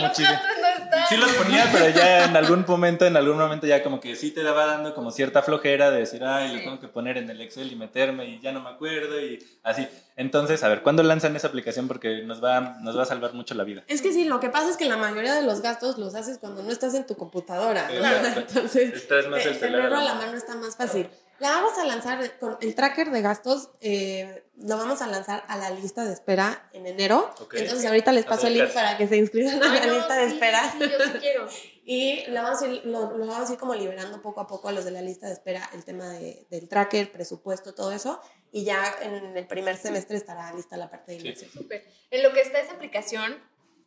Sí 1.09 1.17
los 1.17 1.31
ponía, 1.33 1.69
pero 1.71 1.89
ya 1.89 2.25
en 2.25 2.35
algún 2.35 2.65
momento, 2.67 3.05
en 3.05 3.15
algún 3.15 3.37
momento 3.37 3.65
ya 3.67 3.83
como 3.83 3.99
que 3.99 4.15
sí 4.15 4.31
te 4.31 4.43
daba 4.43 4.65
dando 4.65 4.93
como 4.93 5.11
cierta 5.11 5.41
flojera 5.41 5.91
de 5.91 5.99
decir, 5.99 6.23
ay, 6.23 6.55
lo 6.55 6.59
tengo 6.59 6.79
que 6.79 6.87
poner 6.87 7.17
en 7.17 7.29
el 7.29 7.41
Excel 7.41 7.71
y 7.71 7.75
meterme 7.75 8.25
y 8.25 8.39
ya 8.39 8.51
no 8.51 8.61
me 8.61 8.69
acuerdo 8.69 9.19
y 9.19 9.43
así. 9.63 9.87
Entonces, 10.15 10.63
a 10.63 10.69
ver, 10.69 10.81
¿cuándo 10.81 11.03
lanzan 11.03 11.35
esa 11.35 11.47
aplicación? 11.47 11.87
Porque 11.87 12.23
nos 12.23 12.43
va, 12.43 12.77
nos 12.81 12.97
va 12.97 13.03
a 13.03 13.05
salvar 13.05 13.33
mucho 13.33 13.53
la 13.53 13.63
vida. 13.63 13.83
Es 13.87 14.01
que 14.01 14.11
sí, 14.11 14.25
lo 14.25 14.39
que 14.39 14.49
pasa 14.49 14.69
es 14.69 14.77
que 14.77 14.85
la 14.85 14.97
mayoría 14.97 15.33
de 15.33 15.43
los 15.43 15.61
gastos 15.61 15.97
los 15.97 16.15
haces 16.15 16.39
cuando 16.39 16.63
no 16.63 16.71
estás 16.71 16.93
en 16.95 17.05
tu 17.05 17.15
computadora. 17.15 17.87
Entonces, 18.35 18.93
estás 18.93 19.27
más 19.27 19.45
el 19.45 19.59
tenerlo 19.59 19.95
a 19.95 20.03
la 20.03 20.15
mano 20.15 20.35
está 20.35 20.55
más 20.55 20.75
fácil. 20.75 21.07
La 21.39 21.51
vamos 21.51 21.77
a 21.77 21.85
lanzar 21.85 22.39
con 22.39 22.57
el 22.61 22.73
tracker 22.73 23.11
de 23.11 23.21
gastos, 23.21 23.69
eh, 23.79 24.43
lo 24.57 24.75
vamos 24.77 25.01
a 25.03 25.07
lanzar 25.07 25.43
a 25.47 25.57
la 25.57 25.69
lista 25.69 26.03
de 26.03 26.13
espera 26.13 26.67
en 26.73 26.87
enero. 26.87 27.29
Entonces 27.53 27.85
ahorita 27.85 28.11
les 28.11 28.25
paso 28.25 28.47
el 28.47 28.55
link 28.55 28.73
para 28.73 28.97
que 28.97 29.07
se 29.07 29.17
inscriban 29.17 29.61
a 29.61 29.85
la 29.85 29.93
lista 29.93 30.15
de 30.15 30.25
espera. 30.25 30.71
Sí, 30.71 30.79
yo 30.79 31.05
sí 31.05 31.19
quiero. 31.19 31.47
y 31.85 32.25
lo 32.27 32.41
vamos, 32.41 32.61
a 32.63 32.67
ir, 32.67 32.81
lo, 32.85 33.09
vamos 33.09 33.49
a 33.49 33.53
ir 33.53 33.59
como 33.59 33.75
liberando 33.75 34.19
poco 34.21 34.41
a 34.41 34.47
poco 34.47 34.69
a 34.69 34.71
los 34.71 34.83
de 34.83 34.91
la 34.91 35.01
lista 35.01 35.27
de 35.27 35.33
espera 35.33 35.69
el 35.73 35.85
tema 35.85 36.09
de, 36.09 36.47
del 36.49 36.67
tracker, 36.67 37.11
presupuesto, 37.11 37.75
todo 37.75 37.91
eso. 37.91 38.19
Y 38.51 38.63
ya 38.63 38.95
en 39.01 39.37
el 39.37 39.45
primer 39.45 39.77
semestre 39.77 40.17
estará 40.17 40.51
lista 40.53 40.75
la 40.75 40.89
parte 40.89 41.11
de 41.11 41.17
inversión. 41.19 41.51
Súper. 41.51 41.85
En 42.09 42.23
lo 42.23 42.33
que 42.33 42.41
está 42.41 42.59
esa 42.59 42.73
aplicación, 42.73 43.37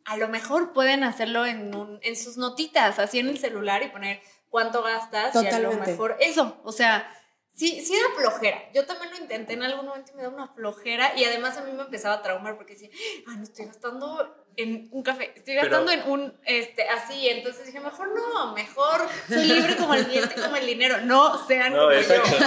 a 0.05 0.15
lo 0.15 0.29
mejor 0.29 0.71
pueden 0.71 1.03
hacerlo 1.03 1.45
en, 1.45 1.75
un, 1.75 1.99
en 2.01 2.15
sus 2.15 2.37
notitas, 2.37 2.97
así 2.97 3.19
en 3.19 3.27
el 3.27 3.39
celular 3.39 3.83
y 3.83 3.89
poner 3.89 4.21
cuánto 4.49 4.83
gastas 4.83 5.33
y 5.35 5.47
a 5.47 5.59
lo 5.59 5.73
mejor 5.73 6.17
eso, 6.19 6.59
o 6.63 6.71
sea, 6.71 7.09
sí, 7.53 7.81
sí 7.85 7.93
da 7.95 8.19
flojera. 8.19 8.71
Yo 8.73 8.85
también 8.85 9.11
lo 9.11 9.17
intenté 9.17 9.53
en 9.53 9.63
algún 9.63 9.85
momento 9.85 10.11
y 10.13 10.17
me 10.17 10.23
da 10.23 10.29
una 10.29 10.47
flojera 10.47 11.13
y 11.17 11.23
además 11.23 11.57
a 11.57 11.63
mí 11.63 11.71
me 11.71 11.83
empezaba 11.83 12.15
a 12.15 12.21
traumar 12.21 12.57
porque 12.57 12.73
decía, 12.73 12.89
ah, 13.27 13.35
no 13.37 13.43
estoy 13.43 13.65
gastando 13.65 14.35
en 14.57 14.89
un 14.91 15.01
café, 15.01 15.31
estoy 15.35 15.55
gastando 15.55 15.91
en 15.91 16.03
un, 16.09 16.33
este, 16.45 16.87
así, 16.89 17.29
entonces 17.29 17.65
dije, 17.65 17.79
mejor 17.79 18.09
no, 18.13 18.53
mejor 18.53 19.07
soy 19.27 19.45
libre 19.45 19.77
como 19.77 19.93
el 19.93 20.09
diente, 20.09 20.35
como 20.35 20.57
el 20.57 20.65
dinero, 20.65 20.99
no 21.01 21.45
sean 21.47 21.71
como 21.71 21.91
yo. 21.91 22.01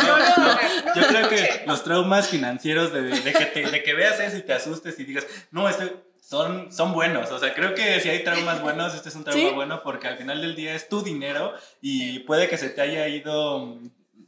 No, 0.04 0.94
yo 0.94 1.06
creo 1.08 1.28
que 1.28 1.62
los 1.66 1.82
traumas 1.82 2.28
financieros 2.28 2.92
de, 2.92 3.02
de, 3.02 3.32
que 3.32 3.66
de 3.66 3.82
que 3.82 3.94
veas 3.94 4.20
eso 4.20 4.36
y 4.36 4.42
te 4.42 4.52
asustes 4.52 4.98
y 4.98 5.04
digas, 5.04 5.26
no, 5.50 5.68
estoy 5.68 5.92
son, 6.26 6.72
son 6.72 6.92
buenos. 6.92 7.30
O 7.30 7.38
sea, 7.38 7.52
creo 7.54 7.74
que 7.74 8.00
si 8.00 8.08
hay 8.08 8.24
traumas 8.24 8.62
buenos, 8.62 8.94
este 8.94 9.10
es 9.10 9.14
un 9.14 9.24
trauma 9.24 9.50
bueno 9.52 9.82
porque 9.82 10.08
al 10.08 10.16
final 10.16 10.40
del 10.40 10.56
día 10.56 10.74
es 10.74 10.88
tu 10.88 11.02
dinero 11.02 11.52
y 11.80 12.20
puede 12.20 12.48
que 12.48 12.56
se 12.56 12.70
te 12.70 12.80
haya 12.80 13.06
ido 13.08 13.78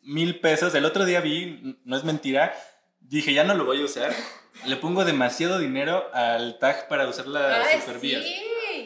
mil 0.07 0.41
pesos. 0.41 0.75
El 0.75 0.85
otro 0.85 1.05
día 1.05 1.21
vi, 1.21 1.79
no 1.85 1.97
es 1.97 2.05
mentira, 2.05 2.55
dije, 3.01 3.35
ya 3.35 3.45
no 3.45 3.55
lo 3.55 3.65
voy 3.65 3.83
a 3.83 3.85
usar. 3.85 4.15
Le 4.65 4.77
pongo 4.77 5.05
demasiado 5.05 5.59
dinero 5.59 6.09
al 6.15 6.59
tag 6.59 6.89
para 6.89 7.07
usar 7.07 7.27
la 7.27 7.63
supervía. 7.81 8.21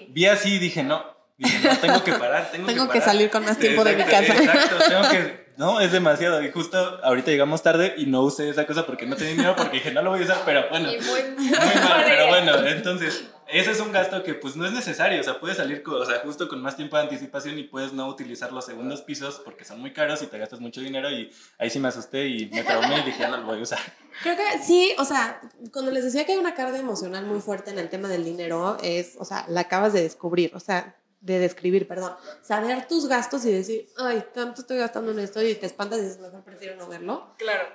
Vi 0.09 0.27
así 0.27 0.55
y 0.55 0.59
dije, 0.59 0.83
no, 0.83 1.05
no, 1.39 1.77
tengo 1.81 2.03
que 2.03 2.13
parar, 2.15 2.51
tengo, 2.51 2.67
tengo 2.67 2.89
que, 2.89 2.99
que, 2.99 3.05
salir 3.05 3.31
con 3.31 3.45
más 3.45 3.59
tiempo 3.59 3.85
de 3.85 3.97
mi 3.97 4.03
casa. 4.03 4.37
Exacto, 4.37 4.77
tengo 4.89 5.09
que 5.11 5.40
no, 5.61 5.79
es 5.79 5.93
demasiado. 5.93 6.43
Y 6.43 6.51
justo 6.51 6.79
ahorita 7.03 7.31
llegamos 7.31 7.63
tarde 7.63 7.93
y 7.99 8.07
no 8.07 8.23
usé 8.23 8.49
esa 8.49 8.67
cosa 8.67 8.87
porque 8.87 9.05
no 9.05 9.15
tenía 9.15 9.33
dinero, 9.33 9.55
porque 9.55 9.77
dije, 9.77 9.93
no 9.93 10.01
lo 10.01 10.09
voy 10.09 10.21
a 10.21 10.25
usar, 10.25 10.41
pero 10.47 10.67
bueno. 10.71 10.89
muy, 10.89 11.47
mal, 11.53 12.03
pero 12.07 12.29
bueno, 12.29 12.67
entonces, 12.67 13.27
ese 13.47 13.73
es 13.73 13.81
un 13.81 13.93
gasto 13.93 14.23
que 14.23 14.33
pues 14.33 14.57
no 14.57 14.65
es 14.65 14.73
necesario. 14.73 15.21
O 15.21 15.23
sea, 15.23 15.39
puedes 15.39 15.59
salir, 15.59 15.83
o 15.87 16.07
sea, 16.07 16.21
justo 16.21 16.49
con 16.49 16.63
más 16.63 16.77
tiempo 16.77 16.97
de 16.97 17.03
anticipación 17.03 17.59
y 17.59 17.65
puedes 17.65 17.93
no 17.93 18.09
utilizar 18.09 18.53
los 18.53 18.65
segundos 18.65 19.03
pisos 19.03 19.43
porque 19.45 19.67
son 19.67 19.83
muy 19.83 19.93
caros 19.93 20.23
y 20.23 20.29
te 20.29 20.39
gastas 20.39 20.61
mucho 20.61 20.81
dinero. 20.81 21.11
Y 21.11 21.31
ahí 21.59 21.69
sí 21.69 21.79
me 21.79 21.89
asusté 21.89 22.27
y 22.27 22.47
me 22.47 22.65
traumé 22.65 23.01
y 23.01 23.03
dije, 23.03 23.19
ya 23.21 23.29
no 23.29 23.37
lo 23.37 23.45
voy 23.45 23.59
a 23.59 23.63
usar. 23.63 23.81
Creo 24.23 24.37
que 24.37 24.65
sí, 24.65 24.95
o 24.97 25.05
sea, 25.05 25.43
cuando 25.75 25.91
les 25.91 26.05
decía 26.05 26.25
que 26.25 26.33
hay 26.33 26.39
una 26.39 26.55
carga 26.55 26.79
emocional 26.79 27.27
muy 27.27 27.41
fuerte 27.41 27.71
en 27.71 27.79
el 27.79 27.91
tema 27.91 28.09
del 28.09 28.25
dinero, 28.25 28.79
es, 28.83 29.15
o 29.19 29.27
sea, 29.27 29.45
la 29.47 29.61
acabas 29.61 29.93
de 29.93 30.01
descubrir. 30.01 30.53
O 30.55 30.61
sea, 30.61 30.97
de 31.21 31.39
describir, 31.39 31.87
perdón, 31.87 32.15
saber 32.43 32.89
tus 32.89 33.07
gastos 33.07 33.45
y 33.45 33.53
decir, 33.53 33.89
ay, 33.99 34.25
tanto 34.33 34.63
estoy 34.63 34.79
gastando 34.79 35.13
en 35.13 35.19
esto 35.19 35.43
y 35.43 35.55
te 35.55 35.67
espantas 35.67 35.99
y 35.99 36.03
dices, 36.03 36.19
mejor 36.21 36.43
prefiero 36.43 36.77
no 36.77 36.89
verlo. 36.89 37.35
Claro. 37.37 37.69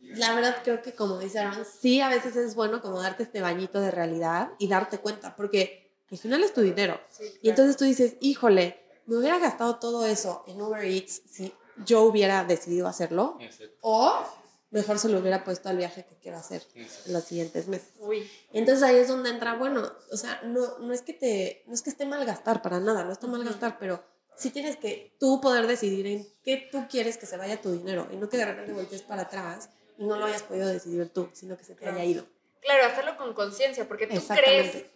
La 0.00 0.34
verdad 0.34 0.56
creo 0.64 0.82
que 0.82 0.94
como 0.94 1.18
dice 1.18 1.38
Aaron, 1.38 1.64
sí 1.64 2.00
a 2.00 2.08
veces 2.08 2.36
es 2.36 2.54
bueno 2.54 2.80
como 2.82 3.00
darte 3.00 3.22
este 3.22 3.40
bañito 3.40 3.80
de 3.80 3.90
realidad 3.90 4.50
y 4.58 4.68
darte 4.68 4.98
cuenta, 4.98 5.36
porque 5.36 5.92
al 6.10 6.18
final 6.18 6.42
es 6.42 6.52
tu 6.52 6.60
dinero. 6.60 7.00
Y 7.40 7.50
entonces 7.50 7.76
tú 7.76 7.84
dices, 7.84 8.16
híjole, 8.20 8.82
me 9.06 9.16
hubiera 9.16 9.38
gastado 9.38 9.76
todo 9.76 10.06
eso 10.06 10.44
en 10.46 10.60
Uber 10.60 10.84
Eats 10.84 11.22
si 11.30 11.54
yo 11.84 12.02
hubiera 12.02 12.44
decidido 12.44 12.86
hacerlo. 12.86 13.38
O 13.80 14.24
mejor 14.72 14.98
se 14.98 15.08
lo 15.08 15.18
hubiera 15.18 15.44
puesto 15.44 15.68
al 15.68 15.76
viaje 15.76 16.04
que 16.04 16.16
quiero 16.16 16.38
hacer 16.38 16.62
en 16.74 17.12
los 17.12 17.24
siguientes 17.24 17.68
meses. 17.68 17.90
Uy. 18.00 18.28
Entonces 18.52 18.82
ahí 18.82 18.96
es 18.96 19.08
donde 19.08 19.30
entra, 19.30 19.54
bueno, 19.54 19.92
o 20.10 20.16
sea, 20.16 20.40
no, 20.44 20.78
no, 20.78 20.92
es 20.92 21.02
que 21.02 21.12
te, 21.12 21.62
no 21.66 21.74
es 21.74 21.82
que 21.82 21.90
esté 21.90 22.06
mal 22.06 22.24
gastar 22.24 22.62
para 22.62 22.80
nada, 22.80 23.04
no 23.04 23.12
está 23.12 23.26
mal 23.26 23.44
gastar, 23.44 23.78
pero 23.78 24.02
sí 24.34 24.50
tienes 24.50 24.76
que 24.76 25.14
tú 25.20 25.40
poder 25.40 25.66
decidir 25.66 26.06
en 26.06 26.26
qué 26.42 26.68
tú 26.72 26.86
quieres 26.90 27.18
que 27.18 27.26
se 27.26 27.36
vaya 27.36 27.60
tu 27.60 27.70
dinero 27.70 28.08
y 28.10 28.16
no 28.16 28.28
que 28.28 28.38
de 28.38 28.46
repente 28.46 28.72
voltees 28.72 29.02
para 29.02 29.22
atrás 29.22 29.68
y 29.98 30.04
no 30.04 30.16
lo 30.16 30.24
hayas 30.24 30.42
podido 30.42 30.66
decidir 30.66 31.10
tú, 31.10 31.28
sino 31.34 31.56
que 31.56 31.64
se 31.64 31.74
te 31.74 31.88
haya 31.88 32.04
ido. 32.04 32.26
Claro, 32.62 32.86
hacerlo 32.86 33.16
con 33.18 33.34
conciencia, 33.34 33.86
porque 33.86 34.06
tú 34.06 34.22
crees, 34.26 34.86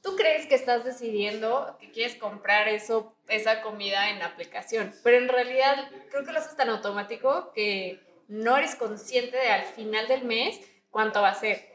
tú 0.00 0.14
crees 0.14 0.46
que 0.46 0.54
estás 0.54 0.84
decidiendo 0.84 1.76
que 1.80 1.90
quieres 1.90 2.14
comprar 2.16 2.68
eso, 2.68 3.16
esa 3.26 3.62
comida 3.62 4.10
en 4.10 4.20
la 4.20 4.26
aplicación, 4.26 4.94
pero 5.02 5.16
en 5.16 5.28
realidad 5.28 5.90
creo 6.10 6.24
que 6.24 6.32
lo 6.32 6.38
haces 6.38 6.56
tan 6.56 6.68
automático 6.68 7.50
que 7.52 8.03
no 8.28 8.56
eres 8.56 8.74
consciente 8.74 9.36
de 9.36 9.48
al 9.48 9.64
final 9.64 10.08
del 10.08 10.24
mes 10.24 10.60
cuánto 10.90 11.22
va 11.22 11.30
a 11.30 11.34
ser. 11.34 11.74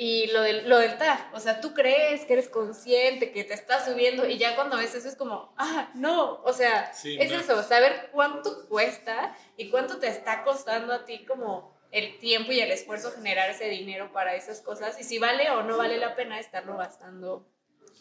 Y 0.00 0.28
lo 0.28 0.42
del, 0.42 0.68
lo 0.68 0.78
del 0.78 0.96
o 1.32 1.40
sea, 1.40 1.60
tú 1.60 1.74
crees 1.74 2.24
que 2.24 2.34
eres 2.34 2.48
consciente, 2.48 3.32
que 3.32 3.42
te 3.42 3.54
está 3.54 3.84
subiendo 3.84 4.28
y 4.28 4.38
ya 4.38 4.54
cuando 4.54 4.76
ves 4.76 4.94
eso 4.94 5.08
es 5.08 5.16
como, 5.16 5.52
ah, 5.56 5.90
no, 5.94 6.40
o 6.44 6.52
sea, 6.52 6.92
es 6.92 7.32
eso, 7.32 7.62
saber 7.64 8.10
cuánto 8.12 8.68
cuesta 8.68 9.36
y 9.56 9.70
cuánto 9.70 9.98
te 9.98 10.06
está 10.06 10.44
costando 10.44 10.92
a 10.92 11.04
ti 11.04 11.24
como 11.24 11.76
el 11.90 12.16
tiempo 12.20 12.52
y 12.52 12.60
el 12.60 12.70
esfuerzo 12.70 13.10
generar 13.10 13.50
ese 13.50 13.68
dinero 13.70 14.12
para 14.12 14.36
esas 14.36 14.60
cosas 14.60 15.00
y 15.00 15.04
si 15.04 15.18
vale 15.18 15.50
o 15.50 15.64
no 15.64 15.78
vale 15.78 15.98
la 15.98 16.14
pena 16.14 16.38
estarlo 16.38 16.76
gastando 16.76 17.48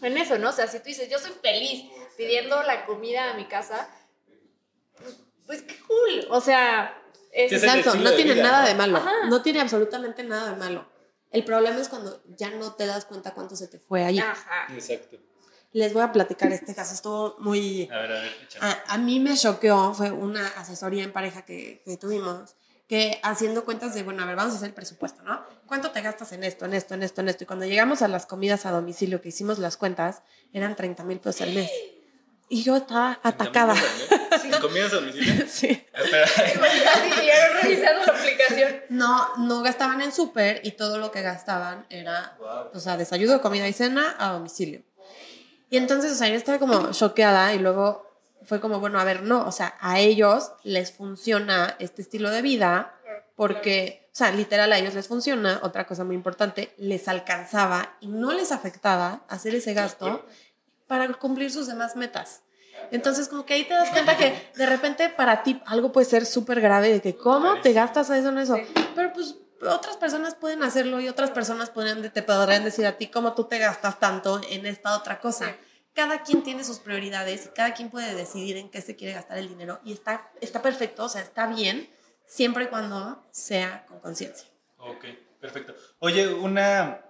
en 0.01 0.17
eso, 0.17 0.37
¿no? 0.37 0.49
O 0.49 0.51
sea, 0.51 0.67
si 0.67 0.77
tú 0.77 0.85
dices, 0.85 1.09
yo 1.09 1.17
soy 1.17 1.31
feliz 1.41 1.89
pidiendo 2.15 2.61
la 2.61 2.85
comida 2.85 3.31
a 3.31 3.33
mi 3.33 3.45
casa, 3.45 3.89
pues, 4.97 5.17
pues 5.47 5.61
qué 5.63 5.79
cool, 5.79 6.27
o 6.29 6.41
sea, 6.41 7.01
Exacto, 7.31 7.95
no 7.95 8.11
tiene 8.13 8.35
nada 8.35 8.67
de 8.67 8.75
malo. 8.75 9.01
No 9.29 9.41
tiene 9.41 9.61
absolutamente 9.61 10.23
nada 10.23 10.51
de 10.51 10.55
malo. 10.57 10.87
El 11.31 11.43
problema 11.43 11.79
es 11.79 11.89
cuando 11.89 12.21
ya 12.37 12.49
no 12.51 12.73
te 12.73 12.85
das 12.85 13.05
cuenta 13.05 13.33
cuánto 13.33 13.55
se 13.55 13.67
te 13.67 13.79
fue 13.79 14.03
allí. 14.03 14.21
Exacto. 14.69 15.17
Les 15.73 15.93
voy 15.93 16.01
a 16.01 16.11
platicar 16.11 16.51
este 16.51 16.73
caso, 16.73 16.93
estuvo 16.93 17.35
muy... 17.39 17.89
A 17.91 17.97
ver, 17.99 18.11
a 18.11 18.21
ver, 18.21 18.31
a, 18.61 18.93
a, 18.93 18.97
mí 18.97 19.19
me 19.19 19.35
choqueó, 19.35 19.93
fue 19.93 20.11
una 20.11 20.47
asesoría 20.47 21.03
en 21.03 21.11
pareja 21.11 21.43
que, 21.43 21.83
que, 21.85 21.97
tuvimos, 21.97 22.55
que 22.87 23.19
haciendo 23.21 23.65
cuentas 23.65 23.93
de, 23.93 24.03
bueno, 24.03 24.23
a 24.23 24.25
ver, 24.25 24.37
vamos 24.37 24.53
a 24.53 24.57
hacer 24.57 24.69
el 24.69 24.73
presupuesto, 24.73 25.21
¿no? 25.23 25.43
¿Cuánto 25.67 25.91
te 25.91 26.01
gastas 26.01 26.31
en 26.31 26.45
esto, 26.45 26.65
en 26.65 26.73
esto, 26.73 26.93
en 26.93 27.03
esto, 27.03 27.21
en 27.21 27.29
esto? 27.29 27.43
Y 27.43 27.47
cuando 27.47 27.65
llegamos 27.65 28.01
a 28.01 28.07
las 28.07 28.25
comidas 28.25 28.65
a 28.65 28.71
domicilio, 28.71 29.21
que 29.21 29.29
hicimos 29.29 29.59
las 29.59 29.75
cuentas, 29.75 30.23
eran 30.53 30.75
30 30.75 31.03
mil 31.03 31.19
pesos 31.19 31.41
al 31.41 31.53
mes. 31.53 31.69
Y 32.49 32.63
yo 32.63 32.77
estaba 32.77 33.19
atacada. 33.23 33.75
¿Comías 34.61 34.93
a 34.93 34.97
domicilio? 34.97 35.45
Sí. 35.47 35.67
revisando 37.61 38.05
la 38.05 38.13
aplicación. 38.13 38.81
No, 38.89 39.35
no 39.37 39.61
gastaban 39.61 40.01
en 40.01 40.11
súper 40.11 40.61
y 40.63 40.71
todo 40.71 40.97
lo 40.97 41.11
que 41.11 41.21
gastaban 41.21 41.85
era, 41.89 42.37
o 42.73 42.79
sea, 42.79 42.95
desayuno, 42.97 43.41
comida 43.41 43.67
y 43.67 43.73
cena 43.73 44.15
a 44.17 44.31
domicilio. 44.31 44.81
Y 45.69 45.77
entonces, 45.77 46.11
o 46.13 46.15
sea, 46.15 46.29
yo 46.29 46.35
estaba 46.35 46.59
como 46.59 46.91
choqueada 46.91 47.53
y 47.53 47.59
luego 47.59 48.07
fue 48.43 48.61
como, 48.61 48.79
bueno, 48.79 48.99
a 48.99 49.03
ver, 49.03 49.23
no, 49.23 49.45
o 49.45 49.51
sea, 49.51 49.75
a 49.81 49.99
ellos 49.99 50.51
les 50.63 50.91
funciona 50.91 51.75
este 51.79 52.01
estilo 52.01 52.29
de 52.29 52.41
vida 52.41 52.93
porque, 53.35 54.09
o 54.13 54.15
sea, 54.15 54.31
literal 54.31 54.71
a 54.71 54.77
ellos 54.77 54.93
les 54.93 55.07
funciona, 55.07 55.59
otra 55.63 55.85
cosa 55.85 56.05
muy 56.05 56.15
importante, 56.15 56.73
les 56.77 57.09
alcanzaba 57.09 57.97
y 57.99 58.07
no 58.07 58.31
les 58.31 58.53
afectaba 58.53 59.25
hacer 59.27 59.53
ese 59.55 59.73
gasto 59.73 60.25
para 60.87 61.11
cumplir 61.13 61.51
sus 61.51 61.67
demás 61.67 61.95
metas. 61.95 62.41
Entonces, 62.91 63.27
como 63.27 63.45
que 63.45 63.53
ahí 63.53 63.65
te 63.65 63.73
das 63.73 63.89
cuenta 63.89 64.15
que 64.17 64.49
de 64.55 64.65
repente 64.65 65.09
para 65.09 65.43
ti 65.43 65.61
algo 65.65 65.91
puede 65.91 66.05
ser 66.05 66.25
súper 66.25 66.61
grave, 66.61 66.91
de 66.91 67.01
que 67.01 67.15
cómo 67.15 67.59
te 67.59 67.73
gastas 67.73 68.09
eso 68.09 68.29
en 68.29 68.37
eso. 68.37 68.57
Pero 68.95 69.13
pues 69.13 69.35
otras 69.61 69.97
personas 69.97 70.35
pueden 70.35 70.63
hacerlo 70.63 70.99
y 70.99 71.07
otras 71.07 71.31
personas 71.31 71.69
podrían, 71.69 72.01
te 72.11 72.23
podrían 72.23 72.63
decir 72.63 72.85
a 72.85 72.97
ti 72.97 73.07
cómo 73.07 73.33
tú 73.33 73.45
te 73.45 73.57
gastas 73.59 73.99
tanto 73.99 74.41
en 74.49 74.65
esta 74.65 74.95
otra 74.95 75.19
cosa. 75.19 75.55
Cada 75.93 76.21
quien 76.21 76.43
tiene 76.43 76.63
sus 76.63 76.77
prioridades 76.79 77.47
y 77.47 77.49
cada 77.49 77.73
quien 77.73 77.89
puede 77.89 78.13
decidir 78.13 78.57
en 78.57 78.69
qué 78.69 78.81
se 78.81 78.95
quiere 78.95 79.13
gastar 79.13 79.39
el 79.39 79.49
dinero 79.49 79.79
y 79.83 79.93
está, 79.93 80.29
está 80.41 80.61
perfecto, 80.61 81.05
o 81.05 81.09
sea, 81.09 81.21
está 81.21 81.47
bien, 81.47 81.89
siempre 82.25 82.65
y 82.65 82.67
cuando 82.67 83.27
sea 83.31 83.83
con 83.87 83.99
conciencia. 83.99 84.47
Ok, 84.77 85.05
perfecto. 85.41 85.73
Oye, 85.97 86.31
una, 86.31 87.01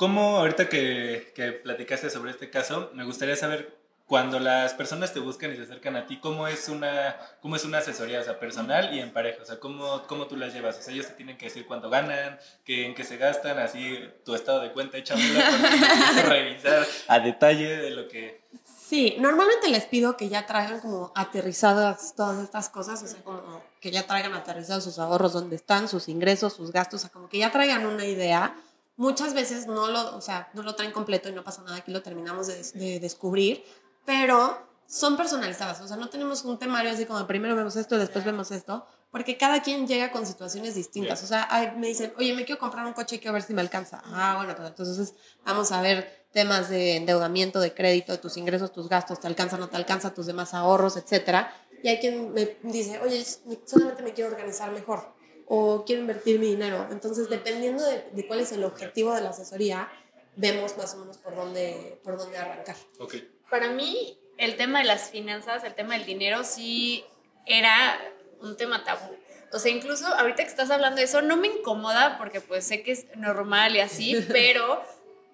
¿Cómo 0.00 0.38
ahorita 0.38 0.70
que, 0.70 1.30
que, 1.34 1.52
platicaste 1.52 2.08
sobre 2.08 2.30
este 2.30 2.48
caso, 2.48 2.90
me 2.94 3.04
gustaría 3.04 3.36
saber 3.36 3.76
cuando 4.06 4.40
las 4.40 4.72
personas 4.72 5.12
te 5.12 5.20
buscan 5.20 5.52
y 5.52 5.56
se 5.56 5.64
acercan 5.64 5.94
a 5.94 6.06
ti, 6.06 6.18
¿cómo 6.18 6.48
es 6.48 6.70
una, 6.70 7.18
cómo 7.42 7.54
es 7.54 7.66
una 7.66 7.78
asesoría, 7.78 8.18
o 8.18 8.24
sea, 8.24 8.40
personal 8.40 8.94
y 8.94 9.00
en 9.00 9.12
pareja? 9.12 9.42
O 9.42 9.44
sea, 9.44 9.60
¿cómo, 9.60 10.04
cómo 10.06 10.26
tú 10.26 10.38
las 10.38 10.54
llevas? 10.54 10.78
O 10.78 10.82
sea, 10.82 10.94
ellos 10.94 11.06
te 11.06 11.12
tienen 11.12 11.36
que 11.36 11.44
decir 11.44 11.66
cuánto 11.66 11.90
ganan, 11.90 12.38
que, 12.64 12.86
en 12.86 12.94
qué 12.94 13.04
se 13.04 13.18
gastan, 13.18 13.58
así 13.58 13.98
tu 14.24 14.34
estado 14.34 14.60
de 14.60 14.72
cuenta, 14.72 14.96
échamelo 14.96 15.38
para 15.38 16.22
revisar 16.30 16.86
a 17.06 17.20
detalle 17.20 17.76
de 17.76 17.90
lo 17.90 18.08
que... 18.08 18.40
Sí, 18.88 19.16
normalmente 19.18 19.68
les 19.68 19.84
pido 19.84 20.16
que 20.16 20.30
ya 20.30 20.46
traigan 20.46 20.80
como 20.80 21.12
aterrizadas 21.14 22.14
todas 22.16 22.42
estas 22.42 22.70
cosas, 22.70 23.02
o 23.02 23.06
sea, 23.06 23.22
como 23.22 23.62
que 23.82 23.90
ya 23.90 24.06
traigan 24.06 24.32
aterrizados 24.32 24.82
sus 24.82 24.98
ahorros, 24.98 25.34
dónde 25.34 25.56
están, 25.56 25.88
sus 25.88 26.08
ingresos, 26.08 26.54
sus 26.54 26.72
gastos, 26.72 27.00
o 27.00 27.02
sea, 27.02 27.10
como 27.10 27.28
que 27.28 27.36
ya 27.36 27.52
traigan 27.52 27.84
una 27.84 28.06
idea 28.06 28.56
Muchas 29.00 29.32
veces 29.32 29.66
no 29.66 29.88
lo, 29.88 30.14
o 30.14 30.20
sea, 30.20 30.50
no 30.52 30.62
lo 30.62 30.74
traen 30.74 30.92
completo 30.92 31.30
y 31.30 31.32
no 31.32 31.42
pasa 31.42 31.62
nada, 31.62 31.78
aquí 31.78 31.90
lo 31.90 32.02
terminamos 32.02 32.48
de, 32.48 33.00
descubrir, 33.00 33.64
pero 34.04 34.58
son 34.86 35.16
personalizadas, 35.16 35.80
o 35.80 35.88
sea, 35.88 35.96
no 35.96 36.10
tenemos 36.10 36.44
un 36.44 36.58
temario 36.58 36.92
así 36.92 37.06
como 37.06 37.26
primero 37.26 37.56
vemos 37.56 37.76
esto, 37.76 37.96
después 37.96 38.26
vemos 38.26 38.50
esto, 38.50 38.84
porque 39.10 39.38
cada 39.38 39.62
quien 39.62 39.86
llega 39.88 40.12
con 40.12 40.26
situaciones 40.26 40.74
distintas. 40.74 41.22
O 41.22 41.26
sea, 41.26 41.48
me 41.78 41.86
dicen, 41.86 42.12
oye, 42.18 42.34
me 42.34 42.44
quiero 42.44 42.58
comprar 42.58 42.84
un 42.84 42.92
coche 42.92 43.16
y 43.16 43.18
quiero 43.20 43.32
ver 43.32 43.42
si 43.42 43.54
me 43.54 43.62
alcanza. 43.62 44.02
Ah, 44.04 44.34
bueno, 44.36 44.54
pues 44.54 44.68
entonces 44.68 45.14
vamos 45.46 45.72
a 45.72 45.80
ver 45.80 46.26
temas 46.30 46.68
de 46.68 46.96
endeudamiento, 46.96 47.58
de 47.58 47.72
crédito, 47.72 48.12
de 48.12 48.18
tus 48.18 48.36
ingresos, 48.36 48.70
tus 48.70 48.90
gastos, 48.90 49.18
te 49.18 49.26
alcanza, 49.28 49.56
no 49.56 49.70
te 49.70 49.78
alcanza, 49.78 50.12
tus 50.12 50.26
demás 50.26 50.52
ahorros, 50.52 50.98
etcétera. 50.98 51.54
Y 51.82 51.88
hay 51.88 52.00
quien 52.00 52.34
me 52.34 52.58
dice, 52.64 53.00
oye, 53.00 53.24
solamente 53.64 54.02
me 54.02 54.12
quiero 54.12 54.30
organizar 54.30 54.70
mejor 54.72 55.18
o 55.52 55.84
quiero 55.84 56.02
invertir 56.02 56.38
mi 56.38 56.46
dinero. 56.46 56.86
Entonces, 56.92 57.28
dependiendo 57.28 57.84
de, 57.84 58.24
cuál 58.28 58.38
es 58.38 58.52
el 58.52 58.62
objetivo 58.62 59.12
de 59.12 59.20
la 59.20 59.30
asesoría, 59.30 59.90
vemos 60.36 60.76
más 60.76 60.94
o 60.94 60.98
menos 60.98 61.18
por 61.18 61.34
dónde, 61.34 62.00
por 62.04 62.16
dónde 62.16 62.38
arrancar. 62.38 62.76
Okay. 63.00 63.28
Para 63.50 63.68
mí, 63.72 64.16
el 64.38 64.56
tema 64.56 64.78
de 64.78 64.84
las 64.84 65.10
finanzas, 65.10 65.64
el 65.64 65.74
tema 65.74 65.94
del 65.94 66.06
dinero, 66.06 66.44
sí 66.44 67.04
era 67.46 68.00
un 68.40 68.56
tema 68.56 68.84
tabú. 68.84 69.12
O 69.52 69.58
sea, 69.58 69.72
incluso 69.72 70.06
ahorita 70.06 70.44
que 70.44 70.48
estás 70.48 70.70
hablando 70.70 70.98
de 70.98 71.02
eso, 71.02 71.20
no 71.20 71.36
me 71.36 71.48
incomoda 71.48 72.16
porque 72.16 72.40
pues 72.40 72.64
sé 72.64 72.84
que 72.84 72.92
es 72.92 73.06
normal 73.16 73.74
y 73.74 73.80
así, 73.80 74.24
pero 74.28 74.80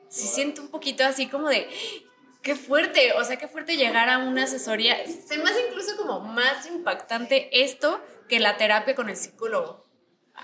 sí 0.09 0.27
siento 0.29 0.63
un 0.63 0.69
poquito 0.69 1.05
así 1.05 1.29
como 1.29 1.51
de, 1.51 1.69
qué 2.41 2.57
fuerte, 2.57 3.13
o 3.13 3.25
sea, 3.25 3.37
qué 3.37 3.49
fuerte 3.49 3.77
llegar 3.77 4.09
a 4.09 4.17
una 4.17 4.45
asesoría. 4.45 4.97
Se 5.07 5.37
me 5.37 5.51
hace 5.51 5.67
incluso 5.69 5.95
como 5.99 6.21
más 6.21 6.65
impactante 6.65 7.51
esto 7.63 8.01
que 8.31 8.41
la 8.41 8.57
terapia 8.57 8.95
con 8.95 9.11
el 9.11 9.17
psicólogo. 9.19 9.86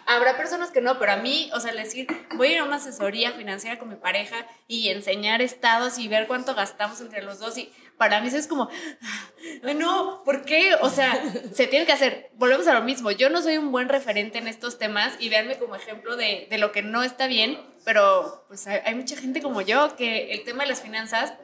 Habrá 0.07 0.37
personas 0.37 0.71
que 0.71 0.81
no, 0.81 0.99
pero 0.99 1.13
a 1.13 1.17
mí, 1.17 1.51
o 1.55 1.61
sea, 1.61 1.73
decir, 1.73 2.07
voy 2.35 2.49
a 2.49 2.53
ir 2.53 2.59
a 2.59 2.65
una 2.65 2.77
asesoría 2.77 3.33
financiera 3.33 3.79
con 3.79 3.89
mi 3.89 3.97
pareja 3.97 4.47
y 4.67 4.89
enseñar 4.89 5.43
estados 5.43 5.99
y 5.99 6.09
ver 6.09 6.27
cuánto 6.27 6.55
gastamos 6.55 7.01
entre 7.01 7.23
los 7.23 7.39
dos 7.39 7.57
y 7.59 7.73
para 7.97 8.21
mí 8.21 8.29
eso 8.29 8.37
es 8.37 8.49
como, 8.49 8.69
no, 9.77 10.23
¿por 10.25 10.45
qué? 10.45 10.75
O 10.81 10.91
sea, 10.91 11.23
se 11.53 11.67
tiene 11.67 11.87
que 11.87 11.93
hacer. 11.93 12.31
Volvemos 12.35 12.67
a 12.67 12.75
lo 12.75 12.83
mismo. 12.83 13.11
Yo 13.11 13.31
no 13.31 13.43
soy 13.43 13.59
un 13.59 13.71
buen 13.71 13.89
referente 13.89 14.39
en 14.39 14.49
estos 14.49 14.79
temas 14.79 15.15
y 15.21 15.29
véanme 15.29 15.59
como 15.59 15.77
ejemplo 15.77 16.17
de, 16.17 16.47
de 16.51 16.59
lo 16.59 16.73
que 16.73 16.83
no 16.83 17.03
está 17.03 17.27
bien, 17.27 17.61
pero 17.85 18.45
pues 18.49 18.67
hay, 18.67 18.81
hay 18.85 18.95
mucha 18.95 19.17
gente 19.17 19.41
como 19.41 19.61
yo 19.61 19.95
que 19.97 20.33
el 20.33 20.43
tema 20.45 20.65
de 20.65 20.71
las 20.71 20.83
finanzas, 20.83 21.35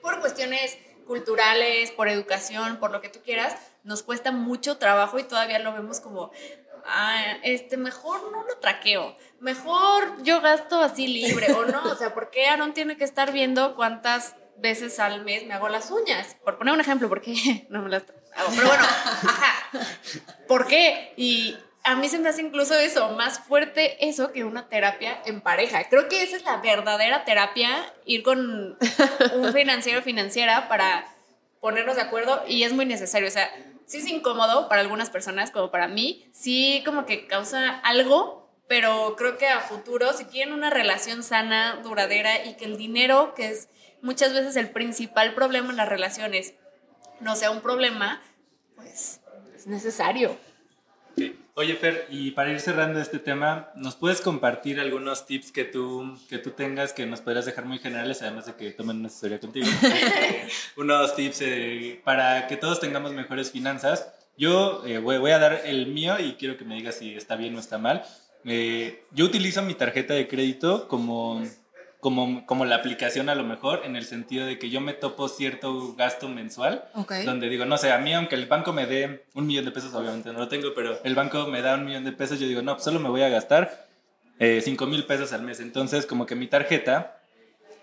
por 0.00 0.20
cuestiones 0.20 0.78
culturales, 1.06 1.90
por 1.90 2.08
educación, 2.08 2.78
por 2.78 2.92
lo 2.92 3.00
que 3.00 3.08
tú 3.08 3.20
quieras, 3.22 3.56
nos 3.82 4.02
cuesta 4.02 4.30
mucho 4.30 4.78
trabajo 4.78 5.18
y 5.18 5.24
todavía 5.24 5.58
lo 5.58 5.72
vemos 5.72 5.98
como, 5.98 6.30
ah, 6.86 7.36
este, 7.42 7.76
mejor 7.76 8.30
no 8.32 8.44
lo 8.44 8.58
traqueo, 8.58 9.16
mejor 9.40 10.22
yo 10.22 10.40
gasto 10.40 10.80
así 10.80 11.06
libre 11.06 11.52
o 11.52 11.64
no, 11.64 11.82
o 11.84 11.94
sea, 11.94 12.14
¿por 12.14 12.30
qué 12.30 12.46
Aaron 12.48 12.74
tiene 12.74 12.96
que 12.96 13.04
estar 13.04 13.32
viendo 13.32 13.74
cuántas 13.76 14.36
veces 14.56 15.00
al 15.00 15.24
mes 15.24 15.46
me 15.46 15.54
hago 15.54 15.68
las 15.68 15.90
uñas? 15.90 16.36
Por 16.44 16.58
poner 16.58 16.74
un 16.74 16.80
ejemplo, 16.80 17.08
porque 17.08 17.66
no 17.70 17.82
me 17.82 17.90
las 17.90 18.04
hago, 18.34 18.50
pero 18.54 18.68
bueno, 18.68 18.84
ajá, 18.84 19.70
¿por 20.46 20.66
qué? 20.66 21.12
Y 21.16 21.56
a 21.82 21.96
mí 21.96 22.08
se 22.08 22.18
me 22.18 22.28
hace 22.28 22.42
incluso 22.42 22.74
eso, 22.74 23.10
más 23.10 23.40
fuerte 23.40 24.06
eso 24.06 24.32
que 24.32 24.44
una 24.44 24.68
terapia 24.68 25.22
en 25.24 25.40
pareja. 25.40 25.88
Creo 25.88 26.08
que 26.08 26.22
esa 26.22 26.36
es 26.36 26.44
la 26.44 26.58
verdadera 26.58 27.24
terapia, 27.24 27.92
ir 28.04 28.22
con 28.22 28.78
un 29.34 29.52
financiero 29.52 30.00
o 30.00 30.02
financiera 30.02 30.68
para 30.68 31.06
ponernos 31.60 31.96
de 31.96 32.02
acuerdo 32.02 32.42
y 32.46 32.64
es 32.64 32.72
muy 32.72 32.84
necesario. 32.84 33.28
O 33.28 33.30
sea, 33.30 33.50
sí 33.90 33.96
es 33.96 34.06
incómodo 34.06 34.68
para 34.68 34.82
algunas 34.82 35.10
personas, 35.10 35.50
como 35.50 35.72
para 35.72 35.88
mí, 35.88 36.24
sí 36.30 36.80
como 36.84 37.06
que 37.06 37.26
causa 37.26 37.70
algo, 37.80 38.48
pero 38.68 39.16
creo 39.16 39.36
que 39.36 39.48
a 39.48 39.58
futuro, 39.58 40.12
si 40.12 40.26
quieren 40.26 40.54
una 40.54 40.70
relación 40.70 41.24
sana, 41.24 41.80
duradera 41.82 42.46
y 42.46 42.54
que 42.54 42.66
el 42.66 42.76
dinero, 42.76 43.34
que 43.34 43.48
es 43.48 43.68
muchas 44.00 44.32
veces 44.32 44.54
el 44.54 44.70
principal 44.70 45.34
problema 45.34 45.70
en 45.70 45.76
las 45.76 45.88
relaciones, 45.88 46.54
no 47.18 47.34
sea 47.34 47.50
un 47.50 47.62
problema, 47.62 48.22
pues 48.76 49.22
es 49.56 49.66
necesario. 49.66 50.36
Oye, 51.60 51.74
Fer, 51.74 52.06
y 52.08 52.30
para 52.30 52.50
ir 52.50 52.58
cerrando 52.58 53.00
este 53.00 53.18
tema, 53.18 53.68
¿nos 53.74 53.94
puedes 53.94 54.22
compartir 54.22 54.80
algunos 54.80 55.26
tips 55.26 55.52
que 55.52 55.64
tú, 55.64 56.18
que 56.26 56.38
tú 56.38 56.52
tengas 56.52 56.94
que 56.94 57.04
nos 57.04 57.20
podrías 57.20 57.44
dejar 57.44 57.66
muy 57.66 57.78
generales, 57.78 58.22
además 58.22 58.46
de 58.46 58.54
que 58.54 58.70
tomen 58.70 58.96
una 58.96 59.08
asesoría 59.08 59.38
contigo? 59.38 59.66
unos 60.78 61.14
tips 61.14 61.42
eh, 61.42 62.00
para 62.02 62.46
que 62.46 62.56
todos 62.56 62.80
tengamos 62.80 63.12
mejores 63.12 63.50
finanzas. 63.50 64.10
Yo 64.38 64.86
eh, 64.86 64.96
voy, 65.00 65.32
a 65.32 65.38
dar 65.38 65.60
el 65.66 65.88
mío 65.88 66.18
y 66.18 66.32
quiero 66.36 66.56
que 66.56 66.64
me 66.64 66.76
digas 66.76 66.94
si 66.94 67.14
está 67.14 67.36
bien 67.36 67.54
o 67.54 67.58
está 67.58 67.76
mal. 67.76 68.06
Eh, 68.46 69.04
yo 69.10 69.26
utilizo 69.26 69.60
mi 69.60 69.74
tarjeta 69.74 70.14
de 70.14 70.28
crédito 70.28 70.88
como 70.88 71.44
como, 72.00 72.46
como 72.46 72.64
la 72.64 72.76
aplicación 72.76 73.28
a 73.28 73.34
lo 73.34 73.44
mejor, 73.44 73.82
en 73.84 73.94
el 73.94 74.04
sentido 74.04 74.46
de 74.46 74.58
que 74.58 74.70
yo 74.70 74.80
me 74.80 74.94
topo 74.94 75.28
cierto 75.28 75.94
gasto 75.94 76.28
mensual, 76.28 76.84
donde 77.24 77.48
digo, 77.48 77.64
no 77.66 77.76
sé, 77.78 77.92
a 77.92 77.98
mí 77.98 78.12
aunque 78.14 78.34
el 78.34 78.46
banco 78.46 78.72
me 78.72 78.86
dé 78.86 79.24
un 79.34 79.46
millón 79.46 79.66
de 79.66 79.70
pesos, 79.70 79.94
obviamente 79.94 80.32
no 80.32 80.38
lo 80.38 80.48
tengo, 80.48 80.72
pero 80.74 80.98
el 81.04 81.14
banco 81.14 81.46
me 81.46 81.62
da 81.62 81.74
un 81.74 81.84
millón 81.84 82.04
de 82.04 82.12
pesos, 82.12 82.40
yo 82.40 82.48
digo, 82.48 82.62
no, 82.62 82.74
pues 82.74 82.84
solo 82.84 83.00
me 83.00 83.08
voy 83.08 83.22
a 83.22 83.28
gastar 83.28 83.86
eh, 84.38 84.60
cinco 84.62 84.86
mil 84.86 85.04
pesos 85.04 85.32
al 85.34 85.42
mes. 85.42 85.60
Entonces, 85.60 86.06
como 86.06 86.24
que 86.24 86.34
mi 86.34 86.46
tarjeta 86.46 87.20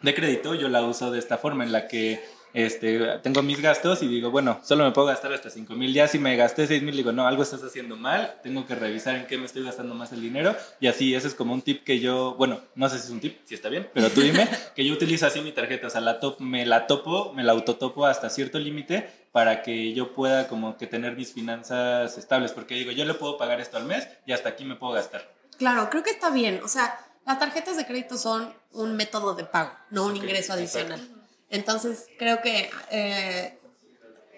de 0.02 0.16
crédito 0.16 0.56
yo 0.56 0.70
la 0.70 0.82
uso 0.82 1.12
de 1.12 1.20
esta 1.20 1.38
forma, 1.38 1.64
en 1.64 1.72
la 1.72 1.88
que 1.88 2.20
este, 2.54 3.20
tengo 3.22 3.42
mis 3.42 3.62
gastos 3.62 4.02
y 4.02 4.08
digo, 4.08 4.32
bueno, 4.32 4.60
solo 4.64 4.86
me 4.86 4.92
puedo 4.92 5.08
gastar 5.08 5.34
hasta 5.34 5.50
5 5.50 5.74
mil. 5.76 5.94
Ya 5.94 6.08
si 6.08 6.20
me 6.20 6.36
gasté 6.36 6.66
6 6.66 6.82
mil, 6.84 6.96
digo, 6.96 7.12
no, 7.12 7.28
algo 7.28 7.44
estás 7.44 7.64
haciendo 7.64 7.96
mal, 7.96 8.40
tengo 8.42 8.66
que 8.66 8.76
revisar 8.76 9.16
en 9.16 9.28
qué 9.28 9.38
me 9.38 9.46
estoy 9.46 9.64
gastando 9.64 9.94
más 9.96 10.12
el 10.12 10.22
dinero. 10.22 10.56
Y 10.80 10.88
así, 10.88 11.14
ese 11.14 11.28
es 11.28 11.36
como 11.36 11.54
un 11.54 11.62
tip 11.62 11.84
que 11.84 12.00
yo, 12.00 12.36
bueno, 12.36 12.62
no 12.76 12.90
sé 12.90 12.98
si 12.98 13.06
es 13.06 13.10
un 13.12 13.20
tip, 13.20 13.40
si 13.46 13.56
está 13.56 13.70
bien, 13.70 13.90
pero 13.94 14.10
tú 14.10 14.22
dime, 14.22 14.48
que 14.76 14.86
yo 14.86 14.94
utilizo 14.94 15.28
así 15.28 15.42
mi 15.42 15.52
tarjeta, 15.52 15.88
o 15.88 15.90
sea, 15.90 16.02
la 16.02 16.20
top, 16.20 16.40
me 16.40 16.66
la 16.66 16.88
topo, 16.88 17.34
me 17.34 17.44
la 17.44 17.52
autotopo 17.52 18.06
hasta 18.06 18.30
cierto 18.30 18.60
límite 18.60 19.10
para 19.32 19.62
que 19.62 19.94
yo 19.94 20.14
pueda 20.14 20.48
como 20.48 20.78
que 20.78 20.88
tener 20.88 21.16
mis 21.16 21.34
finanzas 21.34 22.18
estables, 22.18 22.54
porque 22.54 22.76
digo, 22.76 22.92
yo 22.92 23.06
le 23.06 23.14
puedo 23.14 23.38
pagar 23.38 23.62
esto 23.62 23.78
al 23.78 23.86
mes 23.86 24.08
y 24.26 24.32
hasta 24.32 24.50
aquí 24.50 24.66
me 24.66 24.76
puedo 24.76 24.94
gastar. 24.94 25.32
Claro, 25.58 25.90
creo 25.90 26.04
que 26.04 26.12
está 26.12 26.30
bien, 26.30 26.62
o 26.64 26.68
sea, 26.68 27.00
las 27.26 27.40
tarjetas 27.40 27.78
de 27.78 27.86
crédito 27.86 28.18
son 28.18 28.54
un 28.72 28.96
método 28.96 29.36
de 29.36 29.44
pago, 29.44 29.74
no 29.90 30.06
un 30.06 30.16
ingreso 30.16 30.54
adicional. 30.54 31.17
Entonces, 31.50 32.08
creo 32.18 32.42
que 32.42 32.70
eh, 32.92 33.58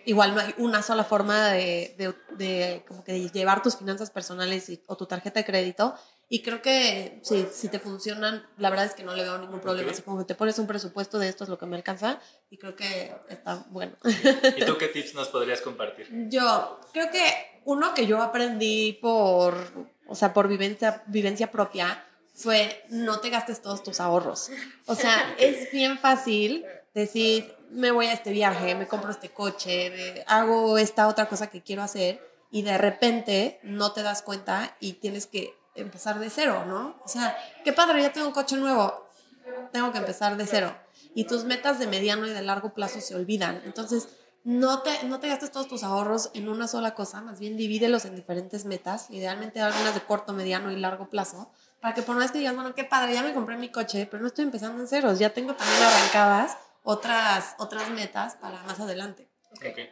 igual 0.05 0.36
no 0.36 0.41
hay 0.41 0.53
una 0.57 0.82
sola 0.82 1.03
forma 1.03 1.49
de, 1.49 2.16
de, 2.38 2.84
como 2.88 3.03
que 3.03 3.30
llevar 3.30 3.62
tus 3.62 3.78
finanzas 3.78 4.10
personales 4.12 4.72
o 4.88 4.97
tu 4.97 5.05
tarjeta 5.05 5.39
de 5.39 5.45
crédito. 5.45 5.95
Y 6.32 6.43
creo 6.43 6.62
que 6.62 7.20
sí, 7.24 7.47
si 7.51 7.70
te 7.70 7.80
funcionan, 7.80 8.45
la 8.57 8.70
verdad 8.70 8.86
es 8.86 8.93
que 8.93 9.03
no 9.03 9.16
le 9.16 9.24
veo 9.24 9.39
ningún 9.39 9.60
problema. 9.60 9.91
Así 9.91 10.03
como 10.03 10.20
que 10.20 10.26
te 10.26 10.36
pones 10.36 10.60
un 10.60 10.68
presupuesto 10.68 11.18
de 11.18 11.28
esto 11.28 11.43
es 11.43 11.49
lo 11.49 11.57
que 11.57 11.66
me 11.66 11.76
alcanza 11.76 12.20
y 12.51 12.57
creo 12.57 12.76
que 12.76 13.16
está 13.30 13.66
bueno. 13.70 13.97
¿Y 14.55 14.64
tú 14.64 14.78
qué 14.78 14.89
tips 14.89 15.16
nos 15.16 15.30
podrías 15.30 15.62
compartir? 15.62 16.07
Yo 16.30 16.80
creo 16.93 17.10
que 17.10 17.62
uno 17.66 17.95
que 17.95 18.05
yo 18.05 18.22
aprendí 18.22 18.93
por, 19.01 19.55
o 20.07 20.14
sea, 20.14 20.34
por 20.34 20.47
vivencia, 20.47 21.03
vivencia 21.07 21.51
propia 21.51 22.05
fue 22.36 22.84
no 22.89 23.20
te 23.20 23.32
gastes 23.32 23.62
todos 23.64 23.82
tus 23.82 23.99
ahorros. 23.99 24.51
O 24.86 24.93
sea, 24.93 25.36
es 25.39 25.72
bien 25.72 25.97
fácil 25.97 26.64
decir, 26.94 27.56
me 27.72 27.92
voy 27.92 28.08
a 28.08 28.14
este 28.14 28.32
viaje, 28.32 28.76
me 28.76 28.88
compro 28.88 29.12
este 29.12 29.30
coche, 29.30 30.24
hago 30.28 30.78
esta 30.78 31.08
otra 31.08 31.28
cosa 31.28 31.48
que 31.48 31.62
quiero 31.62 31.84
hacer 31.84 32.22
y 32.52 32.64
de 32.64 32.78
repente 32.78 33.60
no 33.64 33.92
te 33.92 34.04
das 34.04 34.22
cuenta 34.22 34.76
y 34.80 34.94
tienes 34.94 35.28
que 35.28 35.54
empezar 35.76 36.20
de 36.20 36.30
cero, 36.30 36.66
¿no? 36.68 37.00
O 37.04 37.08
sea, 37.08 37.38
qué 37.64 37.74
padre, 37.74 38.02
ya 38.02 38.12
tengo 38.12 38.28
un 38.28 38.34
coche 38.34 38.58
nuevo, 38.58 39.08
tengo 39.72 39.92
que 39.92 40.00
empezar 40.00 40.36
de 40.38 40.46
cero. 40.46 40.76
Y 41.14 41.26
tus 41.26 41.44
metas 41.44 41.80
de 41.80 41.88
mediano 41.88 42.28
y 42.28 42.32
de 42.32 42.42
largo 42.42 42.74
plazo 42.74 43.02
se 43.02 43.16
olvidan. 43.16 43.62
Entonces, 43.66 44.10
no 44.44 44.82
te, 44.82 45.04
no 45.04 45.20
te 45.20 45.28
gastes 45.28 45.52
todos 45.52 45.68
tus 45.68 45.84
ahorros 45.84 46.32
en 46.34 46.50
una 46.50 46.68
sola 46.68 46.96
cosa, 46.96 47.22
más 47.22 47.40
bien 47.40 47.58
divídelos 47.58 48.06
en 48.06 48.16
diferentes 48.16 48.66
metas, 48.66 49.10
idealmente 49.10 49.62
algunas 49.62 49.94
de 49.94 50.02
corto, 50.02 50.34
mediano 50.34 50.72
y 50.72 50.78
largo 50.78 51.10
plazo, 51.10 51.52
para 51.82 51.94
que 51.94 52.02
por 52.02 52.16
vez 52.16 52.32
que 52.32 52.40
digas, 52.40 52.56
bueno, 52.56 52.74
qué 52.74 52.84
padre, 52.84 53.14
ya 53.14 53.24
me 53.24 53.34
compré 53.34 53.58
mi 53.58 53.70
coche, 53.70 54.08
pero 54.10 54.22
no 54.22 54.28
estoy 54.28 54.46
empezando 54.46 54.82
en 54.82 54.88
ceros, 54.88 55.20
ya 55.20 55.32
tengo 55.34 55.54
también 55.56 55.84
arrancadas 55.84 56.58
otras, 56.84 57.56
otras 57.60 57.90
metas 57.92 58.36
para 58.36 58.64
más 58.64 58.80
adelante. 58.80 59.30
Okay. 59.58 59.90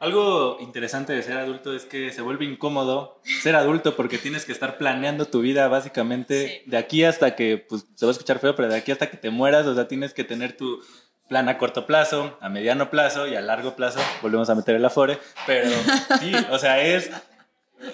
Algo 0.00 0.56
interesante 0.60 1.12
de 1.12 1.22
ser 1.22 1.36
adulto 1.36 1.74
es 1.74 1.84
que 1.84 2.10
se 2.10 2.22
vuelve 2.22 2.46
incómodo 2.46 3.20
ser 3.42 3.54
adulto 3.54 3.96
porque 3.96 4.16
tienes 4.16 4.46
que 4.46 4.52
estar 4.52 4.78
planeando 4.78 5.26
tu 5.26 5.40
vida 5.40 5.68
básicamente 5.68 6.62
de 6.64 6.76
aquí 6.78 7.04
hasta 7.04 7.36
que, 7.36 7.58
pues 7.58 7.84
se 7.94 8.06
va 8.06 8.10
a 8.10 8.12
escuchar 8.12 8.38
feo, 8.38 8.54
pero 8.56 8.68
de 8.68 8.76
aquí 8.76 8.92
hasta 8.92 9.10
que 9.10 9.18
te 9.18 9.28
mueras, 9.28 9.66
o 9.66 9.74
sea, 9.74 9.88
tienes 9.88 10.14
que 10.14 10.24
tener 10.24 10.56
tu 10.56 10.80
plan 11.28 11.50
a 11.50 11.58
corto 11.58 11.86
plazo, 11.86 12.38
a 12.40 12.48
mediano 12.48 12.88
plazo 12.88 13.26
y 13.26 13.36
a 13.36 13.42
largo 13.42 13.76
plazo. 13.76 14.00
Volvemos 14.22 14.48
a 14.48 14.54
meter 14.54 14.74
el 14.74 14.84
afore, 14.86 15.18
pero 15.46 15.70
sí, 16.18 16.32
o 16.50 16.58
sea, 16.58 16.82
es... 16.82 17.10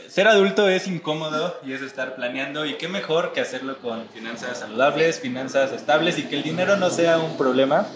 Ser 0.09 0.26
adulto 0.26 0.68
es 0.68 0.89
incómodo 0.89 1.61
y 1.64 1.72
es 1.72 1.80
estar 1.80 2.16
planeando 2.16 2.66
y 2.66 2.74
qué 2.74 2.89
mejor 2.89 3.32
que 3.32 3.41
hacerlo 3.41 3.78
con 3.78 4.09
finanzas 4.09 4.59
saludables, 4.59 5.20
finanzas 5.20 5.72
estables 5.72 6.18
y 6.18 6.24
que 6.24 6.37
el 6.37 6.43
dinero 6.43 6.76
no 6.76 6.91
sea 6.91 7.18
un 7.18 7.37
problema 7.37 7.87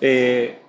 eh, 0.00 0.60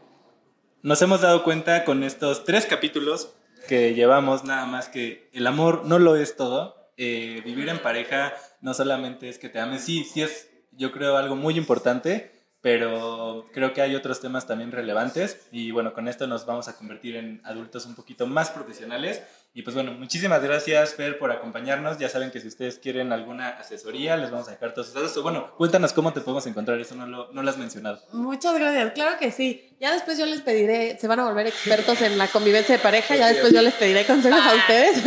nos 0.84 1.02
hemos 1.02 1.22
dado 1.22 1.44
cuenta 1.44 1.86
con 1.86 2.04
estos 2.04 2.44
tres 2.44 2.66
capítulos 2.66 3.34
que 3.68 3.94
llevamos 3.94 4.44
nada 4.44 4.66
más 4.66 4.90
que 4.90 5.30
el 5.34 5.48
amor 5.48 5.86
no 5.86 6.00
lo 6.00 6.16
es 6.16 6.36
todo. 6.36 6.92
Eh, 6.98 7.42
vivir 7.46 7.70
en 7.70 7.80
pareja 7.80 8.34
no 8.62 8.74
solamente 8.74 9.30
es 9.30 9.40
que 9.40 9.50
te 9.50 9.60
ames, 9.60 9.84
sí, 9.84 10.04
sí 10.04 10.22
es 10.22 10.50
yo 10.72 10.92
creo 10.92 11.18
algo 11.18 11.36
muy 11.36 11.58
importante, 11.58 12.32
pero 12.62 13.48
creo 13.54 13.74
que 13.74 13.82
hay 13.82 13.96
otros 13.96 14.20
temas 14.20 14.48
también 14.48 14.72
relevantes 14.72 15.48
y 15.52 15.72
bueno, 15.72 15.94
con 15.94 16.08
esto 16.08 16.28
nos 16.28 16.46
vamos 16.46 16.68
a 16.68 16.78
convertir 16.78 17.16
en 17.16 17.42
adultos 17.44 17.86
un 17.86 17.96
poquito 17.96 18.28
más 18.28 18.52
profesionales. 18.52 19.24
Y 19.54 19.64
pues 19.64 19.76
bueno, 19.76 19.92
muchísimas 19.92 20.42
gracias 20.42 20.96
Fer 20.96 21.20
por 21.20 21.30
acompañarnos. 21.30 21.98
Ya 21.98 22.08
saben 22.08 22.32
que 22.32 22.40
si 22.40 22.48
ustedes 22.48 22.80
quieren 22.80 23.12
alguna 23.12 23.50
asesoría, 23.50 24.16
les 24.16 24.32
vamos 24.32 24.48
a 24.48 24.52
dejar 24.52 24.74
todos 24.74 24.88
sus 24.88 24.96
datos. 24.96 25.22
Bueno, 25.22 25.54
cuéntanos 25.58 25.92
cómo 25.92 26.14
te 26.14 26.22
podemos 26.22 26.46
encontrar, 26.48 26.80
eso 26.80 26.96
no 26.96 27.06
lo, 27.06 27.32
no 27.34 27.44
lo 27.44 27.50
has 27.50 27.58
mencionado. 27.58 28.02
Muchas 28.14 28.58
gracias, 28.58 28.94
claro 28.94 29.18
que 29.20 29.30
sí. 29.32 29.76
Ya 29.82 29.92
después 29.92 30.18
yo 30.18 30.26
les 30.26 30.42
pediré, 30.42 30.98
se 31.00 31.08
van 31.08 31.20
a 31.20 31.26
volver 31.26 31.48
expertos 31.48 32.02
en 32.02 32.18
la 32.18 32.28
convivencia 32.28 32.78
de 32.78 32.82
pareja, 32.82 33.18
ya 33.18 33.28
después 33.28 33.52
yo 33.52 33.62
les 33.62 33.74
pediré 33.74 34.06
consejos 34.06 34.42
a 34.42 34.56
ustedes. 34.56 35.04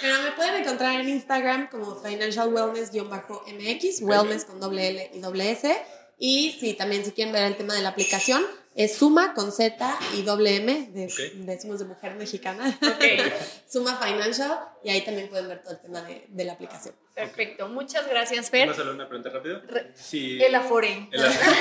Pero 0.00 0.20
me 0.20 0.32
pueden 0.32 0.56
encontrar 0.56 1.00
en 1.00 1.08
Instagram 1.08 1.68
como 1.70 1.94
Financial 1.94 2.48
Wellness-MX, 2.52 4.02
wellness 4.02 4.44
con 4.46 4.58
doble 4.58 4.88
L 4.88 5.10
y 5.14 5.20
doble 5.20 5.52
S. 5.52 5.80
Y 6.18 6.56
sí, 6.58 6.74
también 6.74 7.04
si 7.04 7.12
quieren 7.12 7.32
ver 7.32 7.44
el 7.44 7.56
tema 7.56 7.74
de 7.74 7.82
la 7.82 7.90
aplicación, 7.90 8.42
es 8.74 8.96
Suma 8.96 9.34
con 9.34 9.52
Z 9.52 9.98
y 10.16 10.22
doble 10.22 10.56
M, 10.56 10.90
de, 10.92 11.32
decimos 11.44 11.78
de 11.78 11.84
mujer 11.84 12.14
mexicana. 12.14 12.78
Suma 13.68 13.96
Financial, 13.96 14.58
y 14.82 14.90
ahí 14.90 15.02
también 15.04 15.28
pueden 15.28 15.48
ver 15.48 15.62
todo 15.62 15.74
el 15.74 15.80
tema 15.80 16.02
de, 16.02 16.26
de 16.28 16.44
la 16.44 16.54
aplicación. 16.54 16.94
Perfecto, 17.14 17.68
muchas 17.68 18.08
gracias, 18.08 18.48
Fer. 18.48 18.68
¿Vamos 18.68 18.78
a 18.78 18.82
hacer 18.82 18.94
una 18.94 19.08
pregunta 19.08 19.30
rápido? 19.30 19.60
Sí. 19.94 20.42
El 20.42 20.54
Afore. 20.54 21.08
El 21.10 21.24
Afore. 21.24 21.56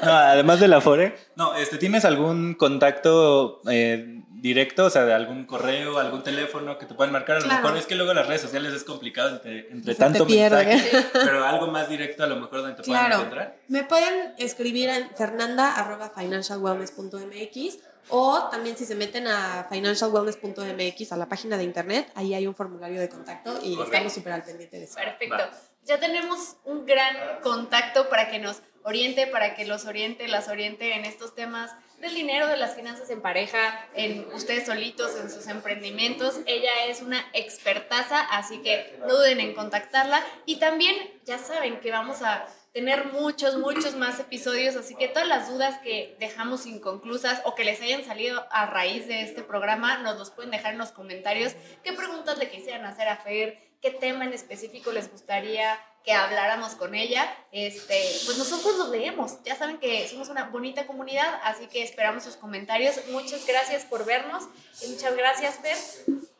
no, 0.04 0.12
además 0.12 0.60
del 0.60 0.72
Afore, 0.72 1.16
no, 1.36 1.54
este, 1.54 1.78
¿tienes 1.78 2.04
algún 2.04 2.54
contacto 2.54 3.60
eh, 3.70 4.22
directo, 4.40 4.86
o 4.86 4.90
sea, 4.90 5.04
de 5.04 5.12
algún 5.12 5.44
correo, 5.44 5.98
algún 5.98 6.22
teléfono 6.22 6.78
que 6.78 6.86
te 6.86 6.94
puedan 6.94 7.12
marcar. 7.12 7.36
A 7.36 7.40
lo 7.40 7.46
mejor 7.46 7.76
es 7.76 7.84
que 7.86 7.94
luego 7.94 8.14
las 8.14 8.26
redes 8.26 8.40
sociales 8.40 8.72
es 8.72 8.82
complicado 8.84 9.28
entre, 9.30 9.70
entre 9.70 9.94
tanto 9.94 10.24
mensaje, 10.26 10.80
pero 11.12 11.44
algo 11.44 11.66
más 11.68 11.88
directo 11.88 12.24
a 12.24 12.26
lo 12.26 12.34
mejor 12.36 12.62
donde 12.62 12.76
te 12.76 12.82
puedan 12.82 13.12
encontrar. 13.12 13.56
Me 13.68 13.84
pueden 13.84 14.34
escribir 14.38 14.88
en 14.88 15.10
fernanda.financialwellness.mx 15.16 17.78
O 18.08 18.48
también 18.50 18.76
si 18.76 18.86
se 18.86 18.94
meten 18.94 19.26
a 19.28 19.66
financialwellness.mx, 19.70 21.12
a 21.12 21.16
la 21.16 21.28
página 21.28 21.56
de 21.56 21.64
internet, 21.64 22.12
ahí 22.14 22.34
hay 22.34 22.46
un 22.46 22.54
formulario 22.54 23.00
de 23.00 23.08
contacto 23.08 23.58
y 23.62 23.80
estamos 23.80 24.12
súper 24.12 24.32
al 24.32 24.42
pendiente 24.42 24.78
de 24.78 24.84
eso. 24.84 24.96
Perfecto. 24.96 25.38
Ya 25.84 25.98
tenemos 25.98 26.56
un 26.64 26.84
gran 26.86 27.40
contacto 27.42 28.08
para 28.08 28.30
que 28.30 28.38
nos 28.38 28.62
oriente, 28.82 29.26
para 29.26 29.54
que 29.54 29.66
los 29.66 29.84
oriente, 29.86 30.28
las 30.28 30.48
oriente 30.48 30.94
en 30.94 31.04
estos 31.04 31.34
temas 31.34 31.72
del 32.00 32.14
dinero, 32.14 32.46
de 32.46 32.56
las 32.56 32.74
finanzas 32.74 33.10
en 33.10 33.20
pareja, 33.20 33.88
en 33.94 34.26
ustedes 34.32 34.66
solitos, 34.66 35.16
en 35.20 35.30
sus 35.30 35.46
emprendimientos. 35.46 36.40
Ella 36.46 36.86
es 36.88 37.02
una 37.02 37.24
expertaza, 37.32 38.20
así 38.20 38.58
que 38.62 38.96
no 39.00 39.08
duden 39.08 39.40
en 39.40 39.54
contactarla. 39.54 40.24
Y 40.46 40.56
también 40.56 40.96
ya 41.24 41.38
saben 41.38 41.80
que 41.80 41.90
vamos 41.90 42.22
a 42.22 42.46
tener 42.72 43.06
muchos, 43.06 43.56
muchos 43.56 43.96
más 43.96 44.20
episodios, 44.20 44.76
así 44.76 44.94
que 44.94 45.08
todas 45.08 45.26
las 45.26 45.48
dudas 45.48 45.78
que 45.78 46.16
dejamos 46.20 46.66
inconclusas 46.66 47.42
o 47.44 47.54
que 47.54 47.64
les 47.64 47.80
hayan 47.80 48.04
salido 48.04 48.46
a 48.52 48.66
raíz 48.66 49.08
de 49.08 49.22
este 49.22 49.42
programa, 49.42 49.98
nos 49.98 50.18
los 50.18 50.30
pueden 50.30 50.52
dejar 50.52 50.72
en 50.72 50.78
los 50.78 50.92
comentarios. 50.92 51.54
¿Qué 51.82 51.92
preguntas 51.92 52.38
le 52.38 52.48
quisieran 52.48 52.84
hacer 52.84 53.08
a 53.08 53.16
Fer? 53.16 53.69
¿Qué 53.80 53.90
tema 53.90 54.24
en 54.24 54.32
específico 54.32 54.92
les 54.92 55.10
gustaría 55.10 55.78
que 56.04 56.12
habláramos 56.12 56.74
con 56.76 56.94
ella, 56.94 57.28
este, 57.52 58.00
pues 58.24 58.38
nosotros 58.38 58.78
los 58.78 58.88
leemos. 58.88 59.42
Ya 59.44 59.56
saben 59.56 59.78
que 59.78 60.08
somos 60.08 60.28
una 60.28 60.44
bonita 60.44 60.86
comunidad, 60.86 61.40
así 61.44 61.66
que 61.66 61.82
esperamos 61.82 62.24
sus 62.24 62.36
comentarios. 62.36 62.96
Muchas 63.10 63.46
gracias 63.46 63.84
por 63.84 64.06
vernos 64.06 64.44
y 64.82 64.88
muchas 64.88 65.16
gracias, 65.16 65.58
Fer. 65.60 65.76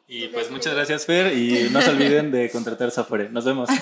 Y 0.06 0.28
pues 0.28 0.50
muchas 0.50 0.74
gracias, 0.74 1.06
Fer, 1.06 1.32
y 1.36 1.68
no 1.70 1.80
se 1.82 1.90
olviden 1.90 2.32
de 2.32 2.50
contratar 2.50 2.90
Safore. 2.90 3.28
Nos 3.28 3.44
vemos. 3.44 3.68